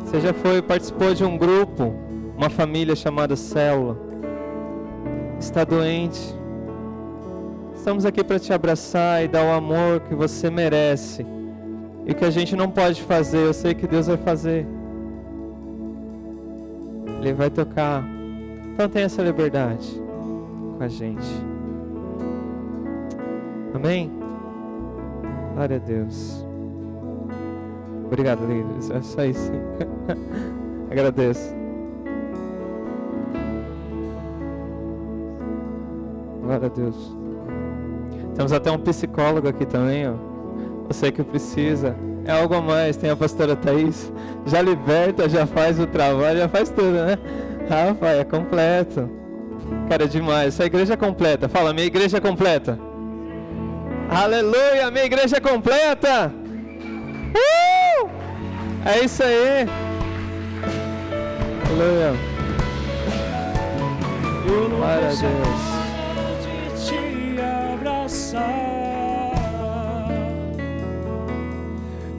Você 0.00 0.20
já 0.20 0.32
foi, 0.34 0.60
participou 0.60 1.14
de 1.14 1.24
um 1.24 1.36
grupo, 1.36 1.94
uma 2.36 2.50
família 2.50 2.94
chamada 2.94 3.36
célula. 3.36 3.98
Está 5.38 5.64
doente. 5.64 6.34
Estamos 7.74 8.04
aqui 8.04 8.22
para 8.22 8.38
te 8.38 8.52
abraçar 8.52 9.24
e 9.24 9.28
dar 9.28 9.44
o 9.44 9.52
amor 9.52 10.00
que 10.00 10.14
você 10.14 10.50
merece 10.50 11.26
e 12.06 12.12
o 12.12 12.14
que 12.14 12.24
a 12.24 12.30
gente 12.30 12.54
não 12.54 12.70
pode 12.70 13.02
fazer, 13.02 13.38
eu 13.38 13.54
sei 13.54 13.74
que 13.74 13.86
Deus 13.86 14.06
vai 14.06 14.16
fazer. 14.18 14.66
Ele 17.20 17.32
vai 17.32 17.48
tocar. 17.48 18.04
Então 18.74 18.88
tenha 18.88 19.06
essa 19.06 19.22
liberdade 19.22 20.02
com 20.76 20.84
a 20.84 20.88
gente. 20.88 21.26
Amém? 23.72 24.12
Glória 25.54 25.76
a 25.76 25.78
Deus. 25.78 26.44
Obrigado, 28.04 28.46
líderes. 28.46 28.90
É 28.90 29.00
só 29.00 29.24
isso. 29.24 29.50
Agradeço. 30.90 31.54
Glória 36.42 36.66
a 36.66 36.68
Deus. 36.68 37.16
Temos 38.34 38.52
até 38.52 38.70
um 38.70 38.78
psicólogo 38.78 39.48
aqui 39.48 39.64
também, 39.64 40.06
ó. 40.06 40.33
Você 40.88 41.10
que 41.10 41.22
precisa. 41.22 41.96
É 42.24 42.32
algo 42.32 42.54
a 42.54 42.60
mais. 42.60 42.96
Tem 42.96 43.10
a 43.10 43.16
pastora 43.16 43.56
Thaís. 43.56 44.12
Já 44.46 44.60
liberta, 44.62 45.28
já 45.28 45.46
faz 45.46 45.78
o 45.78 45.86
trabalho, 45.86 46.38
já 46.38 46.48
faz 46.48 46.70
tudo, 46.70 46.92
né? 46.92 47.18
Rafa, 47.68 48.08
é 48.08 48.24
completo. 48.24 49.10
Cara, 49.88 50.04
é 50.04 50.06
demais. 50.06 50.48
Essa 50.48 50.64
igreja 50.64 50.94
é 50.94 50.96
completa. 50.96 51.48
Fala, 51.48 51.72
minha 51.72 51.86
igreja 51.86 52.18
é 52.18 52.20
completa. 52.20 52.78
Aleluia, 54.10 54.90
minha 54.90 55.04
igreja 55.04 55.36
é 55.36 55.40
completa. 55.40 56.32
Uh! 57.34 58.08
É 58.84 59.04
isso 59.04 59.22
aí. 59.22 59.66
Aleluia. 61.66 62.12
Glória 64.44 65.08
a 65.08 65.10
Deus. 65.10 65.73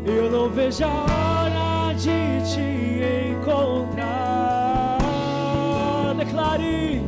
Eu 0.05 0.29
não 0.29 0.49
vejo 0.49 0.85
a 0.85 0.87
hora 0.87 1.93
de 1.95 2.39
te 2.53 2.61
encontrar. 3.31 4.99
Declare. 6.15 7.01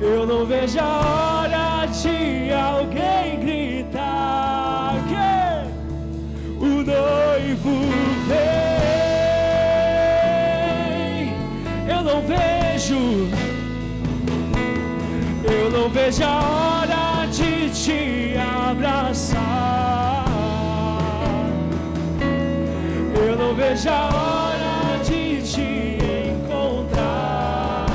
Eu 0.00 0.26
não 0.26 0.44
vejo 0.44 0.80
a 0.80 1.42
hora 1.42 1.86
de 1.86 2.52
alguém 2.52 3.38
gritar 3.38 4.94
que 5.08 5.14
o 6.60 6.82
noivo 6.82 7.70
vem. 8.26 8.54
Eu 11.88 12.02
não 12.02 12.20
vejo. 12.22 13.28
Eu 15.44 15.70
não 15.70 15.88
vejo 15.88 16.24
a 16.24 16.26
hora 16.26 17.26
de 17.30 17.70
te 17.70 18.36
abraçar. 18.36 19.27
Vejo 23.58 23.90
a 23.90 24.06
hora 24.06 25.02
de 25.02 25.42
te 25.42 25.98
encontrar. 26.30 27.86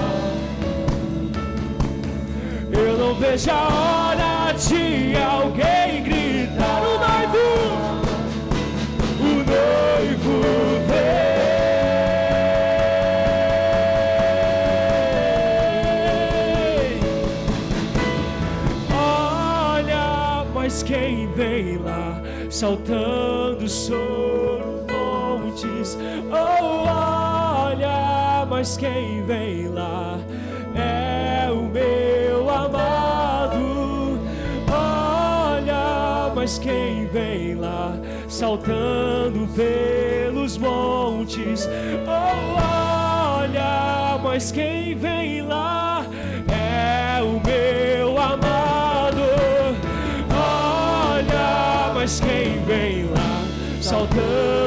Eu 2.69 2.97
não 2.97 3.15
vejo 3.15 3.49
a 3.49 3.63
hora 3.77 4.51
de 4.53 5.15
alguém 5.15 6.03
gritar: 6.03 6.83
O 6.83 6.97
noivo, 7.05 7.47
o 9.21 9.33
noivo 9.53 10.35
vem. 10.89 11.33
Olha, 18.93 20.45
mas 20.53 20.83
quem 20.83 21.27
vem 21.31 21.77
lá 21.77 22.21
saltando 22.49 23.69
sobre 23.69 24.42
mas 28.63 28.77
quem 28.77 29.21
vem 29.25 29.67
lá 29.67 30.17
é 30.73 31.51
o 31.51 31.63
meu 31.63 32.49
amado. 32.49 34.17
Olha, 34.71 36.31
mas 36.33 36.57
quem 36.59 37.05
vem 37.07 37.55
lá 37.55 37.93
saltando 38.29 39.45
pelos 39.53 40.57
montes? 40.57 41.67
Oh, 42.07 43.41
olha, 43.41 44.17
mas 44.23 44.49
quem 44.49 44.95
vem 44.95 45.41
lá 45.41 46.05
é 46.47 47.21
o 47.21 47.41
meu 47.45 48.17
amado. 48.17 49.23
Olha, 50.31 51.91
mas 51.93 52.21
quem 52.21 52.63
vem 52.63 53.07
lá 53.07 53.43
saltando 53.81 54.62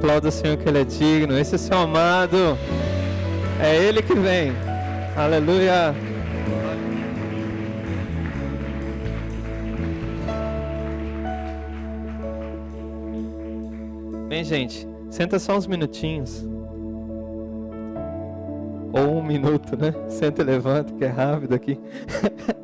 aplauda 0.00 0.28
o 0.28 0.32
Senhor 0.32 0.56
que 0.56 0.66
Ele 0.66 0.80
é 0.80 0.84
digno. 0.84 1.38
Esse 1.38 1.56
é 1.56 1.58
seu 1.58 1.76
amado. 1.76 2.56
É 3.62 3.76
Ele 3.76 4.00
que 4.00 4.14
vem. 4.14 4.52
Aleluia. 5.14 5.94
Bem, 14.26 14.42
gente, 14.42 14.88
senta 15.10 15.38
só 15.38 15.56
uns 15.56 15.66
minutinhos. 15.66 16.48
Ou 18.92 19.18
um 19.18 19.22
minuto, 19.22 19.76
né? 19.76 19.92
Senta 20.08 20.40
e 20.40 20.44
levanta, 20.44 20.94
que 20.94 21.04
é 21.04 21.08
rápido 21.08 21.54
aqui. 21.54 21.78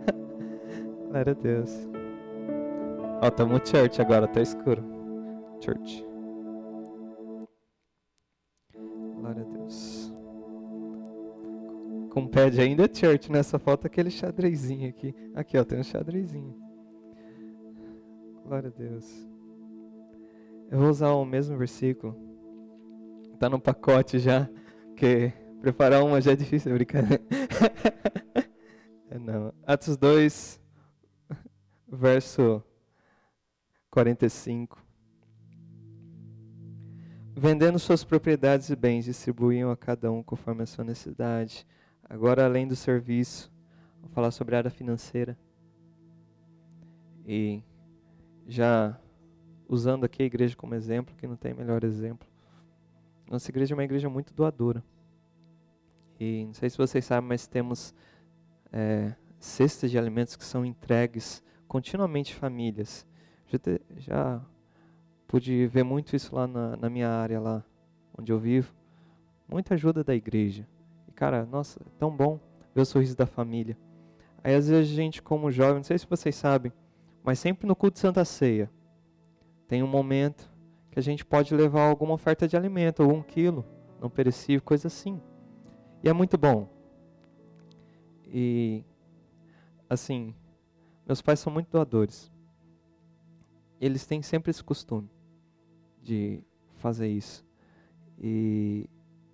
Glória 1.11 1.32
a 1.32 1.43
Deus. 1.43 1.89
Ó, 3.22 3.30
tamo 3.30 3.61
church 3.62 4.01
agora, 4.01 4.26
tá 4.26 4.41
escuro. 4.41 4.82
Church. 5.61 6.05
Glória 9.16 9.42
a 9.42 9.44
Deus. 9.44 10.12
Com 12.10 12.26
pad 12.28 12.60
ainda 12.60 12.88
church, 12.92 13.30
né? 13.32 13.42
Só 13.42 13.58
falta 13.58 13.86
aquele 13.86 14.10
xadrezinho 14.10 14.88
aqui. 14.88 15.14
Aqui, 15.34 15.58
ó, 15.58 15.64
tem 15.64 15.78
um 15.78 15.82
xadrezinho. 15.82 16.54
Glória 18.44 18.72
a 18.74 18.78
Deus. 18.78 19.28
Eu 20.70 20.78
vou 20.78 20.90
usar 20.90 21.12
o 21.12 21.24
mesmo 21.24 21.56
versículo. 21.56 22.16
Tá 23.38 23.48
no 23.48 23.60
pacote 23.60 24.18
já, 24.18 24.48
que 24.96 25.32
preparar 25.60 26.02
uma 26.02 26.20
já 26.20 26.32
é 26.32 26.36
difícil, 26.36 26.72
é 26.72 26.74
brincadeira. 26.74 27.22
é 29.10 29.18
não. 29.18 29.52
Atos 29.66 29.96
2, 29.96 30.60
verso 31.88 32.62
45. 33.90 34.86
Vendendo 37.39 37.78
suas 37.78 38.03
propriedades 38.03 38.70
e 38.70 38.74
bens, 38.74 39.05
distribuíam 39.05 39.70
a 39.70 39.76
cada 39.76 40.11
um 40.11 40.22
conforme 40.22 40.62
a 40.62 40.66
sua 40.66 40.82
necessidade. 40.82 41.66
Agora, 42.03 42.47
além 42.47 42.66
do 42.66 42.74
serviço, 42.74 43.53
vou 44.01 44.09
falar 44.09 44.30
sobre 44.30 44.55
a 44.55 44.59
área 44.59 44.70
financeira. 44.70 45.37
E 47.26 47.62
já 48.49 48.99
usando 49.68 50.05
aqui 50.05 50.22
a 50.22 50.26
igreja 50.26 50.57
como 50.57 50.74
exemplo, 50.74 51.14
que 51.14 51.26
não 51.26 51.37
tem 51.37 51.53
melhor 51.53 51.84
exemplo. 51.84 52.26
Nossa 53.30 53.51
igreja 53.51 53.74
é 53.74 53.76
uma 53.76 53.84
igreja 53.84 54.09
muito 54.09 54.32
doadora. 54.32 54.82
E 56.18 56.47
não 56.47 56.55
sei 56.55 56.70
se 56.70 56.78
vocês 56.78 57.05
sabem, 57.05 57.28
mas 57.28 57.47
temos 57.47 57.95
é, 58.72 59.14
cestas 59.39 59.91
de 59.91 59.99
alimentos 59.99 60.37
que 60.37 60.45
são 60.45 60.64
entregues 60.64 61.45
continuamente 61.68 62.34
famílias. 62.34 63.07
Já, 63.47 63.59
te, 63.59 63.80
já 63.99 64.43
pude 65.26 65.66
ver 65.66 65.82
muito 65.82 66.14
isso 66.14 66.34
lá 66.34 66.46
na, 66.46 66.76
na, 66.76 66.90
minha 66.90 67.08
área, 67.08 67.40
lá 67.40 67.64
onde 68.16 68.32
eu 68.32 68.38
vivo. 68.38 68.72
Muita 69.48 69.74
ajuda 69.74 70.02
da 70.02 70.14
igreja. 70.14 70.66
E 71.08 71.12
cara, 71.12 71.44
nossa, 71.46 71.80
é 71.80 71.90
tão 71.98 72.10
bom 72.10 72.40
ver 72.74 72.82
o 72.82 72.86
sorriso 72.86 73.16
da 73.16 73.26
família. 73.26 73.76
Aí 74.42 74.54
às 74.54 74.68
vezes 74.68 74.92
a 74.92 74.94
gente 74.94 75.22
como 75.22 75.50
jovem, 75.50 75.76
não 75.76 75.82
sei 75.82 75.98
se 75.98 76.06
vocês 76.06 76.34
sabem, 76.34 76.72
mas 77.22 77.38
sempre 77.38 77.66
no 77.66 77.74
culto 77.74 77.94
de 77.94 78.00
Santa 78.00 78.24
Ceia, 78.24 78.70
tem 79.66 79.82
um 79.82 79.88
momento 79.88 80.50
que 80.90 80.98
a 80.98 81.02
gente 81.02 81.24
pode 81.24 81.54
levar 81.54 81.88
alguma 81.88 82.14
oferta 82.14 82.46
de 82.46 82.56
alimento, 82.56 83.02
ou 83.02 83.12
um 83.12 83.22
quilo, 83.22 83.64
não 84.00 84.08
perecível, 84.08 84.62
coisa 84.62 84.86
assim. 84.86 85.20
E 86.02 86.08
é 86.08 86.12
muito 86.12 86.38
bom. 86.38 86.68
E, 88.28 88.84
assim, 89.90 90.34
meus 91.04 91.20
pais 91.20 91.40
são 91.40 91.52
muito 91.52 91.68
doadores. 91.68 92.30
Eles 93.80 94.06
têm 94.06 94.22
sempre 94.22 94.50
esse 94.50 94.62
costume 94.62 95.10
de 96.07 96.40
fazer 96.76 97.09
isso. 97.09 97.44
E 98.18 98.88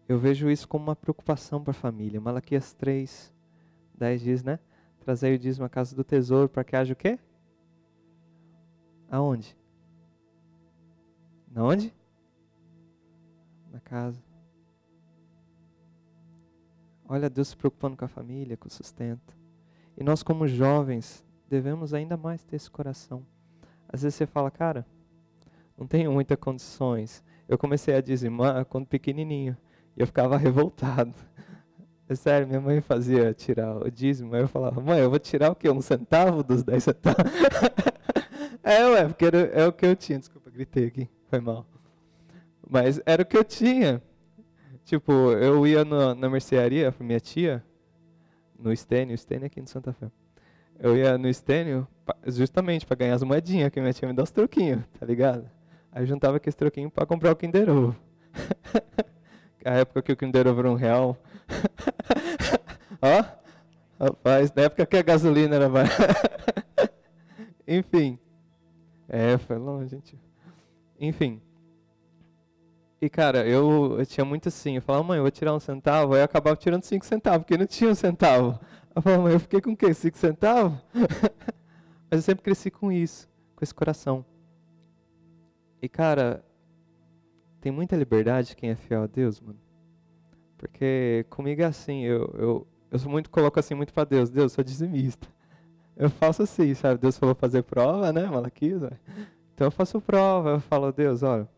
eu 0.09 0.19
vejo 0.19 0.51
isso 0.51 0.67
como 0.67 0.85
uma 0.85 0.97
preocupação 0.97 1.63
para 1.63 1.73
a 1.73 1.75
família. 1.75 2.21
Malaquias 2.21 2.73
3, 2.73 3.33
10 3.95 4.21
diz, 4.23 4.43
né? 4.43 4.59
Trazei 5.01 5.35
o 5.35 5.39
dízimo 5.39 5.67
à 5.67 5.69
casa 5.69 5.95
do 5.95 6.03
tesouro 6.03 6.49
para 6.49 6.65
que 6.65 6.75
haja 6.75 6.93
o 6.95 6.97
quê? 6.97 7.19
Aonde? 9.11 9.57
Na 11.51 11.63
onde? 11.63 11.95
Na 13.71 13.81
casa. 13.81 14.23
Olha 17.07 17.29
Deus 17.29 17.49
se 17.49 17.57
preocupando 17.57 17.97
com 17.97 18.07
a 18.07 18.09
família, 18.09 18.57
com 18.57 18.69
o 18.69 18.71
sustento. 18.71 19.37
E 19.99 20.03
nós, 20.03 20.23
como 20.23 20.49
jovens, 20.49 21.23
devemos 21.47 21.93
ainda 21.93 22.17
mais 22.17 22.43
ter 22.43 22.57
esse 22.57 22.71
coração. 22.71 23.27
Às 23.87 24.03
vezes 24.03 24.15
você 24.15 24.27
fala, 24.27 24.51
cara, 24.51 24.87
não 25.77 25.87
tenho 25.87 26.13
muitas 26.13 26.37
condições. 26.39 27.23
Eu 27.49 27.59
comecei 27.59 27.95
a 27.95 28.01
dizimar 28.01 28.65
quando 28.65 28.87
pequenininho. 28.87 29.57
E 29.97 30.01
eu 30.01 30.07
ficava 30.07 30.37
revoltado. 30.39 31.15
É 32.09 32.15
sério, 32.15 32.47
minha 32.47 32.61
mãe 32.61 32.81
fazia 32.81 33.33
tirar 33.33 33.77
o 33.77 33.91
dízimo. 33.91 34.35
Aí 34.35 34.43
eu 34.43 34.49
falava, 34.49 34.81
mãe, 34.81 35.01
eu 35.01 35.11
vou 35.11 35.19
tirar 35.19 35.51
o 35.51 35.55
quê? 35.55 35.71
Um 35.71 35.81
centavo 35.81 36.43
dos 36.43 36.63
dez 36.63 36.85
centavos? 36.85 37.33
é, 38.63 38.87
ué, 38.87 39.07
porque 39.07 39.25
era, 39.25 39.39
é 39.39 39.67
o 39.67 39.73
que 39.73 39.87
eu 39.87 39.97
tinha. 39.97 40.19
Desculpa, 40.19 40.51
gritei 40.51 40.87
aqui. 40.87 41.09
Foi 41.29 41.41
mal. 41.41 41.67
Mas 42.69 43.01
era 43.07 43.23
o 43.23 43.27
que 43.27 43.37
eu 43.37 43.45
tinha. 43.45 44.03
Tipo, 44.85 45.13
eu 45.33 45.67
ia 45.67 45.85
no, 45.85 46.15
na 46.15 46.29
mercearia 46.29 46.91
com 46.91 47.05
minha 47.05 47.21
tia, 47.21 47.65
no 48.59 48.75
Stênio, 48.75 49.17
Stênio 49.17 49.47
aqui 49.47 49.61
no 49.61 49.69
Santa 49.69 49.93
Fé. 49.93 50.11
Eu 50.79 50.97
ia 50.97 51.17
no 51.17 51.33
Stênio 51.33 51.87
justamente 52.27 52.85
para 52.85 52.97
ganhar 52.97 53.15
as 53.15 53.23
moedinhas, 53.23 53.71
que 53.71 53.81
minha 53.81 53.93
tia 53.93 54.09
me 54.09 54.15
dá 54.15 54.23
os 54.23 54.31
truquinhos, 54.31 54.83
tá 54.99 55.07
ligado? 55.07 55.49
Aí 55.93 56.07
juntava 56.07 56.39
aqueles 56.39 56.55
troquinhos 56.55 56.91
para 56.91 57.05
comprar 57.05 57.33
o 57.33 57.37
Kinder 57.37 57.69
Ovo. 57.69 57.95
a 59.63 59.75
época 59.75 60.01
que 60.01 60.13
o 60.13 60.17
Kinder 60.17 60.49
Ovo 60.49 60.61
era 60.61 60.71
um 60.71 60.75
real. 60.75 61.19
Ó, 63.03 63.25
rapaz, 64.03 64.51
na 64.55 64.63
época 64.63 64.87
que 64.87 64.97
a 64.97 65.03
gasolina 65.03 65.57
era 65.57 65.69
Enfim. 67.69 68.19
É, 69.07 69.37
foi 69.37 69.59
longe, 69.59 69.91
gente. 69.91 70.19
Enfim. 70.99 71.43
E, 73.01 73.11
cara, 73.11 73.47
eu, 73.47 73.99
eu 73.99 74.07
tinha 74.07 74.25
muito 74.25 74.49
assim. 74.49 74.77
Eu 74.77 74.83
falava, 74.83 75.05
mãe, 75.05 75.19
eu 75.19 75.23
vou 75.23 75.31
tirar 75.31 75.53
um 75.53 75.61
centavo. 75.61 76.15
Aí 76.15 76.21
eu 76.21 76.25
acabava 76.25 76.57
tirando 76.57 76.85
cinco 76.85 77.05
centavos, 77.05 77.41
porque 77.41 77.59
não 77.59 77.67
tinha 77.67 77.91
um 77.91 77.95
centavo. 77.95 78.59
Eu 78.95 79.03
falava, 79.03 79.25
mãe, 79.25 79.33
eu 79.35 79.41
fiquei 79.41 79.61
com 79.61 79.73
o 79.73 79.77
quê? 79.77 79.93
Cinco 79.93 80.17
centavos? 80.17 80.73
Mas 82.11 82.21
eu 82.21 82.23
sempre 82.23 82.45
cresci 82.45 82.71
com 82.71 82.91
isso, 82.91 83.29
com 83.55 83.63
esse 83.63 83.75
coração. 83.75 84.25
E, 85.83 85.89
cara, 85.89 86.45
tem 87.61 87.73
muita 87.73 87.97
liberdade 87.97 88.55
quem 88.55 88.71
é 88.71 88.77
fiel 88.77 89.03
a 89.03 89.07
Deus, 89.07 89.41
mano. 89.41 89.59
Porque 90.57 91.27
comigo 91.29 91.61
é 91.61 91.65
assim, 91.65 92.03
eu, 92.05 92.33
eu, 92.39 92.67
eu 92.89 92.99
sou 93.01 93.11
muito, 93.11 93.29
coloco 93.29 93.59
assim 93.59 93.75
muito 93.75 93.93
para 93.93 94.05
Deus. 94.05 94.31
Deus, 94.31 94.53
sou 94.53 94.63
dizimista. 94.63 95.27
Eu 95.97 96.09
faço 96.09 96.45
assim, 96.45 96.73
sabe? 96.75 97.01
Deus 97.01 97.19
falou 97.19 97.35
fazer 97.35 97.65
prova, 97.65 98.13
né, 98.13 98.27
Malaquias? 98.27 98.83
Então 99.55 99.67
eu 99.67 99.71
faço 99.73 100.01
prova. 100.01 100.51
Eu 100.51 100.61
falo, 100.61 100.93
Deus, 100.93 101.25
olha, 101.25 101.49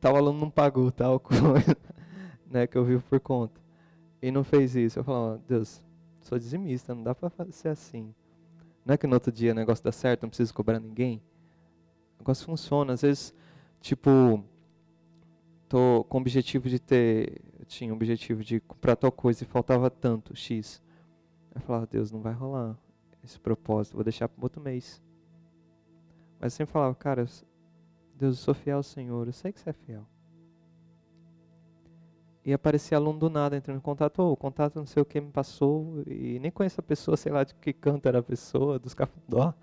tal 0.00 0.16
aluno 0.16 0.40
não 0.40 0.50
pagou 0.50 0.90
tal 0.90 1.20
coisa, 1.20 1.76
né, 2.50 2.66
que 2.66 2.76
eu 2.76 2.84
vivo 2.84 3.02
por 3.08 3.20
conta. 3.20 3.60
E 4.22 4.30
não 4.30 4.42
fez 4.42 4.74
isso. 4.74 4.98
Eu 4.98 5.04
falo, 5.04 5.38
Deus, 5.46 5.82
sou 6.22 6.38
dizimista, 6.38 6.94
não 6.94 7.02
dá 7.02 7.14
para 7.14 7.30
ser 7.50 7.68
assim. 7.68 8.14
Não 8.84 8.94
é 8.94 8.98
que 8.98 9.06
no 9.06 9.14
outro 9.14 9.30
dia 9.30 9.52
o 9.52 9.54
negócio 9.54 9.84
dá 9.84 9.92
certo, 9.92 10.22
não 10.22 10.30
preciso 10.30 10.54
cobrar 10.54 10.80
ninguém. 10.80 11.22
O 12.20 12.22
negócio 12.22 12.44
funciona. 12.44 12.92
Às 12.92 13.00
vezes, 13.00 13.34
tipo, 13.80 14.44
tô 15.68 16.04
com 16.04 16.18
o 16.18 16.20
objetivo 16.20 16.68
de 16.68 16.78
ter, 16.78 17.40
eu 17.58 17.64
tinha 17.64 17.90
o 17.90 17.96
objetivo 17.96 18.44
de 18.44 18.60
comprar 18.60 18.94
tal 18.94 19.10
coisa 19.10 19.42
e 19.42 19.46
faltava 19.46 19.88
tanto, 19.88 20.36
X. 20.36 20.82
Eu 21.54 21.60
falava, 21.62 21.86
Deus, 21.86 22.12
não 22.12 22.20
vai 22.20 22.34
rolar 22.34 22.76
esse 23.24 23.38
propósito, 23.40 23.94
vou 23.94 24.04
deixar 24.04 24.28
para 24.28 24.44
outro 24.44 24.60
mês. 24.60 25.02
Mas 26.38 26.52
eu 26.52 26.56
sempre 26.58 26.72
falava, 26.72 26.94
cara, 26.94 27.24
Deus, 27.24 27.42
eu 28.16 28.34
sou 28.34 28.54
fiel 28.54 28.76
ao 28.76 28.82
Senhor, 28.82 29.26
eu 29.26 29.32
sei 29.32 29.52
que 29.52 29.60
você 29.60 29.70
é 29.70 29.72
fiel. 29.72 30.06
E 32.44 32.52
aparecia 32.52 32.96
aluno 32.98 33.18
do 33.18 33.30
nada 33.30 33.56
entrando 33.56 33.78
em 33.78 33.82
contato, 33.82 34.20
oh, 34.20 34.32
o 34.32 34.36
contato 34.36 34.76
não 34.76 34.86
sei 34.86 35.02
o 35.02 35.06
que 35.06 35.20
me 35.20 35.30
passou, 35.30 36.02
e 36.06 36.38
nem 36.38 36.50
conheço 36.50 36.80
a 36.80 36.82
pessoa, 36.82 37.16
sei 37.16 37.32
lá 37.32 37.44
de 37.44 37.54
que 37.54 37.72
canto 37.72 38.06
era 38.08 38.18
a 38.18 38.22
pessoa, 38.22 38.78
dos 38.78 38.92
cafundó. 38.92 39.54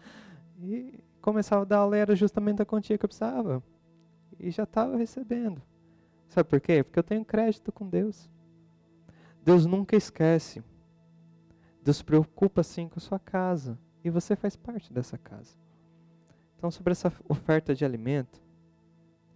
E 0.60 1.00
começava 1.28 1.64
a 1.64 1.66
dar 1.66 1.80
aula, 1.80 1.98
era 1.98 2.16
justamente 2.16 2.62
a 2.62 2.66
quantia 2.66 2.98
que 2.98 3.04
eu 3.04 3.10
precisava. 3.10 3.62
E 4.40 4.50
já 4.50 4.64
estava 4.64 4.96
recebendo. 4.96 5.62
Sabe 6.30 6.48
por 6.48 6.62
quê? 6.62 6.82
Porque 6.82 6.98
eu 6.98 7.04
tenho 7.04 7.26
crédito 7.26 7.70
com 7.70 7.86
Deus. 7.86 8.30
Deus 9.44 9.66
nunca 9.66 9.98
esquece. 9.98 10.64
Deus 11.84 11.98
se 11.98 12.04
preocupa 12.06 12.64
sim 12.64 12.88
com 12.88 12.98
a 12.98 13.02
sua 13.02 13.20
casa. 13.20 13.78
E 14.06 14.10
você 14.10 14.38
faz 14.38 14.56
parte 14.56 14.94
dessa 14.94 15.18
casa. 15.18 15.54
Então, 16.56 16.72
sobre 16.72 16.94
essa 16.94 17.12
oferta 17.28 17.76
de 17.76 17.84
alimento, 17.84 18.42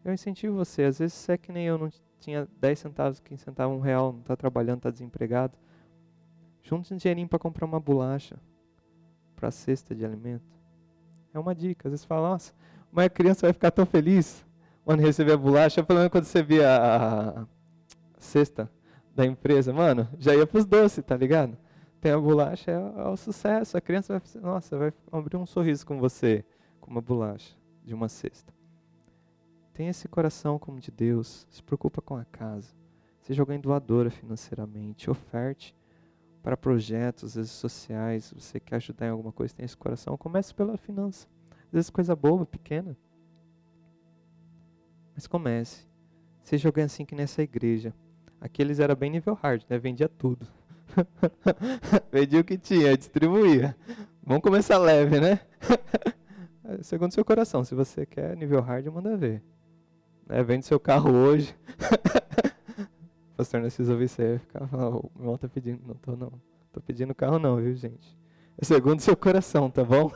eu 0.05 0.13
incentivo 0.13 0.55
você. 0.55 0.83
Às 0.83 0.99
vezes 0.99 1.13
você 1.13 1.33
é 1.33 1.37
que 1.37 1.51
nem 1.51 1.67
eu, 1.67 1.77
não 1.77 1.89
tinha 2.21 2.47
10 2.57 2.79
centavos, 2.79 3.19
15 3.19 3.43
centavos, 3.43 3.77
um 3.77 3.81
real, 3.81 4.13
não 4.13 4.21
está 4.21 4.37
trabalhando, 4.37 4.77
está 4.77 4.91
desempregado. 4.91 5.57
Junte 6.63 6.93
um 6.93 6.97
dinheirinho 6.97 7.27
para 7.27 7.37
comprar 7.37 7.65
uma 7.65 7.81
bolacha 7.81 8.39
para 9.35 9.49
a 9.49 9.51
cesta 9.51 9.93
de 9.93 10.05
alimento. 10.05 10.60
É 11.33 11.39
uma 11.39 11.55
dica. 11.55 11.87
Às 11.87 11.91
vezes 11.91 12.05
fala, 12.05 12.29
nossa, 12.29 12.53
uma 12.91 13.09
criança 13.09 13.47
vai 13.47 13.53
ficar 13.53 13.71
tão 13.71 13.85
feliz 13.85 14.45
quando 14.83 15.01
receber 15.01 15.33
a 15.33 15.37
bolacha. 15.37 15.83
Pelo 15.83 15.99
menos 15.99 16.11
quando 16.11 16.25
você 16.25 16.43
via 16.43 16.69
a, 16.69 17.41
a 17.41 17.47
cesta 18.17 18.69
da 19.15 19.25
empresa, 19.25 19.73
mano, 19.73 20.07
já 20.17 20.35
ia 20.35 20.45
para 20.45 20.59
os 20.59 20.65
doces, 20.65 21.03
tá 21.03 21.15
ligado? 21.15 21.57
Tem 21.99 22.11
a 22.11 22.19
bolacha, 22.19 22.71
é, 22.71 22.73
é 22.73 23.07
o 23.07 23.15
sucesso. 23.15 23.77
A 23.77 23.81
criança 23.81 24.19
vai, 24.19 24.41
nossa, 24.41 24.77
vai 24.77 24.93
abrir 25.11 25.37
um 25.37 25.45
sorriso 25.45 25.85
com 25.85 25.99
você, 25.99 26.43
com 26.79 26.89
uma 26.89 27.01
bolacha 27.01 27.55
de 27.83 27.93
uma 27.93 28.09
cesta. 28.09 28.53
Tenha 29.73 29.91
esse 29.91 30.07
coração 30.07 30.59
como 30.59 30.79
de 30.79 30.91
Deus, 30.91 31.47
se 31.49 31.63
preocupa 31.63 32.01
com 32.01 32.15
a 32.15 32.25
casa. 32.25 32.73
Seja 33.21 33.41
alguém 33.41 33.59
doadora 33.59 34.09
financeiramente, 34.09 35.09
oferte 35.09 35.75
para 36.41 36.57
projetos 36.57 37.23
às 37.23 37.35
vezes, 37.35 37.51
sociais, 37.51 38.33
você 38.35 38.59
quer 38.59 38.77
ajudar 38.77 39.07
em 39.07 39.09
alguma 39.09 39.31
coisa, 39.31 39.53
tem 39.53 39.65
esse 39.65 39.77
coração, 39.77 40.17
comece 40.17 40.53
pela 40.53 40.77
finança. 40.77 41.27
Às 41.67 41.71
vezes 41.71 41.89
coisa 41.89 42.15
boba, 42.15 42.45
pequena. 42.45 42.97
Mas 45.15 45.27
comece. 45.27 45.85
Seja 46.43 46.67
alguém 46.67 46.85
assim 46.85 47.05
que 47.05 47.15
nessa 47.15 47.41
igreja. 47.41 47.93
Aqui 48.39 48.61
eles 48.61 48.79
eram 48.79 48.95
bem 48.95 49.11
nível 49.11 49.35
hard, 49.35 49.63
né? 49.69 49.77
Vendia 49.77 50.09
tudo. 50.09 50.47
Vendia 52.11 52.41
o 52.41 52.43
que 52.43 52.57
tinha, 52.57 52.97
distribuía. 52.97 53.75
Vamos 54.23 54.41
começar 54.41 54.77
leve, 54.77 55.19
né? 55.19 55.39
Segundo 56.81 57.13
seu 57.13 57.23
coração, 57.23 57.63
se 57.63 57.75
você 57.75 58.05
quer 58.05 58.35
nível 58.35 58.61
hard, 58.61 58.87
manda 58.87 59.15
ver. 59.15 59.43
É, 60.27 60.41
vende 60.41 60.65
seu 60.65 60.79
carro 60.79 61.11
hoje. 61.11 61.55
Pastor 63.41 63.59
Narciso 63.59 63.91
ouvir 63.91 64.07
você 64.07 64.37
ficar, 64.37 64.65
o 64.65 64.69
meu 64.69 65.11
irmão 65.17 65.35
tá 65.35 65.49
pedindo, 65.49 65.81
não 65.83 65.95
tô 65.95 66.15
não. 66.15 66.31
Tô 66.71 66.79
pedindo 66.79 67.15
carro 67.15 67.39
não, 67.39 67.55
viu, 67.55 67.73
gente? 67.75 68.15
É 68.55 68.63
segundo 68.63 68.99
seu 68.99 69.17
coração, 69.17 69.67
tá 69.67 69.83
bom? 69.83 70.11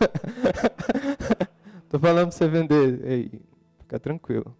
tô 1.90 1.98
falando 1.98 2.28
pra 2.28 2.38
você 2.38 2.48
vender. 2.48 3.04
Ei, 3.04 3.42
fica 3.80 4.00
tranquilo. 4.00 4.56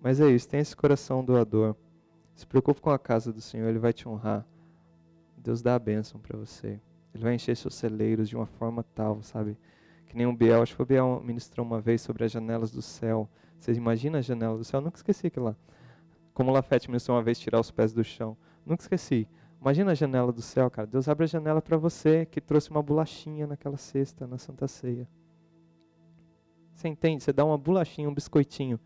Mas 0.00 0.22
é 0.22 0.30
isso, 0.30 0.48
tem 0.48 0.58
esse 0.58 0.74
coração 0.74 1.22
doador. 1.22 1.76
Se 2.34 2.46
preocupe 2.46 2.80
com 2.80 2.88
a 2.88 2.98
casa 2.98 3.30
do 3.30 3.42
Senhor, 3.42 3.68
Ele 3.68 3.78
vai 3.78 3.92
te 3.92 4.08
honrar. 4.08 4.46
Deus 5.36 5.60
dá 5.60 5.74
a 5.74 5.78
bênção 5.78 6.18
para 6.18 6.38
você. 6.38 6.80
Ele 7.12 7.22
vai 7.22 7.34
encher 7.34 7.58
seus 7.58 7.74
celeiros 7.74 8.26
de 8.26 8.36
uma 8.36 8.46
forma 8.46 8.82
tal, 8.94 9.22
sabe? 9.22 9.54
Que 10.06 10.16
nem 10.16 10.26
o 10.26 10.32
Biel, 10.32 10.62
acho 10.62 10.74
que 10.74 10.80
o 10.80 10.86
Biel 10.86 11.20
ministrou 11.22 11.66
uma 11.66 11.78
vez 11.78 12.00
sobre 12.00 12.24
as 12.24 12.32
janelas 12.32 12.70
do 12.70 12.80
céu. 12.80 13.28
Vocês 13.60 13.76
imaginam 13.76 14.18
a 14.18 14.22
janela 14.22 14.56
do 14.56 14.64
céu? 14.64 14.80
Eu 14.80 14.84
nunca 14.84 14.96
esqueci 14.96 15.26
aquilo 15.26 15.44
lá. 15.44 15.56
Como 16.38 16.52
Lafete 16.52 16.88
me 16.88 16.98
uma 17.08 17.20
vez 17.20 17.36
tirar 17.36 17.58
os 17.58 17.68
pés 17.68 17.92
do 17.92 18.04
chão. 18.04 18.36
Nunca 18.64 18.84
esqueci. 18.84 19.26
Imagina 19.60 19.90
a 19.90 19.94
janela 19.96 20.30
do 20.30 20.40
céu, 20.40 20.70
cara. 20.70 20.86
Deus 20.86 21.08
abre 21.08 21.24
a 21.24 21.26
janela 21.26 21.60
para 21.60 21.76
você 21.76 22.26
que 22.26 22.40
trouxe 22.40 22.70
uma 22.70 22.80
bolachinha 22.80 23.44
naquela 23.44 23.76
cesta, 23.76 24.24
na 24.24 24.38
Santa 24.38 24.68
Ceia. 24.68 25.08
Você 26.72 26.86
entende? 26.86 27.24
Você 27.24 27.32
dá 27.32 27.44
uma 27.44 27.58
bolachinha, 27.58 28.08
um 28.08 28.14
biscoitinho. 28.14 28.78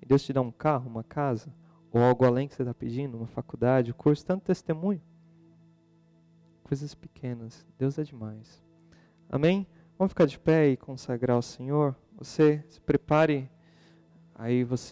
E 0.00 0.06
Deus 0.06 0.22
te 0.22 0.32
dá 0.32 0.40
um 0.40 0.52
carro, 0.52 0.88
uma 0.88 1.02
casa. 1.02 1.52
Ou 1.90 2.00
algo 2.00 2.24
além 2.24 2.46
que 2.46 2.54
você 2.54 2.62
está 2.62 2.72
pedindo, 2.72 3.16
uma 3.16 3.26
faculdade, 3.26 3.90
um 3.90 3.94
curso, 3.94 4.24
tanto 4.24 4.44
testemunho. 4.44 5.02
Coisas 6.62 6.94
pequenas. 6.94 7.66
Deus 7.76 7.98
é 7.98 8.04
demais. 8.04 8.62
Amém? 9.28 9.66
Vamos 9.98 10.12
ficar 10.12 10.26
de 10.26 10.38
pé 10.38 10.68
e 10.68 10.76
consagrar 10.76 11.34
ao 11.34 11.42
Senhor. 11.42 11.96
Você 12.16 12.64
se 12.68 12.80
prepare 12.80 13.50
Aí 14.34 14.64
você 14.64 14.90